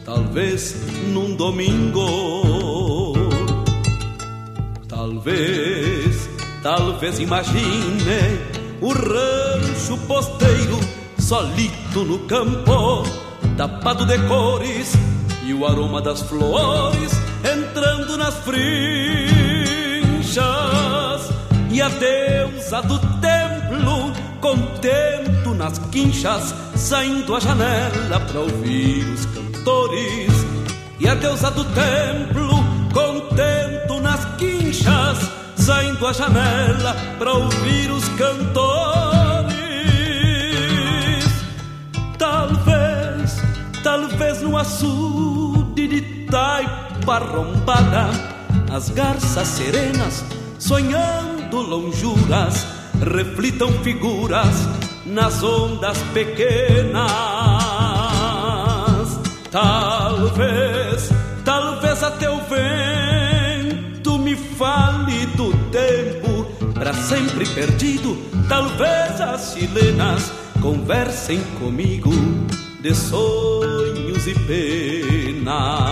Talvez 0.03 0.75
num 1.13 1.35
domingo. 1.35 3.13
Talvez, 4.87 6.27
talvez 6.63 7.19
imagine 7.19 8.39
o 8.81 8.91
rancho 8.91 9.95
posteiro, 10.07 10.79
solito 11.19 11.84
no 12.03 12.19
campo, 12.19 13.03
tapado 13.55 14.05
de 14.05 14.17
cores, 14.27 14.93
e 15.45 15.53
o 15.53 15.65
aroma 15.65 16.01
das 16.01 16.21
flores 16.23 17.11
entrando 17.43 18.17
nas 18.17 18.35
frinchas. 18.39 18.55
E 21.71 21.81
a 21.81 21.89
deusa 21.89 22.81
do 22.81 22.99
templo 23.19 24.11
contento 24.41 25.53
nas 25.53 25.77
quinchas 25.91 26.53
saindo 26.75 27.35
à 27.35 27.39
janela 27.39 28.19
para 28.19 28.39
ouvir 28.41 29.05
os 29.05 29.25
cantores. 29.27 30.33
E 30.99 31.07
a 31.07 31.15
deusa 31.15 31.51
do 31.51 31.63
templo 31.65 32.49
contento 32.93 34.01
nas 34.01 34.25
quinchas 34.37 35.29
saindo 35.55 36.05
à 36.07 36.13
janela 36.13 36.95
para 37.17 37.33
ouvir 37.33 37.91
os 37.91 38.07
cantores 38.09 38.84
talvez 44.15 44.41
no 44.41 44.57
açude 44.57 45.87
de 45.87 46.01
taipa 46.31 47.17
rombada 47.17 48.09
as 48.71 48.89
garças 48.89 49.45
serenas 49.45 50.23
sonhando 50.57 51.61
lonjuras 51.61 52.65
reflitam 53.01 53.73
figuras 53.83 54.69
nas 55.05 55.43
ondas 55.43 55.97
pequenas. 56.13 57.11
Talvez, 59.51 61.09
talvez 61.43 62.01
até 62.01 62.29
o 62.29 62.39
vento 62.39 64.17
me 64.17 64.35
fale 64.37 65.25
do 65.35 65.51
tempo 65.71 66.45
para 66.73 66.93
sempre 66.93 67.45
perdido. 67.47 68.15
Talvez 68.47 69.19
as 69.19 69.53
chilenas 69.53 70.31
conversem 70.61 71.41
comigo 71.59 72.11
de 72.81 72.95
sonhos 72.95 73.94
e 74.27 74.33
penas. 74.33 75.85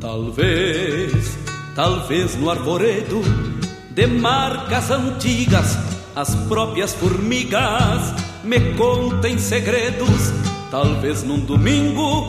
Talvez, 0.00 1.38
talvez 1.74 2.36
no 2.36 2.50
arvoredo 2.50 3.51
de 3.94 4.06
marcas 4.06 4.90
antigas, 4.90 5.76
as 6.16 6.34
próprias 6.48 6.94
formigas 6.94 8.14
me 8.42 8.58
contem 8.74 9.38
segredos. 9.38 10.32
Talvez 10.70 11.22
num 11.22 11.40
domingo, 11.40 12.26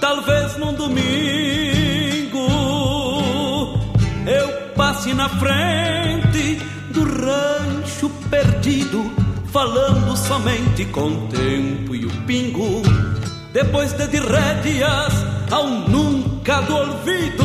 talvez 0.00 0.56
num 0.56 0.74
domingo, 0.74 2.48
eu 4.26 4.48
passe 4.74 5.14
na 5.14 5.28
frente 5.28 6.60
do 6.90 7.04
rancho 7.04 8.10
perdido, 8.28 9.08
falando 9.52 10.16
somente 10.16 10.84
com 10.86 11.06
o 11.06 11.28
tempo 11.28 11.94
e 11.94 12.04
o 12.04 12.10
pingo. 12.26 12.82
Depois 13.52 13.92
de 13.92 14.18
rédeas 14.18 15.14
ao 15.52 15.68
nunca 15.68 16.60
do 16.62 16.74
olvido, 16.74 17.44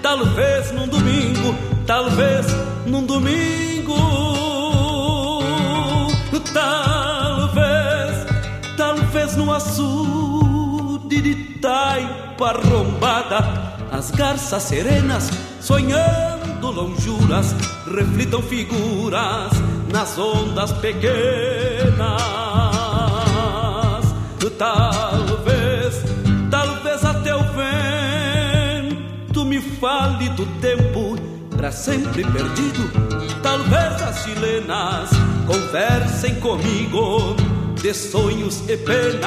talvez 0.00 0.72
num 0.72 0.88
domingo, 0.88 1.54
talvez 1.86 2.46
num 2.90 3.06
domingo, 3.06 3.94
talvez, 6.52 8.26
talvez 8.76 9.36
no 9.36 9.52
açude 9.52 11.20
de 11.22 11.34
taipa 11.60 12.52
rombada, 12.52 13.76
as 13.92 14.10
garças 14.10 14.64
serenas 14.64 15.30
sonhando 15.60 16.72
lonjuras 16.72 17.54
reflitam 17.86 18.42
figuras 18.42 19.52
nas 19.92 20.18
ondas 20.18 20.72
pequenas. 20.72 22.20
Talvez, 24.58 26.02
talvez 26.50 27.04
até 27.04 27.34
o 27.34 27.42
vento 28.82 29.44
me 29.46 29.58
fale 29.60 30.28
do 30.30 30.44
tempo 30.60 31.29
para 31.60 31.70
sempre 31.70 32.24
perdido. 32.24 32.90
Talvez 33.42 34.00
as 34.00 34.24
chilenas 34.24 35.10
conversem 35.46 36.36
comigo 36.36 37.36
de 37.82 37.92
sonhos 37.92 38.62
e 38.66 38.78
penas. 38.78 39.20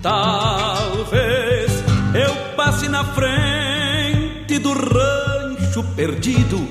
Talvez 0.00 1.70
eu 2.14 2.34
passe 2.56 2.88
na 2.88 3.04
frente 3.04 4.58
do 4.58 4.72
rancho 4.72 5.84
perdido, 5.94 6.66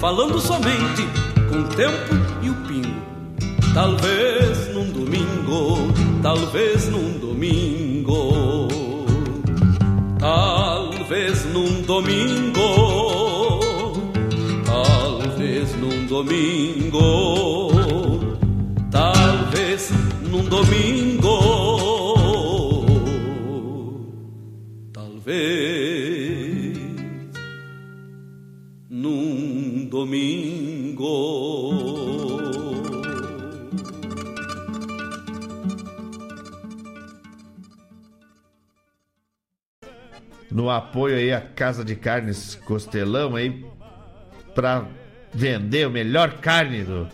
falando 0.00 0.40
somente 0.40 1.06
com 1.50 1.58
o 1.58 1.68
tempo 1.68 2.14
e 2.40 2.48
o 2.48 2.54
pingo. 2.66 3.02
Talvez 3.74 4.72
num 4.72 4.90
domingo, 4.90 5.92
talvez 6.22 6.88
num 6.88 7.09
domingo, 12.00 13.60
talvez 14.64 15.74
num 15.76 16.06
domingo, 16.06 17.58
talvez 18.90 19.90
num 20.22 20.44
domingo, 20.44 21.38
talvez 24.94 25.58
num 28.88 29.84
domingo. 29.90 31.00
No 40.50 40.68
apoio 40.68 41.16
aí 41.16 41.32
à 41.32 41.40
Casa 41.40 41.84
de 41.84 41.94
Carnes 41.94 42.56
Costelão 42.56 43.36
aí 43.36 43.64
para 44.54 44.86
vender 45.32 45.86
o 45.86 45.90
melhor 45.90 46.38
carne 46.38 46.84
do 46.84 47.08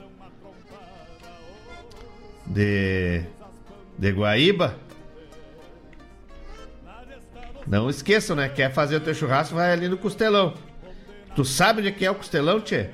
de 2.46 3.22
de 3.98 4.10
Guaíba. 4.10 4.76
Não 7.66 7.90
esqueçam, 7.90 8.36
né? 8.36 8.48
Quer 8.48 8.72
fazer 8.72 8.96
o 8.96 9.00
teu 9.00 9.14
churrasco, 9.14 9.56
vai 9.56 9.72
ali 9.72 9.88
no 9.88 9.98
Costelão. 9.98 10.54
Tu 11.34 11.44
sabe 11.44 11.80
onde 11.80 12.04
é 12.04 12.06
é 12.06 12.10
o 12.10 12.14
Costelão, 12.14 12.60
tchê? 12.60 12.90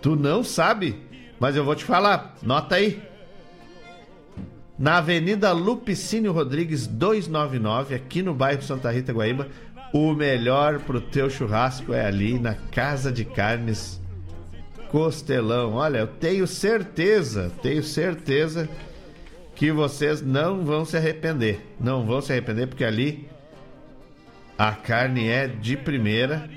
Tu 0.00 0.16
não 0.16 0.42
sabe, 0.42 1.00
mas 1.38 1.54
eu 1.54 1.64
vou 1.64 1.76
te 1.76 1.84
falar. 1.84 2.34
Nota 2.42 2.74
aí. 2.74 3.00
Na 4.82 4.98
Avenida 4.98 5.52
Lupicínio 5.52 6.32
Rodrigues 6.32 6.88
299, 6.88 7.94
aqui 7.94 8.20
no 8.20 8.34
bairro 8.34 8.62
Santa 8.62 8.90
Rita 8.90 9.12
Guaíba, 9.12 9.46
o 9.92 10.12
melhor 10.12 10.80
pro 10.80 11.00
teu 11.00 11.30
churrasco 11.30 11.94
é 11.94 12.04
ali 12.04 12.36
na 12.36 12.54
Casa 12.54 13.12
de 13.12 13.24
Carnes 13.24 14.00
Costelão. 14.88 15.74
Olha, 15.74 15.98
eu 15.98 16.08
tenho 16.08 16.48
certeza, 16.48 17.52
tenho 17.62 17.80
certeza 17.84 18.68
que 19.54 19.70
vocês 19.70 20.20
não 20.20 20.64
vão 20.64 20.84
se 20.84 20.96
arrepender. 20.96 21.64
Não 21.78 22.04
vão 22.04 22.20
se 22.20 22.32
arrepender 22.32 22.66
porque 22.66 22.84
ali 22.84 23.28
a 24.58 24.72
carne 24.72 25.28
é 25.28 25.46
de 25.46 25.76
primeira. 25.76 26.50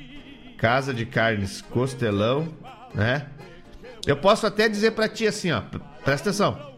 Casa 0.57 0.95
de 0.95 1.05
Carnes 1.05 1.61
Costelão, 1.61 2.47
né? 2.91 3.27
Eu 4.03 4.17
posso 4.17 4.47
até 4.47 4.67
dizer 4.67 4.93
para 4.93 5.07
ti 5.07 5.27
assim, 5.27 5.51
ó, 5.51 5.61
presta 6.03 6.31
atenção. 6.31 6.74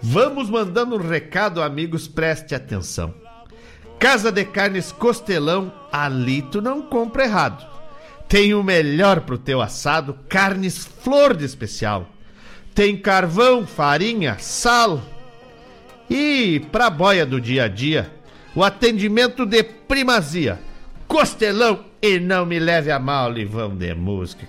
Vamos 0.00 0.48
mandando 0.48 0.96
um 0.96 1.08
recado, 1.08 1.62
amigos, 1.62 2.06
preste 2.06 2.54
atenção. 2.54 3.12
Casa 3.98 4.30
de 4.30 4.44
Carnes 4.44 4.92
Costelão, 4.92 5.72
ali 5.90 6.42
tu 6.42 6.62
não 6.62 6.82
compra 6.82 7.24
errado. 7.24 7.66
Tem 8.28 8.54
o 8.54 8.62
melhor 8.62 9.22
pro 9.22 9.36
teu 9.36 9.60
assado, 9.60 10.16
carnes 10.28 10.84
flor 10.84 11.36
de 11.36 11.44
especial. 11.44 12.08
Tem 12.74 12.96
carvão, 12.96 13.66
farinha, 13.66 14.36
sal. 14.38 15.02
E 16.08 16.60
pra 16.70 16.90
boia 16.90 17.26
do 17.26 17.40
dia 17.40 17.64
a 17.64 17.68
dia, 17.68 18.12
o 18.54 18.62
atendimento 18.62 19.44
de 19.44 19.64
primazia. 19.64 20.60
Costelão 21.08 21.84
e 22.00 22.20
não 22.20 22.46
me 22.46 22.58
leve 22.58 22.92
a 22.92 22.98
mal, 22.98 23.32
Livão 23.32 23.76
de 23.76 23.92
música. 23.94 24.46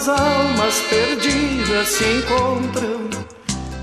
As 0.00 0.08
almas 0.08 0.80
perdidas 0.88 1.88
se 1.88 2.04
encontram, 2.04 3.10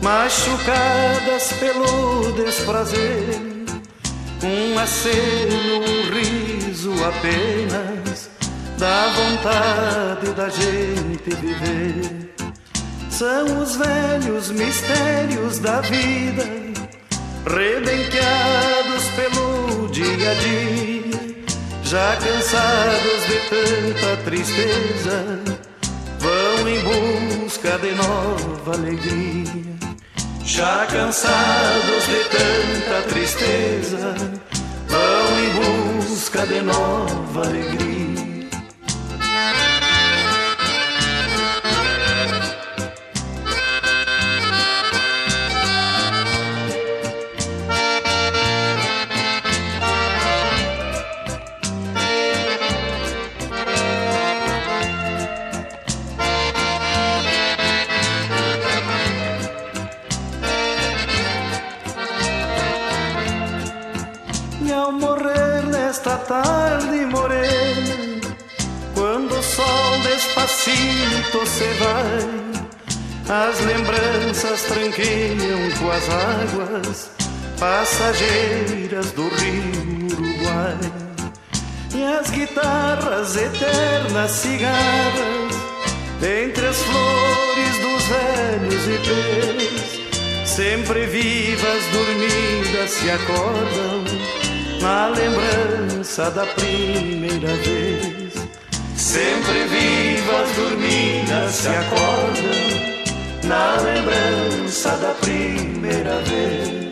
machucadas 0.01 1.53
pelo 1.59 2.31
desprazer. 2.31 3.39
Um 4.43 4.79
aceno, 4.79 5.79
um 5.79 6.09
riso 6.11 6.91
apenas, 7.05 8.31
da 8.79 9.07
vontade 9.09 10.31
da 10.31 10.49
gente 10.49 11.29
viver. 11.35 12.33
São 13.11 13.61
os 13.61 13.75
velhos 13.75 14.49
mistérios 14.49 15.59
da 15.59 15.81
vida, 15.81 16.45
rebenqueados 17.45 19.03
pelo 19.15 19.87
dia 19.89 20.31
a 20.31 20.33
dia 20.33 21.17
já 21.83 22.17
cansados 22.17 23.25
de 23.27 23.39
tanta 23.49 24.17
tristeza, 24.25 25.39
em 26.69 26.79
busca 26.81 27.77
de 27.79 27.91
nova 27.95 28.73
alegria. 28.73 29.77
Já 30.43 30.85
cansados 30.87 32.05
de 32.05 32.19
tanta 32.29 33.01
tristeza, 33.09 34.13
vão 34.87 35.39
em 35.39 36.05
busca 36.05 36.45
de 36.45 36.61
nova 36.61 37.47
alegria. 37.47 37.96
Despacito 70.67 71.45
se 71.45 71.65
vai, 71.79 73.47
as 73.47 73.59
lembranças 73.61 74.63
tranqueiam 74.63 75.71
com 75.79 75.91
as 75.91 76.09
águas 76.09 77.11
passageiras 77.59 79.11
do 79.11 79.29
rio 79.29 80.07
Uruguai. 80.11 80.77
E 81.95 82.03
as 82.03 82.29
guitarras 82.29 83.35
eternas 83.35 84.31
cigarras, 84.31 85.55
entre 86.21 86.67
as 86.67 86.77
flores 86.83 87.79
dos 87.81 88.03
velhos 88.03 88.87
ipês, 88.87 90.47
sempre 90.47 91.05
vivas, 91.07 91.83
dormidas, 91.91 92.91
se 92.91 93.09
acordam 93.09 94.03
na 94.81 95.07
lembrança 95.07 96.29
da 96.29 96.45
primeira 96.45 97.53
vez. 97.55 98.26
Sempre 99.07 99.63
vivas, 99.67 100.51
dormidas, 100.57 101.51
se 101.53 101.69
acordam 101.69 103.47
na 103.47 103.79
lembrança 103.79 104.97
da 104.97 105.13
primeira 105.13 106.21
vez. 106.23 106.86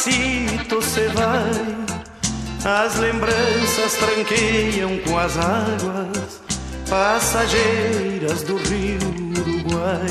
Despacito 0.00 0.80
se 0.82 1.06
vai, 1.08 1.74
as 2.64 2.96
lembranças 2.96 3.94
tranqueiam 3.98 4.98
com 4.98 5.18
as 5.18 5.36
águas 5.36 6.40
passageiras 6.88 8.42
do 8.42 8.56
rio 8.56 8.98
Uruguai. 9.38 10.06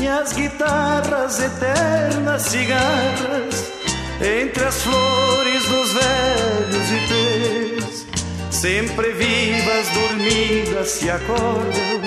E 0.00 0.08
as 0.08 0.32
guitarras 0.32 1.38
eternas 1.38 2.42
cigarras 2.42 3.72
entre 4.20 4.64
as 4.64 4.82
flores 4.82 5.64
dos 5.64 5.92
velhos 5.92 6.90
ipês, 6.90 8.06
sempre 8.50 9.12
vivas, 9.12 9.88
dormidas, 9.90 10.88
se 10.88 11.08
acordam 11.08 12.02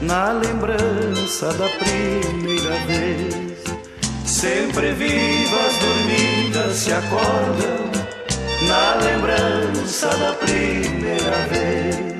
na 0.00 0.32
lembrança 0.32 1.52
da 1.52 1.68
primeira 1.68 2.74
vez. 2.86 3.59
Sempre 4.40 4.94
vivas, 4.94 5.74
dormidas, 5.80 6.76
se 6.76 6.90
acordam 6.90 7.90
na 8.66 8.94
lembrança 8.94 10.08
da 10.16 10.32
primeira 10.32 11.46
vez. 11.50 12.19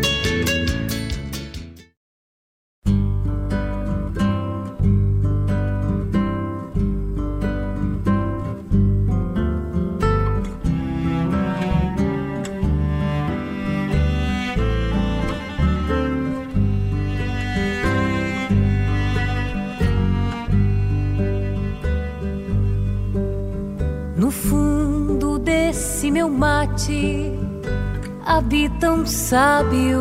Um 28.89 29.05
sábio, 29.05 29.99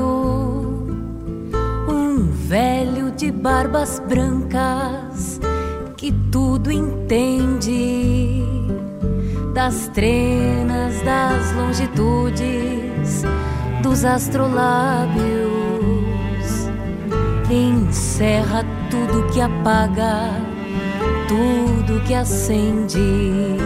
um 1.88 2.30
velho 2.30 3.10
de 3.10 3.30
barbas 3.30 4.00
brancas 4.08 5.40
que 5.96 6.10
tudo 6.32 6.70
entende 6.70 8.42
das 9.54 9.88
trenas, 9.88 11.02
das 11.02 11.52
longitudes, 11.52 13.22
dos 13.82 14.04
astrolábios. 14.04 15.10
Encerra 17.50 18.64
tudo 18.90 19.26
que 19.32 19.40
apaga, 19.40 20.30
tudo 21.28 22.00
que 22.06 22.14
acende. 22.14 23.58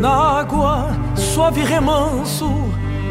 Na 0.00 0.40
água, 0.40 0.90
suave 1.16 1.64
remanso 1.64 2.52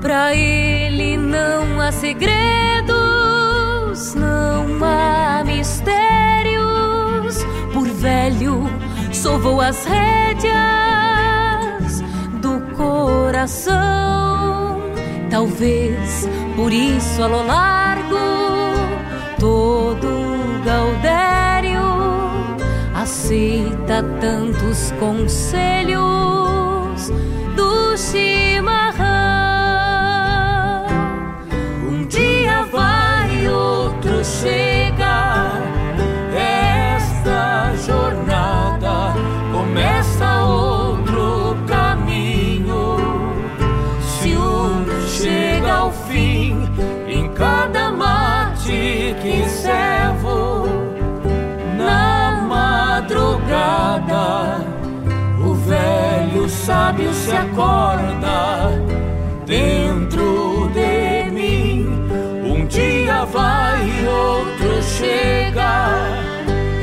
Pra 0.00 0.34
ele 0.34 1.16
não 1.16 1.80
há 1.80 1.92
segredos, 1.92 2.34
não 4.14 4.84
há 4.84 5.44
mistérios. 5.44 7.38
Por 7.72 7.88
velho, 7.88 8.68
sovou 9.12 9.60
as 9.60 9.84
rédeas 9.84 10.56
do 12.40 12.60
coração. 12.76 13.76
Talvez 15.30 16.28
por 16.56 16.72
isso, 16.72 17.22
a 17.22 17.26
lo 17.26 17.46
largo, 17.46 18.16
todo 19.38 20.08
Gaudério 20.64 21.82
aceita 22.94 24.02
tantos 24.20 24.90
conselhos 24.98 25.98
do 27.54 27.96
chimarrão. 27.96 29.07
Sábio 56.68 57.10
se 57.14 57.32
acorda 57.32 58.70
dentro 59.46 60.70
de 60.74 61.30
mim. 61.30 61.86
Um 62.44 62.66
dia 62.66 63.24
vai, 63.24 63.88
outro 64.06 64.82
chega. 64.82 65.94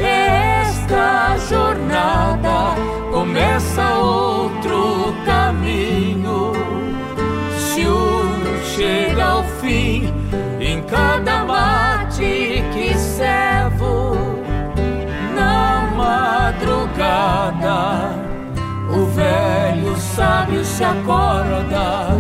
Esta 0.02 1.38
jornada 1.38 2.74
começa 3.12 3.94
outro 4.00 5.14
caminho. 5.24 6.54
Se 7.56 7.86
um 7.86 8.58
chega 8.76 9.24
ao 9.24 9.44
fim, 9.62 10.12
em 10.60 10.82
cada 10.82 11.46
mate 11.46 12.64
que 12.74 12.98
servo, 12.98 14.18
na 15.36 15.92
madrugada, 15.96 17.36
o 18.96 19.06
velho 19.08 19.96
sábio 19.98 20.64
se 20.64 20.84
acorda 20.84 22.18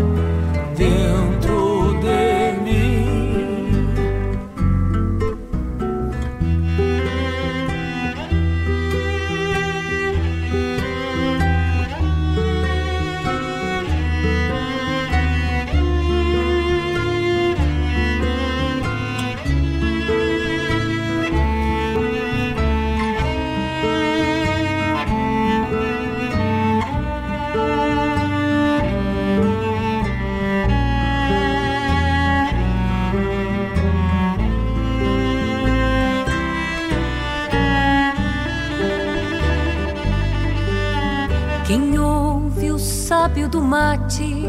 mate 43.65 44.45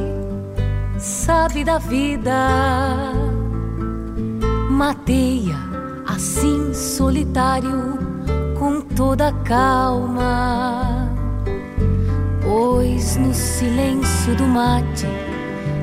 sabe 0.99 1.65
da 1.65 1.79
vida. 1.79 3.13
Mateia 4.71 5.57
assim 6.07 6.73
solitário 6.75 7.99
com 8.59 8.81
toda 8.81 9.33
calma. 9.45 11.11
Pois 12.43 13.17
no 13.17 13.35
silêncio 13.35 14.35
do 14.37 14.45
mate 14.45 15.07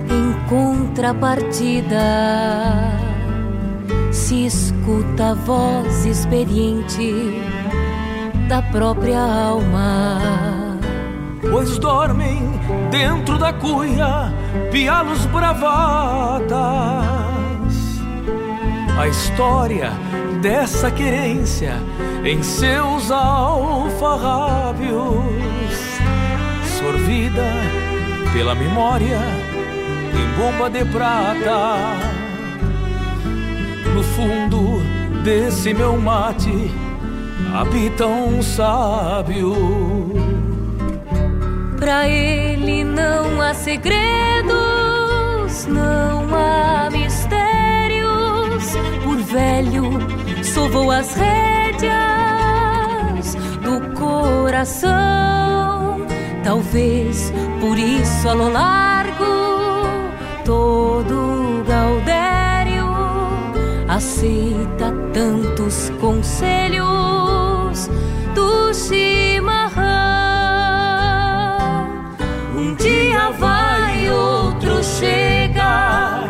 encontra 0.09 1.13
partida. 1.13 1.97
Se 4.11 4.45
escuta 4.45 5.31
a 5.31 5.33
voz 5.33 6.05
experiente 6.05 7.13
da 8.47 8.61
própria 8.61 9.19
alma. 9.19 10.62
Pois 11.51 11.77
dormem 11.77 12.59
dentro 12.89 13.37
da 13.37 13.53
cuia 13.53 14.33
pialos 14.71 15.25
bravatas. 15.27 16.53
A 18.97 19.07
história 19.07 19.91
dessa 20.41 20.91
querência 20.91 21.73
em 22.23 22.41
seus 22.43 23.11
alfarrábios, 23.11 24.93
sorvida 26.79 27.43
pela 28.33 28.55
memória 28.55 29.19
em 30.13 30.27
bomba 30.37 30.69
de 30.69 30.85
prata. 30.85 31.75
No 33.93 34.03
fundo 34.03 34.81
desse 35.23 35.73
meu 35.73 35.97
mate 35.97 36.71
habita 37.53 38.05
um 38.05 38.41
sábio. 38.41 40.32
Pra 41.83 42.07
ele 42.07 42.85
não 42.85 43.41
há 43.41 43.53
segredos, 43.53 44.55
não 45.67 46.33
há 46.33 46.89
mistérios. 46.89 48.63
Por 49.03 49.17
velho, 49.17 49.99
sovou 50.41 50.89
as 50.91 51.13
rédeas 51.13 51.35
do 53.61 53.81
coração. 53.99 54.87
Talvez 56.41 57.33
por 57.59 57.77
isso, 57.77 58.29
a 58.29 58.33
lo 58.33 58.47
largo, 58.49 59.25
todo 60.45 61.65
Gaudério 61.67 62.87
aceita 63.89 64.89
tantos 65.13 65.91
conselhos 65.99 67.22
chega. 75.03 76.23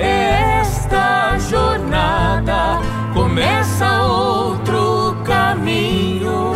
Esta 0.00 1.38
jornada 1.38 2.80
começa 3.14 4.02
outro 4.02 5.16
caminho. 5.24 6.54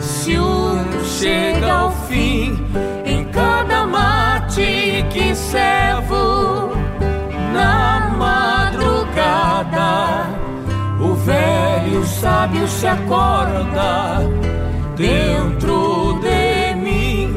Se 0.00 0.38
um 0.38 1.04
chega 1.04 1.70
ao 1.70 1.92
fim, 2.08 2.64
em 3.04 3.24
cada 3.26 3.86
mate 3.86 5.04
que 5.10 5.34
servo, 5.34 6.72
na 7.52 8.10
madrugada, 8.24 9.90
o 11.00 11.14
velho 11.14 12.02
sábio 12.06 12.66
se 12.66 12.86
acorda 12.86 14.20
dentro 14.96 16.18
de 16.20 16.74
mim. 16.76 17.28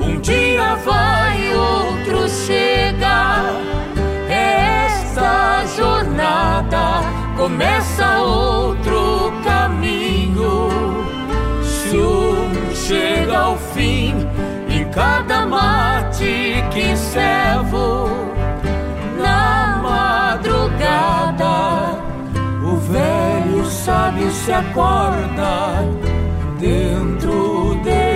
Um 0.00 0.20
dia 0.20 0.76
vai, 0.76 1.25
chega. 2.46 3.42
Esta 4.28 5.64
jornada 5.76 7.02
começa 7.36 8.18
outro 8.20 9.32
caminho. 9.44 10.68
Se 11.62 11.98
um 11.98 12.74
chega 12.74 13.38
ao 13.38 13.56
fim, 13.56 14.14
em 14.68 14.88
cada 14.90 15.44
mate 15.46 16.64
que 16.72 16.96
servo, 16.96 18.08
na 19.20 19.80
madrugada, 19.82 21.54
o 22.62 22.76
velho 22.76 23.64
sábio 23.66 24.30
se 24.30 24.52
acorda 24.52 25.84
dentro 26.60 27.74
de 27.82 27.90
mim. 27.90 28.15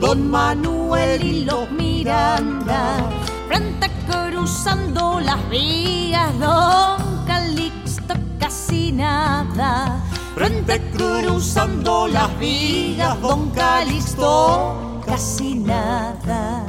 Don 0.00 0.30
Manuel 0.30 1.24
y 1.24 1.44
los 1.44 1.68
Miranda, 1.72 3.10
frente 3.48 3.90
cruzando 4.08 5.18
las 5.18 5.48
vías, 5.50 6.38
Don 6.38 7.26
Calixto 7.26 8.14
casi 8.38 8.92
nada, 8.92 10.00
frente 10.36 10.80
cruzando 10.92 12.06
las 12.06 12.38
vías, 12.38 13.20
Don 13.20 13.50
Calixto 13.50 15.00
casi 15.04 15.56
nada. 15.56 16.64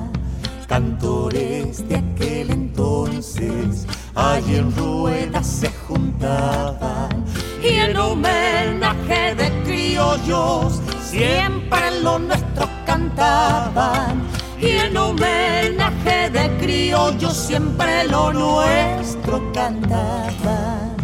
Cantores 0.68 1.88
de 1.88 1.98
aquel 1.98 2.50
entonces, 2.50 3.86
allí 4.16 4.56
en 4.56 4.76
ruedas 4.76 5.46
se 5.46 5.70
juntaban 5.88 7.26
y 7.62 7.76
en 7.76 7.96
homenaje 7.98 9.36
de 9.36 9.52
criollos 9.64 10.82
siempre 11.10 12.02
lo 12.04 12.20
nuestro 12.20 12.70
cantaban 12.86 14.22
y 14.60 14.68
en 14.68 14.96
homenaje 14.96 16.30
de 16.30 16.58
criollos 16.60 17.36
siempre 17.36 18.08
lo 18.08 18.32
nuestro 18.32 19.52
cantaban. 19.54 20.96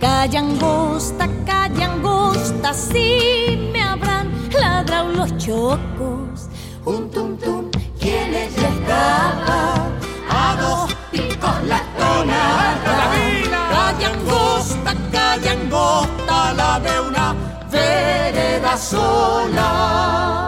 Calla 0.00 0.40
angosta, 0.40 1.26
calla 1.46 1.86
angosta, 1.92 2.74
si 2.74 3.70
me 3.72 3.82
habrán 3.82 4.30
ladrado 4.60 5.08
los 5.12 5.36
chocos. 5.38 6.48
Un 6.84 7.10
tum 7.10 7.36
tum, 7.38 7.70
quienes 7.98 8.54
ya 8.56 8.68
estaban 8.68 9.90
a 10.28 10.56
dos 10.60 10.94
picos 11.10 11.62
la 11.64 11.80
tonada. 11.98 12.96
Calla 13.70 14.08
angosta, 14.10 14.94
calla 15.10 15.52
angosta, 15.52 16.52
la 16.52 16.80
de 16.80 17.00
una 17.00 17.15
sola. 18.76 20.45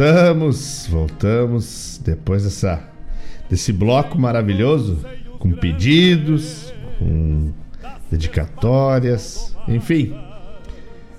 Voltamos, 0.00 0.86
voltamos 0.88 2.00
depois 2.02 2.44
dessa 2.44 2.82
desse 3.50 3.70
bloco 3.70 4.18
maravilhoso 4.18 5.04
com 5.38 5.52
pedidos, 5.52 6.72
com 6.98 7.52
dedicatórias, 8.10 9.54
enfim, 9.68 10.18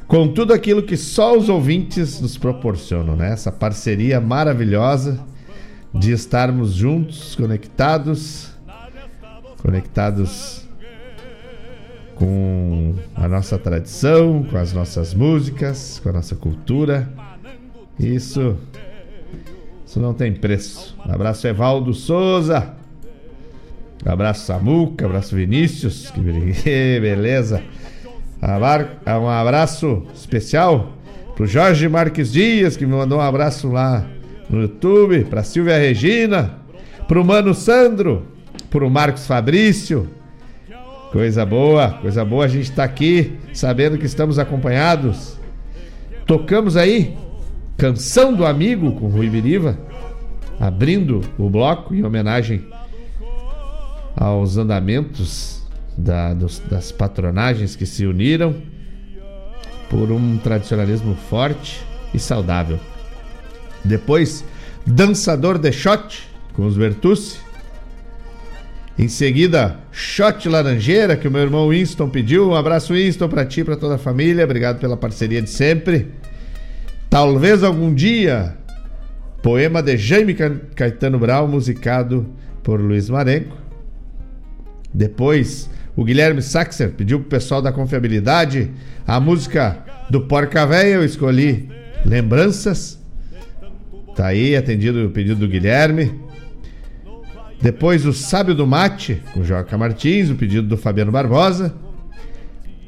com 0.07 0.27
tudo 0.27 0.51
aquilo 0.51 0.81
que 0.81 0.97
só 0.97 1.37
os 1.37 1.47
ouvintes 1.47 2.19
nos 2.21 2.39
proporcionam, 2.39 3.15
né? 3.15 3.31
Essa 3.31 3.51
parceria 3.51 4.19
maravilhosa 4.19 5.19
de 5.93 6.11
estarmos 6.11 6.73
juntos, 6.73 7.35
conectados, 7.35 8.49
conectados 9.61 10.65
com 12.15 12.95
a 13.13 13.27
nossa 13.27 13.59
tradição, 13.59 14.43
com 14.49 14.57
as 14.57 14.73
nossas 14.73 15.13
músicas, 15.13 15.99
com 16.01 16.09
a 16.09 16.13
nossa 16.13 16.35
cultura. 16.35 17.07
Isso, 18.01 18.57
isso 19.85 19.99
não 19.99 20.11
tem 20.11 20.33
preço. 20.33 20.97
Um 21.07 21.13
abraço 21.13 21.47
Evaldo 21.47 21.93
Souza. 21.93 22.73
Um 24.03 24.11
abraço 24.11 24.47
Samuca, 24.47 25.05
um 25.05 25.09
abraço 25.09 25.35
Vinícius, 25.35 26.09
que 26.09 26.19
beleza. 26.99 27.61
Um 28.41 29.29
abraço 29.29 30.03
especial 30.15 30.93
pro 31.35 31.45
Jorge 31.45 31.87
Marques 31.87 32.31
Dias, 32.31 32.75
que 32.75 32.87
me 32.87 32.93
mandou 32.93 33.19
um 33.19 33.21
abraço 33.21 33.69
lá 33.69 34.07
no 34.49 34.63
YouTube, 34.63 35.25
pra 35.25 35.43
Silvia 35.43 35.77
Regina, 35.77 36.57
pro 37.07 37.23
Mano 37.23 37.53
Sandro, 37.53 38.25
pro 38.71 38.89
Marcos 38.89 39.27
Fabrício. 39.27 40.09
Coisa 41.11 41.45
boa, 41.45 41.99
coisa 42.01 42.25
boa 42.25 42.45
a 42.45 42.47
gente 42.47 42.71
tá 42.71 42.83
aqui, 42.83 43.37
sabendo 43.53 43.95
que 43.99 44.07
estamos 44.07 44.39
acompanhados. 44.39 45.37
Tocamos 46.25 46.75
aí 46.75 47.15
Canção 47.81 48.31
do 48.31 48.45
Amigo 48.45 48.91
com 48.91 49.07
Rui 49.07 49.27
Biriva, 49.27 49.75
abrindo 50.59 51.19
o 51.35 51.49
bloco 51.49 51.95
em 51.95 52.03
homenagem 52.03 52.67
aos 54.15 54.55
andamentos 54.55 55.63
da, 55.97 56.31
dos, 56.31 56.59
das 56.59 56.91
patronagens 56.91 57.75
que 57.75 57.87
se 57.87 58.05
uniram 58.05 58.55
por 59.89 60.11
um 60.11 60.37
tradicionalismo 60.37 61.15
forte 61.27 61.81
e 62.13 62.19
saudável. 62.19 62.79
Depois, 63.83 64.45
Dançador 64.85 65.57
de 65.57 65.71
Shot 65.71 66.29
com 66.53 66.67
os 66.67 66.77
Bertucci. 66.77 67.39
Em 68.95 69.07
seguida, 69.07 69.79
Shot 69.91 70.47
Laranjeira, 70.47 71.17
que 71.17 71.27
o 71.27 71.31
meu 71.31 71.41
irmão 71.41 71.69
Winston 71.69 72.09
pediu. 72.09 72.51
Um 72.51 72.55
abraço, 72.55 72.93
Winston, 72.93 73.27
para 73.27 73.43
ti 73.43 73.61
e 73.61 73.63
para 73.63 73.75
toda 73.75 73.95
a 73.95 73.97
família. 73.97 74.45
Obrigado 74.45 74.79
pela 74.79 74.95
parceria 74.95 75.41
de 75.41 75.49
sempre. 75.49 76.11
Talvez 77.11 77.61
algum 77.61 77.93
dia, 77.93 78.55
poema 79.43 79.83
de 79.83 79.97
Jaime 79.97 80.33
Caetano 80.33 81.19
Brau, 81.19 81.45
musicado 81.45 82.25
por 82.63 82.79
Luiz 82.79 83.09
Marenco. 83.09 83.57
Depois, 84.93 85.69
o 85.93 86.05
Guilherme 86.05 86.41
Saxer 86.41 86.91
pediu 86.91 87.19
pro 87.19 87.27
pessoal 87.27 87.61
da 87.61 87.73
confiabilidade 87.73 88.71
a 89.05 89.19
música 89.19 89.83
do 90.09 90.21
Porca 90.21 90.65
Véia. 90.65 90.93
Eu 90.93 91.03
escolhi 91.03 91.67
Lembranças. 92.05 92.97
Tá 94.15 94.27
aí, 94.27 94.55
atendido 94.55 95.05
o 95.05 95.11
pedido 95.11 95.41
do 95.41 95.49
Guilherme. 95.49 96.17
Depois 97.61 98.05
o 98.05 98.13
Sábio 98.13 98.55
do 98.55 98.65
Mate, 98.65 99.21
com 99.33 99.43
Joca 99.43 99.77
Martins, 99.77 100.29
o 100.29 100.35
pedido 100.35 100.65
do 100.65 100.77
Fabiano 100.77 101.11
Barbosa. 101.11 101.75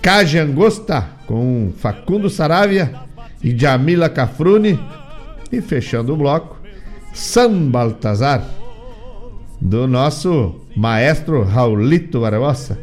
Cage 0.02 0.40
Angosta, 0.40 1.10
com 1.28 1.74
Facundo 1.78 2.30
Saravia 2.30 3.04
e 3.44 3.58
Jamila 3.58 4.10
Cafrune. 4.10 4.80
E 5.52 5.62
fechando 5.62 6.14
o 6.14 6.18
bloco, 6.18 6.60
Sam 7.14 7.70
Baltazar, 7.70 8.44
do 9.62 9.88
nosso 9.88 10.66
maestro 10.76 11.44
Raulito 11.44 12.22
Barbosa. 12.22 12.80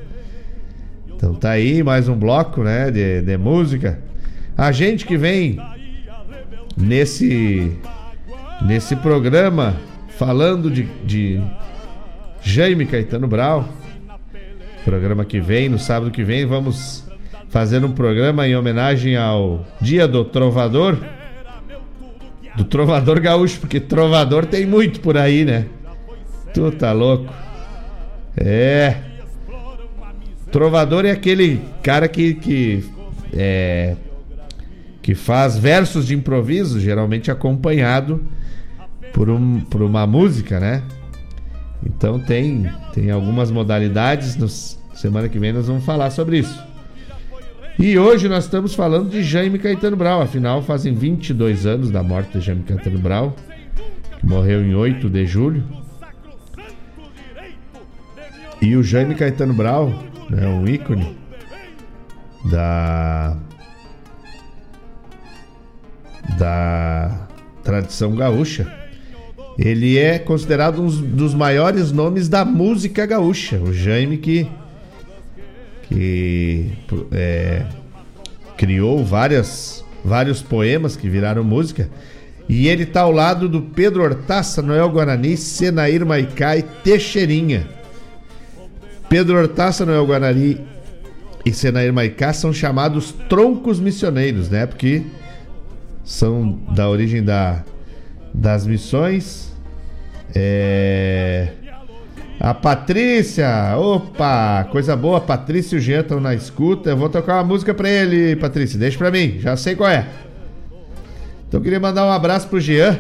Então 1.09 1.35
tá 1.35 1.51
aí 1.51 1.83
mais 1.83 2.09
um 2.09 2.17
bloco 2.17 2.63
né, 2.63 2.91
de, 2.91 3.23
de 3.23 3.37
música. 3.37 4.01
A 4.57 4.71
gente 4.71 5.05
que 5.05 5.17
vem 5.17 5.59
nesse, 6.77 7.77
nesse 8.63 8.95
programa 8.97 9.77
falando 10.17 10.71
de, 10.71 10.85
de 11.05 11.43
Jaime 12.43 12.87
Caetano 12.87 13.27
Brau. 13.27 13.69
Programa 14.85 15.25
que 15.25 15.41
vem, 15.41 15.69
no 15.69 15.79
sábado 15.79 16.11
que 16.11 16.23
vem, 16.23 16.47
vamos 16.47 17.05
fazer 17.51 17.85
um 17.85 17.93
programa 17.93 18.49
em 18.49 18.57
homenagem 18.57 19.17
ao 19.17 19.67
Dia 19.81 20.09
do 20.09 20.25
Trovador. 20.25 20.99
Do 22.57 22.65
Trovador 22.65 23.21
Gaúcho, 23.21 23.61
porque 23.61 23.79
Trovador 23.79 24.47
tem 24.47 24.65
muito 24.65 25.01
por 25.01 25.17
aí, 25.17 25.45
né? 25.45 25.67
Tu 26.55 26.71
tá 26.73 26.93
louco. 26.93 27.33
É. 28.37 28.97
Trovador 30.51 31.05
é 31.05 31.11
aquele 31.11 31.61
cara 31.83 32.09
que, 32.09 32.35
que 32.35 32.85
é, 33.33 33.95
que 35.01 35.15
faz 35.15 35.57
versos 35.57 36.07
de 36.07 36.15
improviso, 36.15 36.81
geralmente 36.81 37.31
acompanhado 37.31 38.25
por, 39.13 39.31
um, 39.31 39.61
por 39.61 39.83
uma 39.83 40.07
música, 40.07 40.59
né? 40.59 40.83
Então 41.85 42.19
tem, 42.19 42.71
tem 42.93 43.11
algumas 43.11 43.51
modalidades. 43.51 44.37
Nos, 44.37 44.79
semana 44.95 45.29
que 45.29 45.39
vem 45.39 45.53
nós 45.53 45.67
vamos 45.67 45.85
falar 45.85 46.11
sobre 46.11 46.39
isso. 46.39 46.70
E 47.79 47.99
hoje 47.99 48.29
nós 48.29 48.45
estamos 48.45 48.75
falando 48.75 49.09
de 49.09 49.23
Jaime 49.23 49.59
Caetano 49.59 49.97
Brau. 49.97 50.21
Afinal, 50.21 50.63
fazem 50.63 50.95
22 50.95 51.67
anos 51.67 51.91
da 51.91 52.03
morte 52.03 52.39
de 52.39 52.45
Jaime 52.45 52.63
Caetano 52.63 52.99
Brau, 52.99 53.35
que 54.19 54.27
morreu 54.27 54.63
em 54.63 54.75
8 54.75 55.09
de 55.09 55.27
julho. 55.27 55.65
E 58.61 58.77
o 58.77 58.83
Jaime 58.83 59.15
Caetano 59.15 59.55
Brau, 59.55 59.89
né, 60.29 60.47
um 60.47 60.67
ícone 60.69 61.17
da 62.51 63.37
da 66.39 67.29
tradição 67.63 68.15
gaúcha. 68.15 68.71
Ele 69.59 69.99
é 69.99 70.19
considerado 70.19 70.83
um 70.83 70.89
dos 70.89 71.35
maiores 71.35 71.93
nomes 71.93 72.29
da 72.29 72.45
música 72.45 73.05
gaúcha. 73.05 73.59
O 73.59 73.73
Jaime 73.73 74.17
que, 74.17 74.49
que 75.91 76.71
é, 77.13 77.67
criou 78.57 79.05
várias, 79.05 79.85
vários 80.05 80.41
poemas 80.41 80.97
que 80.97 81.09
viraram 81.09 81.45
música. 81.45 81.91
E 82.49 82.69
ele 82.69 82.85
está 82.85 83.03
ao 83.03 83.13
lado 83.13 83.49
do 83.49 83.63
Pedro 83.63 84.03
Hortaça, 84.03 84.63
Noel 84.63 84.89
Guarani, 84.89 85.37
Senair 85.37 86.05
Maicá 86.07 86.57
e 86.57 86.63
Teixeirinha. 86.63 87.67
Pedro 89.09 89.39
Hortaça, 89.39 89.85
Noel 89.85 90.07
Guarani 90.07 90.61
e 91.45 91.53
Senair 91.53 91.93
Maicá 91.93 92.33
são 92.33 92.53
chamados 92.53 93.13
troncos 93.29 93.81
missioneiros, 93.81 94.49
né? 94.49 94.67
Porque 94.67 95.03
são 96.05 96.61
da 96.75 96.89
origem 96.89 97.23
da, 97.23 97.65
das 98.33 98.67
missões. 98.67 99.53
É... 100.35 101.49
A 102.43 102.55
Patrícia, 102.55 103.77
opa, 103.77 104.67
coisa 104.73 104.97
boa, 104.97 105.21
Patrícia 105.21 105.77
e 105.77 105.79
o 105.79 105.81
Jean 105.81 106.01
estão 106.01 106.19
na 106.19 106.35
escuta. 106.35 106.89
Eu 106.89 106.97
vou 106.97 107.11
tocar 107.11 107.35
uma 107.35 107.45
música 107.45 107.75
pra 107.75 107.87
ele, 107.87 108.35
Patrícia, 108.35 108.79
deixa 108.79 108.97
pra 108.97 109.11
mim, 109.11 109.39
já 109.39 109.59
sei 109.59 109.77
qual 109.77 109.91
é. 109.91 110.09
Então 111.47 111.61
eu 111.61 111.63
queria 111.63 111.79
mandar 111.79 112.07
um 112.07 112.11
abraço 112.11 112.49
pro 112.49 112.59
Jean. 112.59 112.99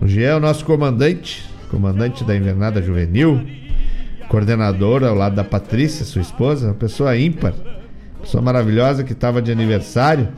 O 0.00 0.06
Jean 0.06 0.28
é 0.28 0.36
o 0.36 0.38
nosso 0.38 0.64
comandante, 0.64 1.44
comandante 1.72 2.22
da 2.22 2.36
Invernada 2.36 2.80
Juvenil, 2.80 3.44
coordenador 4.28 5.02
ao 5.02 5.16
lado 5.16 5.34
da 5.34 5.42
Patrícia, 5.42 6.04
sua 6.04 6.22
esposa, 6.22 6.68
uma 6.68 6.74
pessoa 6.74 7.16
ímpar, 7.16 7.52
pessoa 8.20 8.40
maravilhosa 8.40 9.02
que 9.02 9.12
estava 9.12 9.42
de 9.42 9.50
aniversário. 9.50 10.28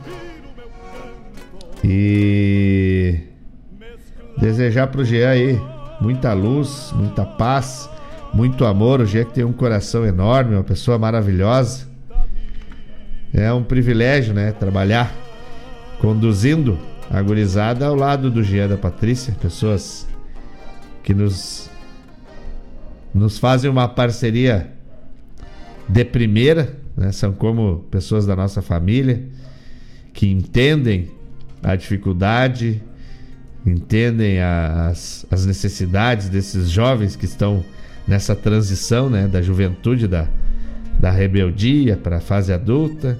E 1.83 3.19
desejar 4.39 4.87
pro 4.87 5.05
Jean 5.05 5.29
aí 5.29 5.61
muita 6.01 6.33
luz, 6.33 6.91
muita 6.95 7.23
paz, 7.23 7.89
muito 8.33 8.65
amor. 8.65 8.99
O 8.99 9.05
que 9.05 9.23
tem 9.25 9.43
um 9.43 9.53
coração 9.53 10.05
enorme, 10.05 10.55
uma 10.55 10.63
pessoa 10.63 10.97
maravilhosa. 10.97 11.87
É 13.33 13.53
um 13.53 13.63
privilégio, 13.63 14.33
né? 14.33 14.51
Trabalhar 14.51 15.15
conduzindo 15.99 16.77
a 17.09 17.21
gurizada 17.21 17.85
ao 17.85 17.95
lado 17.95 18.31
do 18.31 18.43
Jean 18.43 18.67
da 18.67 18.77
Patrícia, 18.77 19.33
pessoas 19.39 20.07
que 21.03 21.13
nos 21.13 21.69
nos 23.13 23.37
fazem 23.37 23.69
uma 23.69 23.89
parceria 23.89 24.71
de 25.87 26.05
primeira, 26.05 26.77
né? 26.95 27.11
São 27.11 27.33
como 27.33 27.85
pessoas 27.91 28.25
da 28.25 28.35
nossa 28.35 28.61
família 28.61 29.23
que 30.13 30.27
entendem 30.27 31.09
a 31.61 31.75
dificuldade, 31.75 32.81
entendem 33.65 34.41
as, 34.41 35.25
as 35.29 35.45
necessidades 35.45 36.29
desses 36.29 36.69
jovens 36.69 37.15
que 37.15 37.25
estão 37.25 37.63
nessa 38.07 38.35
transição 38.35 39.09
né, 39.09 39.27
da 39.27 39.41
juventude, 39.41 40.07
da, 40.07 40.27
da 40.99 41.11
rebeldia 41.11 41.95
para 41.95 42.17
a 42.17 42.21
fase 42.21 42.51
adulta. 42.51 43.19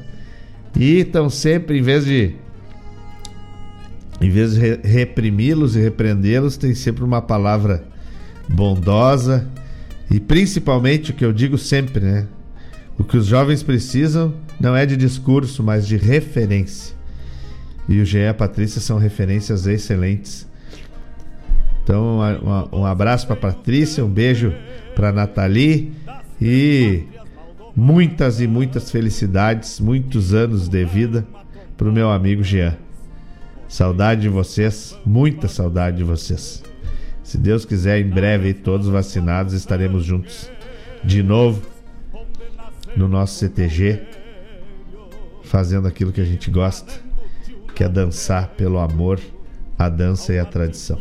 E 0.76 1.00
estão 1.00 1.30
sempre, 1.30 1.78
em 1.78 1.82
vez 1.82 2.06
de 2.06 2.36
em 4.20 4.30
vez 4.30 4.54
de 4.54 4.60
re 4.60 4.80
reprimi-los 4.84 5.76
e 5.76 5.80
repreendê-los, 5.80 6.56
tem 6.56 6.76
sempre 6.76 7.04
uma 7.04 7.24
palavra 7.24 7.84
bondosa 8.48 9.48
e 10.12 10.20
principalmente 10.20 11.10
o 11.10 11.14
que 11.14 11.26
eu 11.26 11.34
digo 11.34 11.58
sempre, 11.58 12.06
né? 12.06 12.28
O 13.00 13.04
que 13.04 13.18
os 13.18 13.26
jovens 13.26 13.64
precisam 13.64 14.34
não 14.60 14.76
é 14.76 14.86
de 14.86 14.96
discurso, 14.96 15.64
mas 15.64 15.88
de 15.88 15.98
referência. 15.98 16.96
E 17.92 18.00
o 18.00 18.06
Jean 18.06 18.22
e 18.22 18.28
a 18.30 18.34
Patrícia 18.34 18.80
são 18.80 18.98
referências 18.98 19.68
excelentes. 19.68 20.48
Então, 21.84 22.20
um, 22.72 22.80
um 22.80 22.86
abraço 22.86 23.28
para 23.28 23.36
Patrícia, 23.36 24.06
um 24.06 24.10
beijo 24.10 24.54
para 24.96 25.12
Nathalie 25.12 25.92
e 26.42 27.04
muitas 27.76 28.40
e 28.40 28.48
muitas 28.48 28.90
felicidades, 28.90 29.82
muitos 29.82 30.34
anos 30.34 30.70
de 30.70 30.86
vida 30.86 31.28
para 31.76 31.90
o 31.90 31.92
meu 31.92 32.10
amigo 32.10 32.42
Jean. 32.42 32.78
Saudade 33.68 34.22
de 34.22 34.30
vocês, 34.30 34.98
muita 35.06 35.50
saudade 35.50 35.98
de 35.98 36.04
vocês. 36.06 36.64
Se 37.22 37.38
Deus 37.38 37.66
quiser, 37.66 38.00
em 38.00 38.10
breve, 38.10 38.54
todos 38.54 38.88
vacinados, 38.88 39.54
estaremos 39.54 40.06
juntos 40.06 40.50
de 41.04 41.22
novo 41.22 41.62
no 42.96 43.10
nosso 43.10 43.38
CTG, 43.38 44.02
fazendo 45.44 45.90
aquilo 45.90 46.14
que 46.14 46.22
a 46.22 46.26
gente 46.26 46.50
gosta, 46.50 47.11
que 47.76 47.84
é 47.84 47.90
dançar 47.90 48.50
pelo 48.50 48.80
amor, 48.80 49.20
a 49.78 49.90
dança 49.90 50.34
e 50.34 50.40
a 50.40 50.46
tradição. 50.46 51.00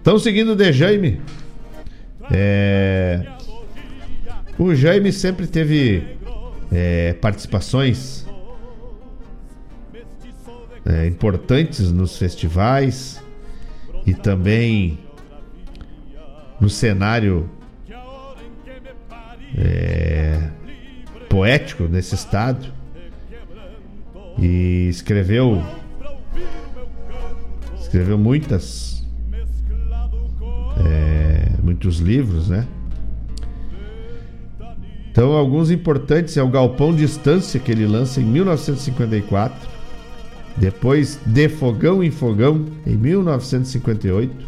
Então, 0.00 0.18
seguindo 0.18 0.54
de 0.54 0.72
Jaime, 0.72 1.20
é... 2.30 3.26
o 4.58 4.74
Jaime 4.74 5.12
sempre 5.12 5.46
teve 5.46 6.16
é, 6.70 7.14
participações 7.14 8.26
é, 10.84 11.06
importantes 11.06 11.92
nos 11.92 12.16
festivais 12.16 13.22
e 14.06 14.14
também 14.14 14.98
no 16.60 16.70
cenário 16.70 17.48
é, 19.56 20.48
poético 21.28 21.84
nesse 21.84 22.14
estado 22.14 22.77
e 24.38 24.88
escreveu 24.88 25.62
escreveu 27.80 28.18
muitas 28.18 29.04
é, 30.84 31.50
muitos 31.62 31.98
livros, 31.98 32.48
né? 32.48 32.66
Então 35.10 35.32
alguns 35.32 35.70
importantes 35.70 36.36
é 36.36 36.42
o 36.42 36.48
Galpão 36.48 36.94
Distância 36.94 37.58
que 37.58 37.72
ele 37.72 37.86
lança 37.86 38.20
em 38.20 38.24
1954, 38.24 39.68
depois 40.56 41.18
De 41.26 41.48
Fogão 41.48 42.04
em 42.04 42.10
Fogão 42.10 42.66
em 42.86 42.96
1958, 42.96 44.46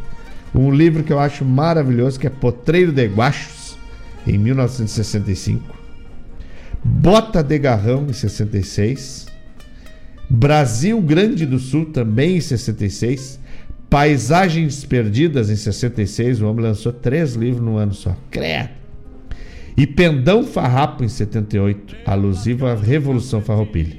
um 0.54 0.70
livro 0.70 1.02
que 1.02 1.12
eu 1.12 1.18
acho 1.18 1.44
maravilhoso 1.44 2.20
que 2.20 2.26
é 2.26 2.30
Potreiro 2.30 2.92
de 2.92 3.06
Guachos 3.06 3.76
em 4.26 4.38
1965. 4.38 5.76
Bota 6.84 7.42
de 7.42 7.58
Garrão 7.58 8.06
em 8.08 8.12
66, 8.12 9.26
Brasil 10.30 11.00
Grande 11.02 11.44
do 11.44 11.58
Sul 11.58 11.86
também 11.86 12.36
em 12.36 12.40
66, 12.40 13.40
Paisagens 13.90 14.84
Perdidas 14.84 15.50
em 15.50 15.56
66, 15.56 16.40
o 16.40 16.48
homem 16.48 16.62
lançou 16.64 16.92
três 16.92 17.34
livros 17.34 17.60
no 17.60 17.76
ano 17.76 17.92
só. 17.92 18.16
Credo! 18.30 18.70
E 19.76 19.86
Pendão 19.88 20.44
Farrapo 20.44 21.02
em 21.02 21.08
78, 21.08 21.96
alusivo 22.06 22.66
à 22.66 22.74
Revolução 22.74 23.40
Farroupilha. 23.40 23.96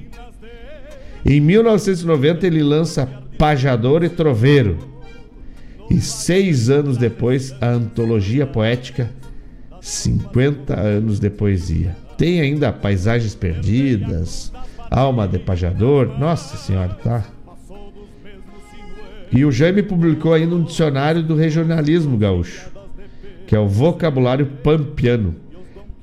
Em 1.26 1.42
1990 1.42 2.48
ele 2.48 2.64
lança 2.64 3.06
Pajador 3.38 4.04
e 4.04 4.10
Troveiro. 4.10 4.78
E 5.90 6.00
seis 6.00 6.70
anos 6.70 6.98
depois, 6.98 7.54
a 7.60 7.68
antologia 7.72 8.48
poética 8.48 9.12
50 9.82 10.80
anos 10.80 11.20
de 11.20 11.30
poesia. 11.30 11.98
Tem 12.18 12.40
ainda 12.40 12.72
Paisagens 12.72 13.36
Perdidas, 13.36 14.54
Alma 14.92 15.26
de 15.26 15.40
Pajador. 15.40 16.20
Nossa 16.20 16.58
Senhora, 16.58 16.94
tá? 17.02 17.24
E 19.32 19.46
o 19.46 19.52
Jaime 19.52 19.82
publicou 19.82 20.34
ainda 20.34 20.54
um 20.54 20.64
dicionário 20.64 21.24
do 21.24 21.36
regionalismo 21.36 22.18
gaúcho, 22.18 22.70
que 23.48 23.56
é 23.56 23.60
o 23.60 23.68
Vocabulário 23.70 24.46
Pampiano, 24.46 25.34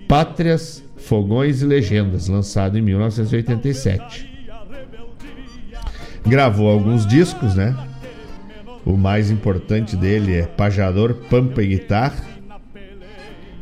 Pátrias, 0.08 0.82
Fogões 0.96 1.60
e 1.60 1.66
Legendas, 1.66 2.28
lançado 2.28 2.78
em 2.78 2.80
1987. 2.80 4.26
Gravou 6.26 6.70
alguns 6.70 7.06
discos, 7.06 7.54
né? 7.54 7.76
O 8.86 8.96
mais 8.96 9.30
importante 9.30 9.94
dele 9.94 10.34
é 10.34 10.46
Pajador 10.46 11.12
Pampa 11.28 11.62
e 11.62 11.66
Guitarra, 11.66 12.24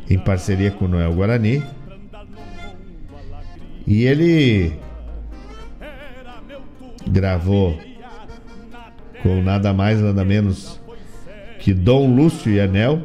em 0.09 0.17
parceria 0.17 0.71
com 0.71 0.87
Noel 0.87 1.13
Guarani. 1.13 1.61
E 3.85 4.03
ele 4.03 4.86
gravou 7.09 7.79
com 9.23 9.41
nada 9.41 9.73
mais 9.73 9.99
nada 9.99 10.23
menos 10.23 10.79
que 11.59 11.73
Dom 11.73 12.15
Lúcio 12.15 12.51
e 12.51 12.59
Anel, 12.59 13.01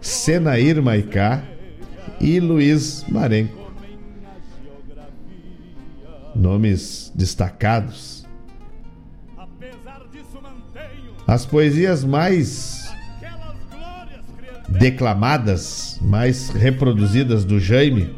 Senair 0.00 0.82
Maicá 0.82 1.42
e 2.20 2.40
Luiz 2.40 3.04
Marenco. 3.08 3.72
Nomes 6.34 7.12
destacados. 7.14 8.26
As 11.26 11.44
poesias 11.44 12.04
mais 12.04 12.92
declamadas, 14.68 15.98
mais 16.02 16.50
reproduzidas 16.50 17.44
do 17.44 17.58
Jaime 17.58 18.14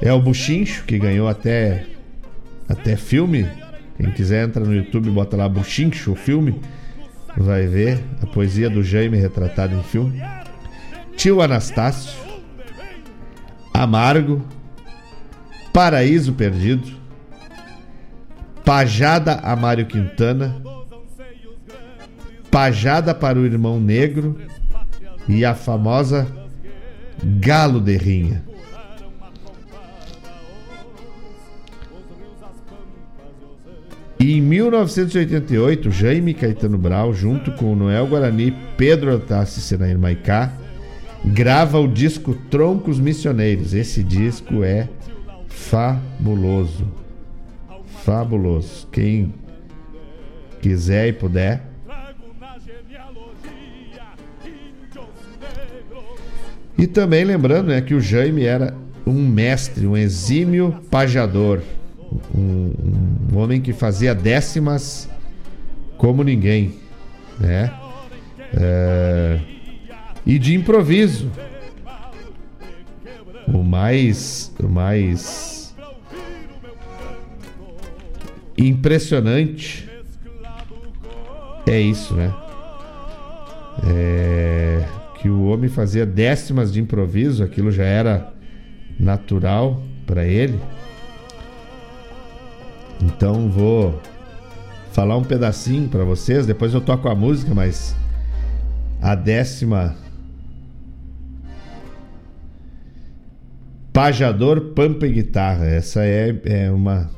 é 0.00 0.12
o 0.12 0.20
Buchincho, 0.20 0.84
que 0.84 0.98
ganhou 0.98 1.28
até 1.28 1.86
até 2.68 2.96
filme. 2.96 3.48
Quem 3.96 4.10
quiser 4.10 4.44
entra 4.44 4.64
no 4.64 4.74
YouTube, 4.74 5.10
bota 5.10 5.36
lá 5.36 5.48
Buchincho, 5.48 6.12
o 6.12 6.16
filme, 6.16 6.60
vai 7.36 7.66
ver 7.66 8.02
a 8.22 8.26
poesia 8.26 8.68
do 8.68 8.82
Jaime 8.82 9.16
retratada 9.16 9.74
em 9.74 9.82
filme. 9.82 10.20
Tio 11.16 11.40
Anastácio, 11.40 12.12
Amargo, 13.72 14.44
Paraíso 15.72 16.32
Perdido, 16.32 16.88
Pajada 18.64 19.34
a 19.42 19.54
Mário 19.54 19.86
Quintana, 19.86 20.62
Pajada 22.50 23.14
para 23.14 23.38
o 23.38 23.44
Irmão 23.44 23.80
Negro 23.80 24.38
e 25.28 25.44
a 25.44 25.54
famosa 25.54 26.26
Galo 27.40 27.80
de 27.80 27.96
Rinha. 27.96 28.53
E 34.24 34.38
em 34.38 34.40
1988, 34.40 35.90
Jaime 35.90 36.32
Caetano 36.32 36.78
Brau, 36.78 37.12
junto 37.12 37.52
com 37.52 37.76
Noel 37.76 38.06
Guarani, 38.06 38.56
Pedro 38.74 39.12
Altassi 39.12 39.58
e 39.58 39.62
Senair 39.62 39.98
Maicá, 39.98 40.50
grava 41.22 41.78
o 41.78 41.86
disco 41.86 42.32
Troncos 42.50 42.98
Missioneiros. 42.98 43.74
Esse 43.74 44.02
disco 44.02 44.64
é 44.64 44.88
fabuloso. 45.46 46.90
Fabuloso. 48.02 48.88
Quem 48.90 49.34
quiser 50.62 51.08
e 51.08 51.12
puder. 51.12 51.62
E 56.78 56.86
também 56.86 57.24
lembrando 57.24 57.68
né, 57.68 57.82
que 57.82 57.92
o 57.92 58.00
Jaime 58.00 58.44
era 58.44 58.74
um 59.06 59.28
mestre, 59.28 59.86
um 59.86 59.94
exímio 59.94 60.80
pajador 60.90 61.60
um, 62.34 62.72
um 63.32 63.38
homem 63.38 63.60
que 63.60 63.72
fazia 63.72 64.14
décimas 64.14 65.08
como 65.96 66.22
ninguém, 66.22 66.74
né? 67.38 67.72
É, 68.56 69.40
e 70.26 70.38
de 70.38 70.54
improviso. 70.54 71.30
O 73.46 73.62
mais, 73.62 74.52
o 74.58 74.68
mais 74.68 75.74
impressionante 78.56 79.88
é 81.66 81.80
isso, 81.80 82.14
né? 82.14 82.32
É, 83.86 84.84
que 85.20 85.28
o 85.28 85.44
homem 85.44 85.68
fazia 85.68 86.06
décimas 86.06 86.72
de 86.72 86.80
improviso, 86.80 87.42
aquilo 87.42 87.70
já 87.70 87.84
era 87.84 88.32
natural 88.98 89.82
para 90.06 90.24
ele. 90.24 90.58
Então 93.02 93.48
vou 93.48 94.00
falar 94.92 95.16
um 95.16 95.24
pedacinho 95.24 95.88
para 95.88 96.04
vocês, 96.04 96.46
depois 96.46 96.72
eu 96.72 96.80
toco 96.80 97.08
a 97.08 97.14
música, 97.14 97.54
mas 97.54 97.94
a 99.02 99.14
décima 99.14 99.96
Pajador, 103.92 104.72
Pampa 104.74 105.06
e 105.06 105.12
Guitarra. 105.12 105.66
Essa 105.66 106.04
é, 106.04 106.34
é 106.46 106.70
uma 106.70 107.08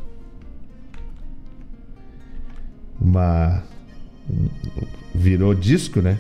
uma 3.01 3.63
virou 5.15 5.55
disco, 5.55 6.03
né? 6.03 6.19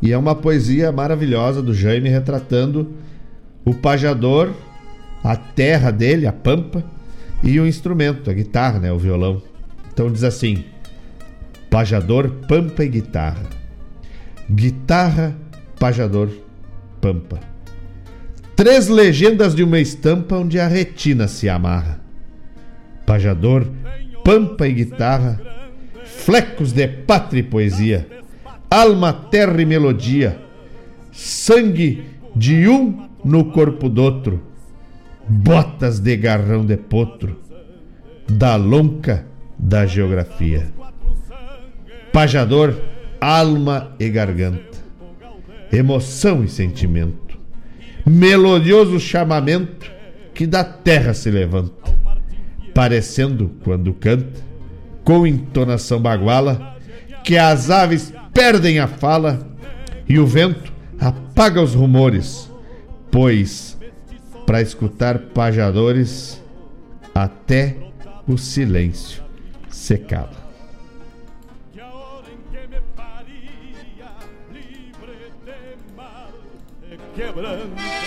E 0.00 0.10
é 0.10 0.16
uma 0.16 0.34
poesia 0.34 0.90
maravilhosa 0.90 1.62
do 1.62 1.74
Jaime 1.74 2.08
retratando 2.08 2.92
o 3.64 3.74
pajador, 3.74 4.52
a 5.22 5.36
terra 5.36 5.90
dele, 5.90 6.26
a 6.26 6.32
pampa, 6.32 6.84
e 7.42 7.58
o 7.58 7.66
instrumento, 7.66 8.30
a 8.30 8.32
guitarra, 8.32 8.78
né, 8.78 8.92
o 8.92 8.98
violão. 8.98 9.42
Então 9.92 10.10
diz 10.10 10.24
assim: 10.24 10.64
Pajador, 11.70 12.30
pampa 12.48 12.84
e 12.84 12.88
guitarra. 12.88 13.46
Guitarra, 14.50 15.34
pajador, 15.78 16.28
pampa. 17.00 17.40
Três 18.54 18.88
legendas 18.88 19.54
de 19.54 19.62
uma 19.62 19.80
estampa 19.80 20.36
onde 20.36 20.60
a 20.60 20.68
retina 20.68 21.26
se 21.26 21.48
amarra. 21.48 22.00
Pajador, 23.06 23.66
pampa 24.22 24.68
e 24.68 24.72
guitarra, 24.72 25.40
flecos 26.04 26.72
de 26.72 26.86
pátria 26.86 27.40
e 27.40 27.42
poesia, 27.42 28.06
alma, 28.70 29.12
terra 29.12 29.60
e 29.60 29.64
melodia, 29.64 30.38
sangue 31.10 32.04
de 32.36 32.68
um 32.68 33.08
no 33.24 33.46
corpo 33.46 33.88
do 33.88 34.02
outro, 34.02 34.51
botas 35.32 35.98
de 35.98 36.14
garrão 36.14 36.64
de 36.64 36.76
potro, 36.76 37.40
da 38.28 38.54
lonca 38.56 39.24
da 39.58 39.86
geografia. 39.86 40.68
Pajador, 42.12 42.76
alma 43.18 43.94
e 43.98 44.10
garganta, 44.10 44.78
emoção 45.72 46.44
e 46.44 46.48
sentimento, 46.48 47.38
melodioso 48.06 49.00
chamamento 49.00 49.90
que 50.34 50.46
da 50.46 50.62
terra 50.62 51.14
se 51.14 51.30
levanta, 51.30 51.90
parecendo, 52.74 53.52
quando 53.64 53.94
canta, 53.94 54.40
com 55.02 55.26
entonação 55.26 55.98
baguala, 55.98 56.76
que 57.24 57.38
as 57.38 57.70
aves 57.70 58.12
perdem 58.34 58.78
a 58.78 58.86
fala 58.86 59.48
e 60.06 60.18
o 60.18 60.26
vento 60.26 60.70
apaga 61.00 61.62
os 61.62 61.74
rumores, 61.74 62.50
pois 63.10 63.78
para 64.46 64.60
escutar 64.60 65.18
pajadores 65.18 66.42
até 67.14 67.76
o 68.26 68.36
silêncio 68.36 69.22
se 69.68 69.98
cala. 69.98 70.42
Quebrando 77.14 78.01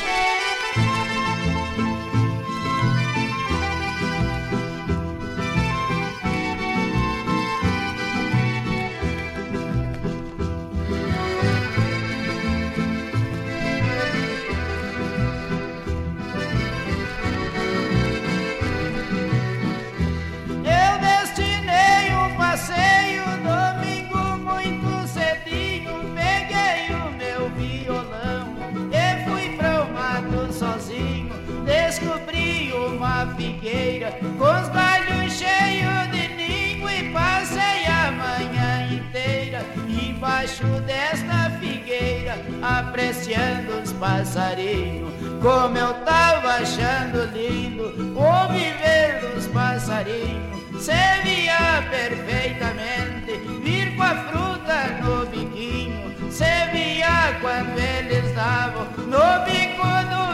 com 34.11 34.61
os 34.61 34.69
galhos 34.69 35.33
cheios 35.33 36.11
de 36.11 36.27
ninho 36.35 36.89
e 36.89 37.11
passei 37.11 37.85
a 37.85 38.11
manhã 38.11 38.87
inteira 38.91 39.65
embaixo 39.87 40.65
desta 40.85 41.51
figueira 41.59 42.35
apreciando 42.61 43.81
os 43.83 43.91
passarinhos 43.93 45.13
como 45.41 45.77
eu 45.77 45.93
tava 46.05 46.55
achando 46.55 47.25
lindo 47.33 47.83
o 48.17 48.53
viver 48.53 49.19
dos 49.33 49.47
passarinhos. 49.47 50.83
Se 50.83 50.91
via 51.23 51.83
perfeitamente 51.89 53.37
vir 53.63 53.95
com 53.95 54.03
a 54.03 54.15
fruta 54.15 54.87
no 55.03 55.25
biquinho 55.27 56.05
se 56.35 56.67
via 56.73 57.37
quando 57.39 57.79
eles 57.79 58.35
davam 58.35 58.83
no 59.07 59.45
bico 59.45 59.87
do 60.09 60.24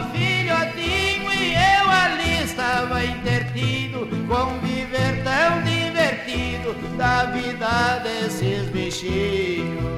estava 2.52 3.02
intertido 3.02 4.06
com 4.28 4.58
viver 4.60 5.24
tão 5.24 5.62
divertido 5.62 6.74
da 6.98 7.24
vida 7.24 7.98
desses 8.00 8.68
bichinhos. 8.68 9.91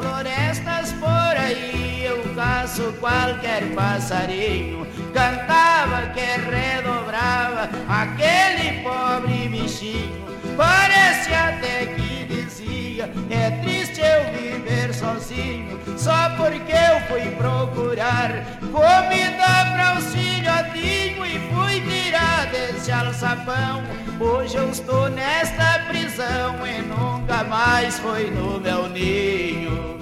Florestas 0.00 0.92
por 0.92 1.36
aí. 1.36 2.04
Eu 2.04 2.22
caço 2.34 2.94
qualquer 3.00 3.74
passarinho, 3.74 4.86
cantava 5.12 6.06
que 6.14 6.20
redobrava 6.20 7.68
aquele 7.88 8.82
pobre 8.82 9.48
bichinho. 9.48 10.26
Parece 10.56 11.32
até 11.34 11.86
que 11.86 12.27
dizia: 12.58 13.10
É 13.30 13.50
triste 13.62 14.00
eu 14.00 14.32
viver 14.32 14.92
sozinho, 14.92 15.78
só 15.96 16.30
porque 16.36 16.72
eu 16.72 17.00
fui 17.08 17.30
procurar 17.36 18.44
comida 18.60 19.46
para 19.72 19.98
os 19.98 20.06
filhotinhos 20.12 21.28
e 21.28 21.38
fui 21.52 21.80
tirar 21.80 22.46
desse 22.46 22.90
alçapão. 22.90 23.82
Hoje 24.20 24.56
eu 24.56 24.70
estou 24.70 25.08
nesta 25.10 25.84
prisão 25.88 26.66
e 26.66 26.82
nunca 26.82 27.44
mais 27.44 27.98
foi 27.98 28.30
no 28.30 28.60
meu 28.60 28.88
ninho. 28.88 29.97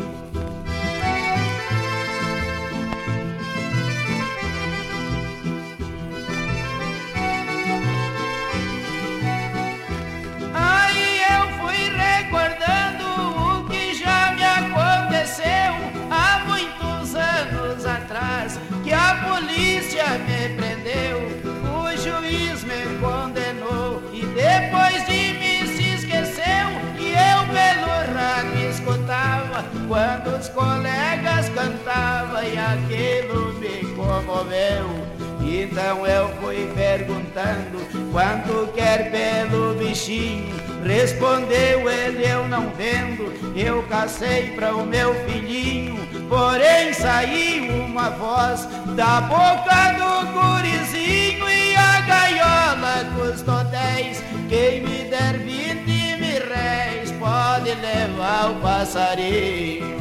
Quando 29.88 30.36
os 30.36 30.48
colegas 30.48 31.48
cantavam 31.50 32.42
e 32.42 32.58
aquilo 32.58 33.52
me 33.54 33.94
comoveu. 33.94 35.06
Então 35.40 36.06
eu 36.06 36.28
fui 36.40 36.70
perguntando 36.74 37.78
quanto 38.12 38.72
quer 38.72 39.10
pelo 39.10 39.74
bichinho. 39.74 40.54
Respondeu 40.84 41.88
ele, 41.88 42.28
eu 42.28 42.48
não 42.48 42.70
vendo. 42.70 43.32
Eu 43.56 43.82
cacei 43.84 44.52
para 44.56 44.74
o 44.74 44.84
meu 44.84 45.14
filhinho. 45.24 45.96
Porém 46.28 46.92
saiu 46.92 47.72
uma 47.84 48.10
voz 48.10 48.66
da 48.96 49.20
boca 49.20 49.92
do 49.98 50.26
gurizinho 50.32 51.48
e 51.48 51.76
a 51.76 52.00
gaiola 52.00 53.04
custou 53.16 53.62
dez. 53.64 54.22
Quem 54.48 54.80
me 54.80 55.04
der 55.04 55.38
vinte 55.38 56.05
pode 57.26 57.74
levar 57.74 58.52
o 58.52 58.54
passarinho. 58.60 59.96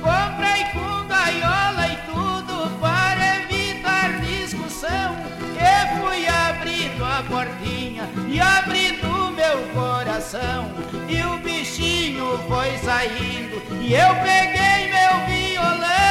Comprei 0.00 0.64
com 0.72 1.08
gaiola 1.08 1.88
e 1.88 1.96
tudo 2.06 2.70
para 2.80 3.36
evitar 3.38 4.20
discussão. 4.20 5.16
E 5.58 5.98
fui 5.98 6.28
abrindo 6.28 7.04
a 7.04 7.22
portinha 7.24 8.08
e 8.28 8.40
abrindo 8.40 9.32
meu 9.32 9.58
coração. 9.74 10.70
E 11.08 11.20
o 11.22 11.38
bichinho 11.38 12.38
foi 12.48 12.78
saindo 12.78 13.60
e 13.82 13.94
eu 13.94 14.14
peguei 14.16 14.92
meu 14.92 15.26
violão 15.26 16.07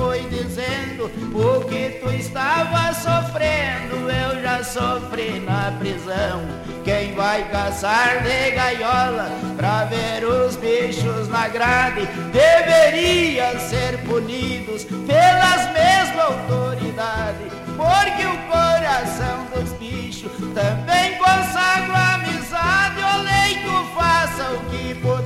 fui 0.00 0.20
dizendo 0.30 1.10
o 1.34 1.60
que 1.66 2.00
tu 2.00 2.10
estava 2.10 2.94
sofrendo 2.94 4.10
eu 4.10 4.42
já 4.42 4.64
sofri 4.64 5.40
na 5.40 5.76
prisão. 5.78 6.40
Quem 6.82 7.14
vai 7.14 7.46
caçar 7.50 8.22
de 8.22 8.50
gaiola 8.52 9.30
pra 9.58 9.84
ver 9.84 10.24
os 10.24 10.56
bichos 10.56 11.28
na 11.28 11.48
grade 11.48 12.08
deveria 12.32 13.58
ser 13.58 13.98
punidos 14.06 14.84
pelas 14.84 15.70
mesmas 15.74 16.18
autoridades, 16.18 17.52
porque 17.76 18.24
o 18.24 18.38
coração 18.50 19.46
dos 19.54 19.72
bichos 19.74 20.32
também 20.54 21.18
consagra 21.18 22.14
amizade. 22.14 23.00
O 23.02 23.22
leito 23.22 23.94
faça 23.94 24.50
o 24.52 24.60
que 24.70 24.94
puder, 24.94 25.19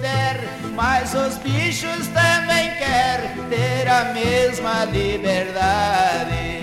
mas 0.74 1.14
os 1.14 1.36
bichos 1.38 2.09
também 2.09 2.74
querem 2.76 3.48
ter 3.48 3.88
a 3.88 4.12
mesma 4.12 4.84
liberdade. 4.84 6.53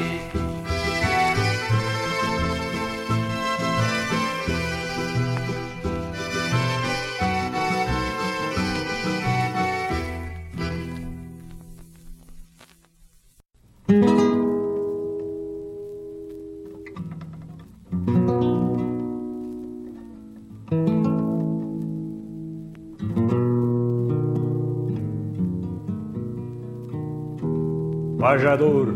Pajador, 28.22 28.93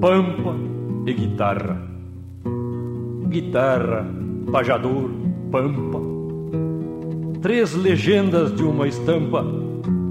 pampa 0.00 0.56
e 1.06 1.12
guitarra. 1.12 1.80
Guitarra, 3.28 4.04
pajador, 4.50 5.10
pampa. 5.52 6.00
Três 7.40 7.76
legendas 7.76 8.52
de 8.52 8.64
uma 8.64 8.88
estampa 8.88 9.46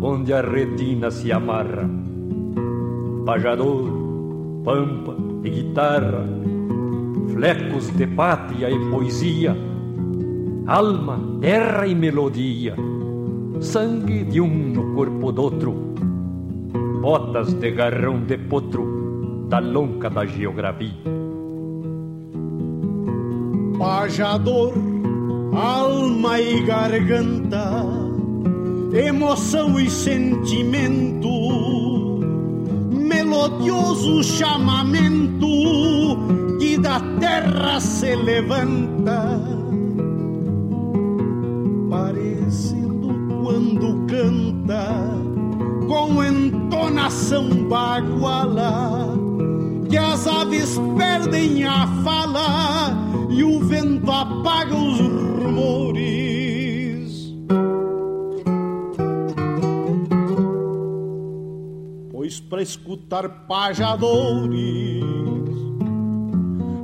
onde 0.02 0.32
a 0.32 0.40
retina 0.40 1.12
se 1.12 1.30
amarra. 1.30 1.90
Pajador, 3.26 3.92
pampa 4.64 5.18
e 5.44 5.50
guitarra, 5.50 6.26
flecos 7.34 7.90
de 7.98 8.08
pátria 8.08 8.72
e 8.72 8.92
poesia, 8.92 9.58
alma, 10.66 11.20
terra 11.42 11.86
e 11.86 11.94
melodia, 11.94 12.78
sangue 13.60 14.24
de 14.24 14.40
um 14.40 14.70
no 14.70 14.96
corpo 14.96 15.34
do 15.34 15.42
outro 15.42 15.95
botas 17.06 17.54
de 17.54 17.70
garrão 17.70 18.26
de 18.26 18.36
potro 18.36 19.46
da 19.48 19.60
lonca 19.60 20.10
da 20.10 20.26
geografia. 20.26 20.90
Pajador, 23.78 24.74
alma 25.54 26.42
e 26.42 26.64
garganta, 26.64 27.86
emoção 28.92 29.80
e 29.80 29.88
sentimento, 29.88 31.30
melodioso 32.90 34.24
chamamento 34.24 35.46
que 36.60 36.76
da 36.80 37.00
terra 37.20 37.80
se 37.80 38.16
levanta, 38.16 39.40
parecendo 41.88 43.14
quando 43.44 44.08
canta 44.08 45.35
com 45.88 46.24
entonação 46.24 47.50
baguala, 47.68 49.18
que 49.90 49.98
as 49.98 50.28
aves 50.28 50.80
perdem 50.98 51.64
a 51.64 51.88
fala 52.04 52.94
e 53.30 53.44
o 53.44 53.60
vento 53.60 54.12
apaga 54.12 54.76
os 54.76 55.00
rumores. 55.00 56.06
Pois 62.12 62.40
para 62.40 62.62
escutar 62.62 63.28
pajadores, 63.48 65.04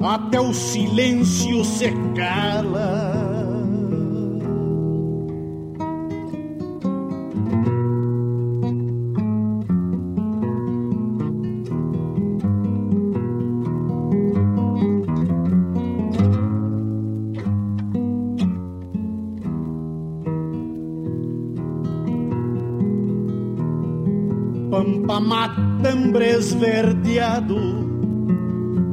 até 0.01 0.39
o 0.39 0.53
silêncio 0.53 1.63
se 1.63 1.91
cala. 2.15 3.30
Matambre 25.21 26.31
esverdeado 26.31 27.55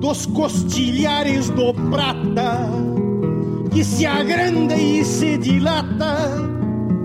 dos 0.01 0.27
costilhares 0.27 1.51
do 1.51 1.75
prata 1.91 2.69
que 3.73 3.83
se 3.83 4.07
agranda 4.07 4.77
e 4.77 5.05
se 5.05 5.39
dilata 5.39 6.17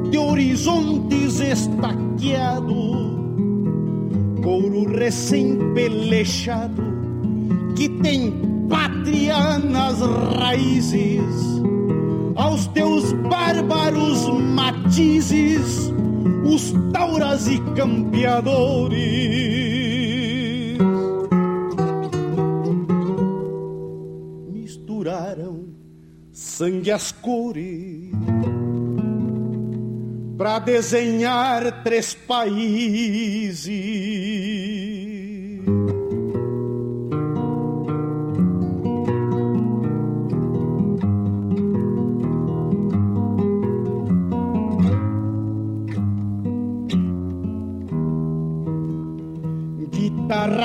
de 0.09 0.17
horizontes 0.17 1.39
estaqueado, 1.39 2.73
couro 4.43 4.85
recém-pelechado 4.95 6.83
que 7.75 7.89
tem 7.89 8.31
pátria 8.69 9.57
nas 9.57 9.99
raízes, 10.37 11.61
aos 12.35 12.67
teus 12.67 13.13
bárbaros 13.13 14.27
matizes 14.29 15.92
os 16.43 16.73
tauras 16.91 17.47
e 17.47 17.59
campeadores. 17.73 18.97
Misturaram 24.51 25.69
sangue 26.31 26.91
as 26.91 27.11
cores 27.11 28.11
para 30.37 30.59
desenhar 30.59 31.83
três 31.83 32.13
países. 32.13 33.71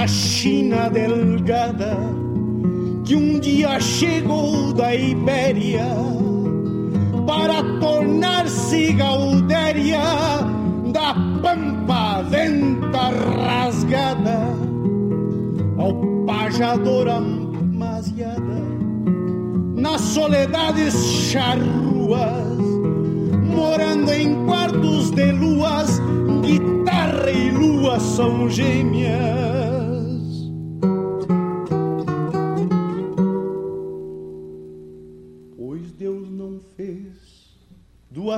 China 0.08 0.88
delgada 0.88 1.96
que 3.04 3.14
um 3.14 3.38
dia 3.38 3.78
chegou 3.78 4.72
da 4.72 4.94
Ibéria 4.94 5.84
para 7.26 7.62
tornar-se 7.78 8.92
gaudéria 8.94 10.00
da 10.92 11.14
pampa 11.42 12.22
venta 12.22 13.10
rasgada 13.36 14.38
ao 15.76 15.94
pajador 16.24 17.08
amasiada 17.08 18.62
nas 19.76 20.00
soledades 20.00 20.94
charruas 21.30 22.58
morando 23.54 24.10
em 24.12 24.46
quartos 24.46 25.10
de 25.10 25.30
luas 25.32 26.00
guitarra 26.42 27.30
e 27.30 27.50
são 27.98 28.48
gêmeas 28.48 29.48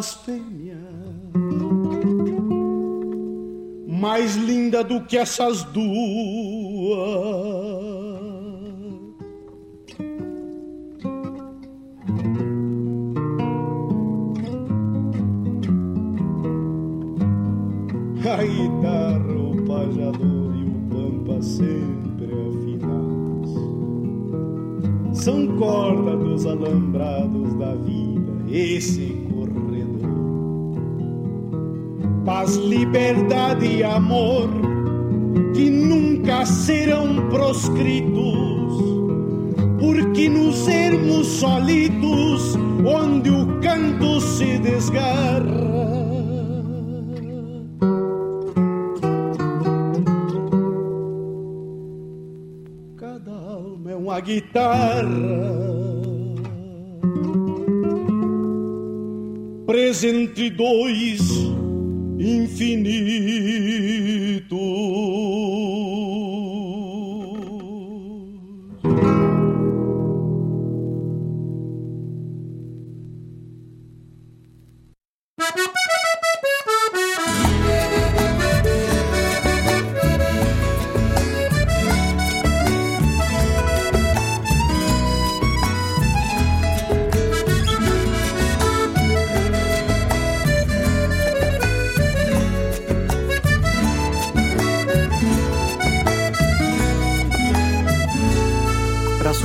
duas 0.00 0.14
fêmeas, 0.14 0.78
mais 3.88 4.36
linda 4.36 4.84
do 4.84 5.02
que 5.04 5.16
essas 5.16 5.64
duas. 5.64 6.00
A 18.22 19.19
e 19.98 20.64
o 20.64 20.72
pampa 20.90 21.42
sempre 21.42 22.26
afinados 22.26 23.50
são 25.12 25.46
corda 25.58 26.16
dos 26.16 26.46
alambrados 26.46 27.54
da 27.54 27.74
vida. 27.74 28.30
Esse 28.48 29.06
corredor 29.32 29.50
paz, 32.24 32.56
liberdade 32.56 33.66
e 33.66 33.82
amor 33.82 34.48
que 35.54 35.68
nunca 35.68 36.46
serão 36.46 37.28
proscritos, 37.28 38.72
porque 39.78 40.28
nos 40.28 40.68
ermos 40.68 41.26
solitos, 41.26 42.56
onde 42.84 43.30
o 43.30 43.60
canto 43.60 44.20
se 44.20 44.58
desgarra. 44.58 45.69
Uma 54.20 54.26
guitarra. 54.26 55.02
Presa 59.66 60.08
entre 60.08 60.50
dois 60.50 61.20
infinitos. 62.18 62.90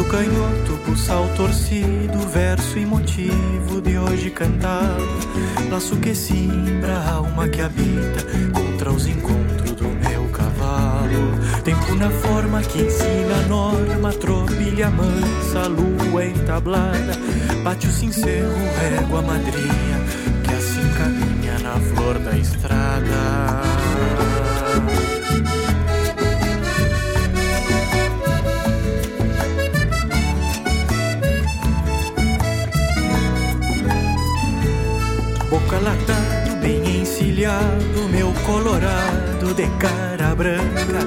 Canhoto, 0.09 0.77
pulsal 0.85 1.27
torcido, 1.35 2.17
verso 2.31 2.77
e 2.77 2.85
motivo 2.85 3.81
de 3.81 3.97
hoje 3.97 4.29
cantado. 4.29 5.03
Laço 5.69 5.95
que 5.97 6.13
simbra 6.13 6.97
a 6.97 7.11
alma 7.13 7.47
que 7.47 7.61
habita 7.61 8.23
contra 8.53 8.91
os 8.91 9.07
encontros 9.07 9.71
do 9.71 9.87
meu 9.87 10.27
cavalo. 10.29 11.35
Tempo 11.63 11.95
na 11.95 12.09
forma 12.09 12.61
que 12.61 12.81
ensina 12.81 13.35
a 13.43 13.47
norma, 13.47 14.11
tropilha 14.13 14.89
mansa, 14.89 15.67
lua 15.67 16.25
entablada. 16.25 17.13
Bate 17.63 17.87
o 17.87 17.91
sincero, 17.91 18.53
régua 18.79 19.21
madrinha, 19.21 19.99
que 20.43 20.53
assim 20.53 20.87
caminha 20.97 21.59
na 21.59 21.79
flor 21.79 22.19
da 22.19 22.37
estrada. 22.37 23.74
Latado, 35.79 36.55
bem 36.61 37.01
encilhado, 37.01 38.09
meu 38.09 38.33
colorado 38.45 39.53
de 39.53 39.67
cara 39.77 40.35
branca, 40.35 40.99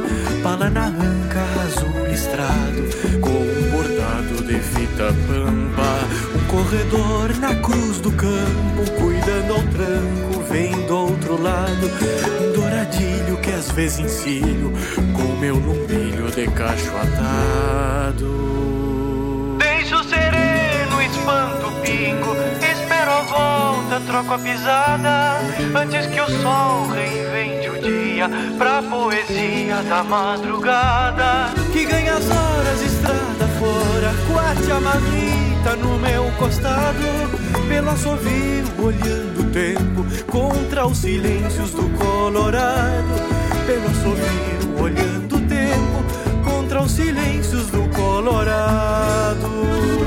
pala 0.43 0.71
na 0.71 0.87
anca, 0.87 1.43
azul 1.65 2.07
listrado, 2.09 2.83
com 3.21 3.31
um 3.31 3.71
bordado 3.71 4.43
de 4.45 4.59
fita 4.59 5.15
pampa, 5.27 6.01
um 6.35 6.47
corredor 6.47 7.37
na 7.39 7.55
cruz 7.57 7.99
do 7.99 8.13
campo, 8.13 8.91
cuidando 8.99 9.55
ao 9.55 9.63
tranco, 9.63 10.43
vem 10.51 10.87
do 10.87 10.97
outro 10.97 11.43
lado, 11.43 11.91
um 12.41 12.53
douradilho 12.53 13.37
que 13.43 13.51
às 13.51 13.71
vezes 13.73 13.99
encilho, 13.99 14.73
com 15.15 15.37
meu 15.39 15.57
lumbilho 15.57 16.31
de 16.31 16.47
cacho 16.49 16.91
atado. 16.97 18.78
Volta, 23.89 24.01
troco 24.01 24.35
a 24.35 24.39
pisada, 24.39 25.41
antes 25.75 26.07
que 26.07 26.21
o 26.21 26.27
sol 26.43 26.89
reinvente 26.89 27.71
o 27.71 27.81
dia, 27.81 28.29
pra 28.59 28.83
poesia 28.83 29.83
da 29.89 30.05
madrugada. 30.05 31.51
Que 31.73 31.87
ganha 31.87 32.13
as 32.15 32.31
horas 32.31 32.83
estrada 32.83 33.49
fora, 33.59 34.13
quate 34.31 34.71
a 34.71 34.79
marmita 34.81 35.75
no 35.77 35.99
meu 35.99 36.31
costado, 36.39 36.99
pelo 37.69 37.91
assovio 37.91 38.65
olhando 38.79 39.41
o 39.41 39.45
tempo 39.51 40.05
contra 40.31 40.87
os 40.87 40.99
silêncios 40.99 41.71
do 41.71 41.89
Colorado, 41.99 43.15
pelo 43.67 43.87
assovio 43.87 44.83
olhando 44.83 45.37
o 45.37 45.41
tempo 45.41 46.05
contra 46.45 46.83
os 46.83 46.93
silêncios 46.93 47.69
do 47.69 47.89
Colorado. 47.97 49.98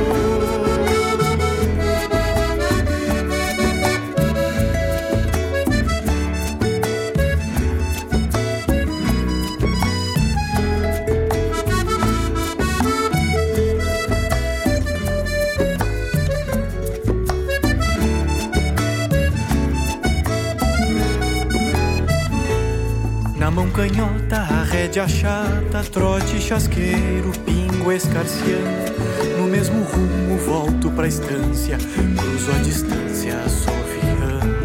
Canhota, 23.81 24.35
a 24.35 24.63
rédea 24.63 25.07
chata, 25.07 25.83
trote 25.91 26.39
chasqueiro, 26.39 27.31
pingo 27.43 27.91
escarciando. 27.91 28.91
No 29.39 29.47
mesmo 29.47 29.83
rumo, 29.83 30.37
volto 30.37 30.91
pra 30.91 31.07
estância, 31.07 31.79
cruzo 32.15 32.51
a 32.51 32.59
distância, 32.59 33.39
assoviando. 33.39 34.55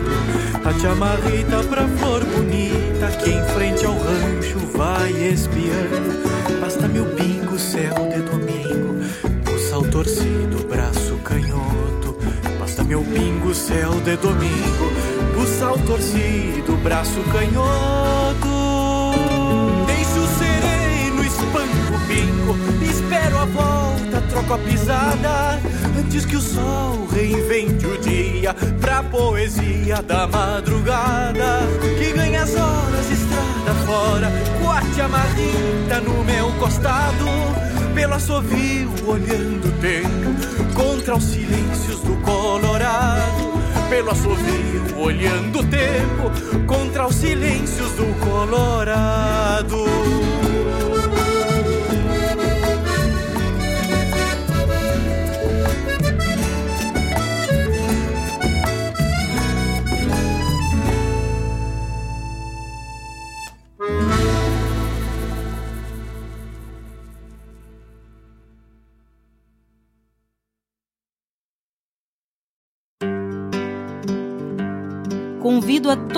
A 0.62 0.78
chamarrita 0.78 1.64
pra 1.64 1.88
flor 1.88 2.24
bonita, 2.26 3.06
que 3.22 3.30
em 3.30 3.42
frente 3.54 3.86
ao 3.86 3.94
rancho 3.94 4.58
vai 4.74 5.12
espiando. 5.12 6.60
Basta 6.60 6.86
meu 6.86 7.06
pingo, 7.06 7.58
céu 7.58 7.94
de 8.10 8.20
domingo, 8.20 9.02
buçal 9.44 9.82
torcido, 9.84 10.66
braço 10.68 11.16
canhoto. 11.24 12.18
Basta 12.60 12.84
meu 12.84 13.02
pingo, 13.02 13.54
céu 13.54 13.92
de 13.92 14.14
domingo, 14.16 14.92
buçal 15.34 15.78
torcido, 15.78 16.76
braço 16.82 17.20
canhoto. 17.32 18.55
Espero 23.06 23.38
a 23.38 23.44
volta, 23.44 24.20
troco 24.28 24.54
a 24.54 24.58
pisada. 24.58 25.60
Antes 25.98 26.24
que 26.24 26.36
o 26.36 26.40
sol 26.40 27.06
reinvente 27.12 27.86
o 27.86 27.98
dia, 27.98 28.54
pra 28.80 29.02
poesia 29.02 30.02
da 30.02 30.26
madrugada. 30.26 31.60
Que 31.98 32.12
ganha 32.12 32.42
as 32.42 32.54
horas, 32.54 33.10
estrada 33.10 33.74
fora, 33.86 34.32
corte 34.62 35.00
a 35.00 35.08
marrita 35.08 36.00
no 36.00 36.24
meu 36.24 36.50
costado. 36.58 37.24
Pelo 37.94 38.14
assovio, 38.14 38.90
olhando 39.06 39.68
o 39.68 39.72
tempo, 39.80 40.74
contra 40.74 41.16
os 41.16 41.24
silêncios 41.24 42.00
do 42.00 42.16
Colorado 42.16 43.56
pelo 43.88 44.10
assovio, 44.10 44.98
olhando 44.98 45.60
o 45.60 45.66
tempo 45.66 46.66
contra 46.66 47.06
os 47.06 47.14
silêncios 47.14 47.92
do 47.92 48.06
Colorado. 48.18 49.86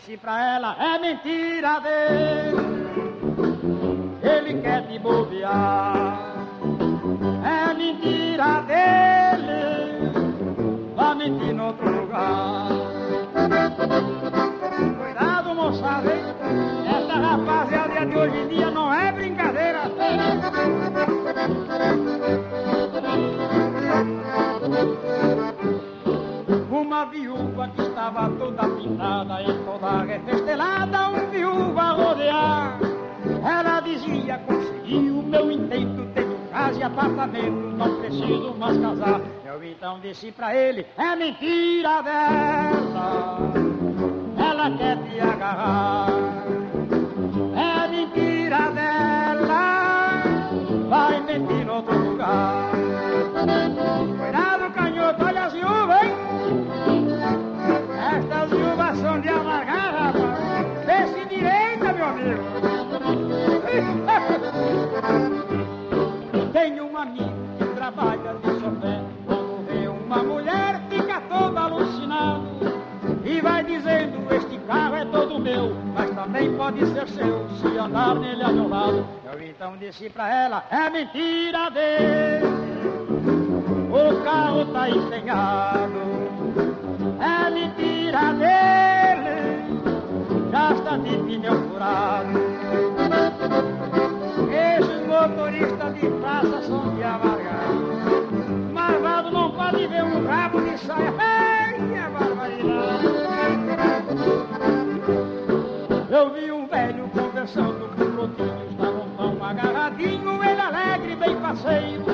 Disse 0.00 0.16
pra 0.16 0.54
ela: 0.54 0.76
É 0.78 0.98
mentira 0.98 1.80
dele, 1.80 2.56
ele 4.22 4.60
quer 4.62 4.86
te 4.86 4.98
bobear. 4.98 6.46
É 7.44 7.74
mentira 7.74 8.62
dele, 8.62 10.12
vai 10.96 11.14
mentir 11.14 11.50
em 11.50 11.60
outro 11.60 11.99
toda 28.28 28.68
pintada 28.68 29.42
e 29.42 29.64
toda 29.64 30.02
refestelada, 30.02 31.08
um 31.08 31.30
viúva 31.30 31.92
rodear. 31.92 32.78
Ela 33.44 33.80
dizia, 33.80 34.38
consegui 34.38 35.10
o 35.10 35.22
meu 35.22 35.50
intento, 35.50 36.06
tenho 36.14 36.36
casa 36.50 36.80
e 36.80 36.82
apartamento, 36.82 37.76
não 37.76 38.00
preciso 38.00 38.54
mais 38.58 38.78
casar. 38.78 39.20
Eu 39.44 39.64
então 39.64 40.00
disse 40.00 40.32
pra 40.32 40.54
ele, 40.54 40.86
é 40.96 41.16
mentira 41.16 42.02
dela, 42.02 43.38
ela 44.36 44.70
quer 44.76 44.96
te 45.04 45.20
agarrar. 45.20 46.39
Seu 76.86 77.48
se 77.60 77.78
andar 77.78 78.14
nele 78.16 78.42
ao 78.42 78.52
meu 78.52 78.68
lado. 78.68 79.06
Eu 79.32 79.42
então 79.42 79.76
disse 79.76 80.08
pra 80.10 80.28
ela: 80.34 80.64
É 80.70 80.90
mentira 80.90 81.70
dele. 81.70 82.46
O 83.90 84.24
carro 84.24 84.64
tá 84.66 84.88
empenhado. 84.88 86.00
É 87.20 87.50
mentira 87.50 88.32
dele. 88.34 89.40
Já 90.50 90.72
está 90.72 90.96
de 90.96 91.16
pneu 91.16 91.68
furado. 91.68 92.40
Esses 94.50 95.06
motoristas 95.06 95.94
de 95.94 96.08
praça 96.20 96.62
são 96.62 96.94
de 96.94 97.02
amargar. 97.02 97.68
Marvado 98.72 99.30
não 99.30 99.50
pode 99.52 99.86
ver 99.86 100.02
um 100.02 100.26
rabo 100.26 100.60
de 100.60 100.78
saia. 100.78 101.59
Eu 106.20 106.28
vi 106.34 106.52
um 106.52 106.66
velho 106.66 107.08
conversando 107.14 107.88
com 107.96 108.04
o 108.04 108.12
Clotinho, 108.12 108.66
estavam 108.70 109.08
tão 109.16 109.42
agarradinho, 109.42 110.44
ele 110.44 110.60
alegre, 110.60 111.16
bem 111.16 111.34
passeio. 111.36 112.04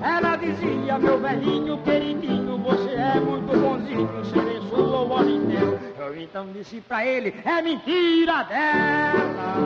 Ela 0.00 0.36
dizia, 0.36 0.96
meu 0.96 1.18
velhinho 1.18 1.76
queridinho, 1.78 2.58
você 2.58 2.90
é 2.90 3.18
muito 3.18 3.58
bonzinho, 3.58 4.24
serei 4.26 4.60
sua 4.68 5.02
o 5.02 5.16
ano 5.16 5.30
inteiro. 5.30 5.80
Eu 5.98 6.16
então 6.22 6.46
disse 6.52 6.80
pra 6.82 7.04
ele, 7.04 7.34
é 7.44 7.60
mentira 7.60 8.44
dela, 8.44 9.56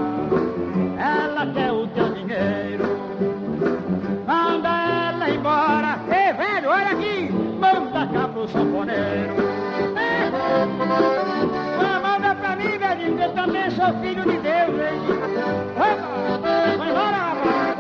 ela 0.99 1.47
quer 1.53 1.71
o 1.71 1.87
teu 1.89 2.09
dinheiro. 2.09 2.85
Manda 4.27 5.11
ela 5.11 5.29
embora, 5.29 6.01
ei 6.09 6.33
velho, 6.33 6.71
olha 6.71 6.89
aqui, 6.89 7.31
manda 7.61 8.07
cá 8.07 8.29
pro 8.29 8.49
sanfoneiro. 8.49 9.45
Velhinho, 12.79 13.17
que 13.17 13.23
eu 13.23 13.33
também 13.33 13.71
sou 13.71 13.93
filho 14.01 14.23
de 14.23 14.39
Deus, 14.39 14.81
hein? 14.81 15.01
Opa, 15.77 16.77
vai 16.77 16.91
embora, 16.91 17.17
rapaz. 17.17 17.75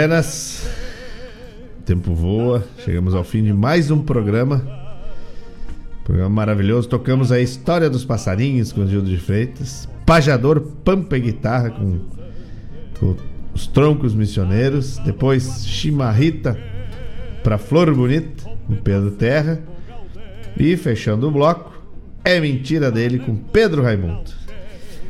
Buenas. 0.00 0.66
O 1.78 1.82
tempo 1.82 2.14
voa. 2.14 2.64
Chegamos 2.78 3.14
ao 3.14 3.22
fim 3.22 3.44
de 3.44 3.52
mais 3.52 3.90
um 3.90 4.00
programa. 4.00 4.64
Programa 6.04 6.30
maravilhoso. 6.30 6.88
Tocamos 6.88 7.30
a 7.30 7.38
história 7.38 7.90
dos 7.90 8.02
passarinhos 8.02 8.72
com 8.72 8.80
o 8.80 8.88
Gildo 8.88 9.10
de 9.10 9.18
Freitas. 9.18 9.86
Pajador, 10.06 10.62
pampa 10.82 11.18
e 11.18 11.20
guitarra 11.20 11.68
com, 11.68 12.00
com 12.98 13.14
os 13.52 13.66
troncos 13.66 14.14
missioneiros. 14.14 14.96
Depois, 15.04 15.66
chimarrita 15.66 16.58
para 17.44 17.58
Flor 17.58 17.94
Bonita, 17.94 18.50
com 18.66 18.76
Pedro 18.76 19.10
Terra. 19.10 19.60
E 20.58 20.78
fechando 20.78 21.28
o 21.28 21.30
bloco, 21.30 21.74
é 22.24 22.40
mentira 22.40 22.90
dele 22.90 23.18
com 23.18 23.36
Pedro 23.36 23.82
Raimundo. 23.82 24.30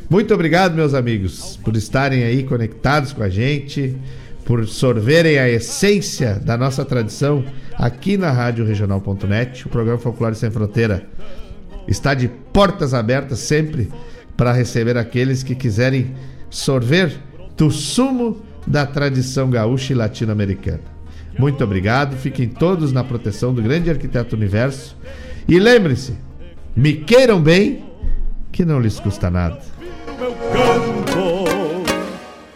Muito 0.09 0.33
obrigado, 0.33 0.75
meus 0.75 0.93
amigos, 0.93 1.57
por 1.63 1.77
estarem 1.77 2.25
aí 2.25 2.43
conectados 2.43 3.13
com 3.13 3.23
a 3.23 3.29
gente 3.29 3.97
por 4.51 4.67
sorverem 4.67 5.39
a 5.39 5.47
essência 5.47 6.33
da 6.33 6.57
nossa 6.57 6.83
tradição 6.83 7.41
aqui 7.77 8.17
na 8.17 8.31
Rádio 8.31 8.65
Regional.net. 8.65 9.65
O 9.65 9.69
programa 9.69 9.97
Folclore 9.97 10.35
Sem 10.35 10.51
Fronteira 10.51 11.07
está 11.87 12.13
de 12.13 12.27
portas 12.27 12.93
abertas 12.93 13.39
sempre 13.39 13.89
para 14.35 14.51
receber 14.51 14.97
aqueles 14.97 15.41
que 15.41 15.55
quiserem 15.55 16.13
sorver 16.49 17.17
do 17.55 17.71
sumo 17.71 18.41
da 18.67 18.85
tradição 18.85 19.49
gaúcha 19.49 19.93
e 19.93 19.95
latino-americana. 19.95 20.81
Muito 21.39 21.63
obrigado, 21.63 22.17
fiquem 22.17 22.49
todos 22.49 22.91
na 22.91 23.05
proteção 23.05 23.53
do 23.53 23.61
grande 23.61 23.89
arquiteto 23.89 24.35
universo 24.35 24.97
e 25.47 25.57
lembrem-se, 25.59 26.13
me 26.75 26.91
queiram 26.91 27.41
bem, 27.41 27.85
que 28.51 28.65
não 28.65 28.81
lhes 28.81 28.99
custa 28.99 29.29
nada. 29.29 29.61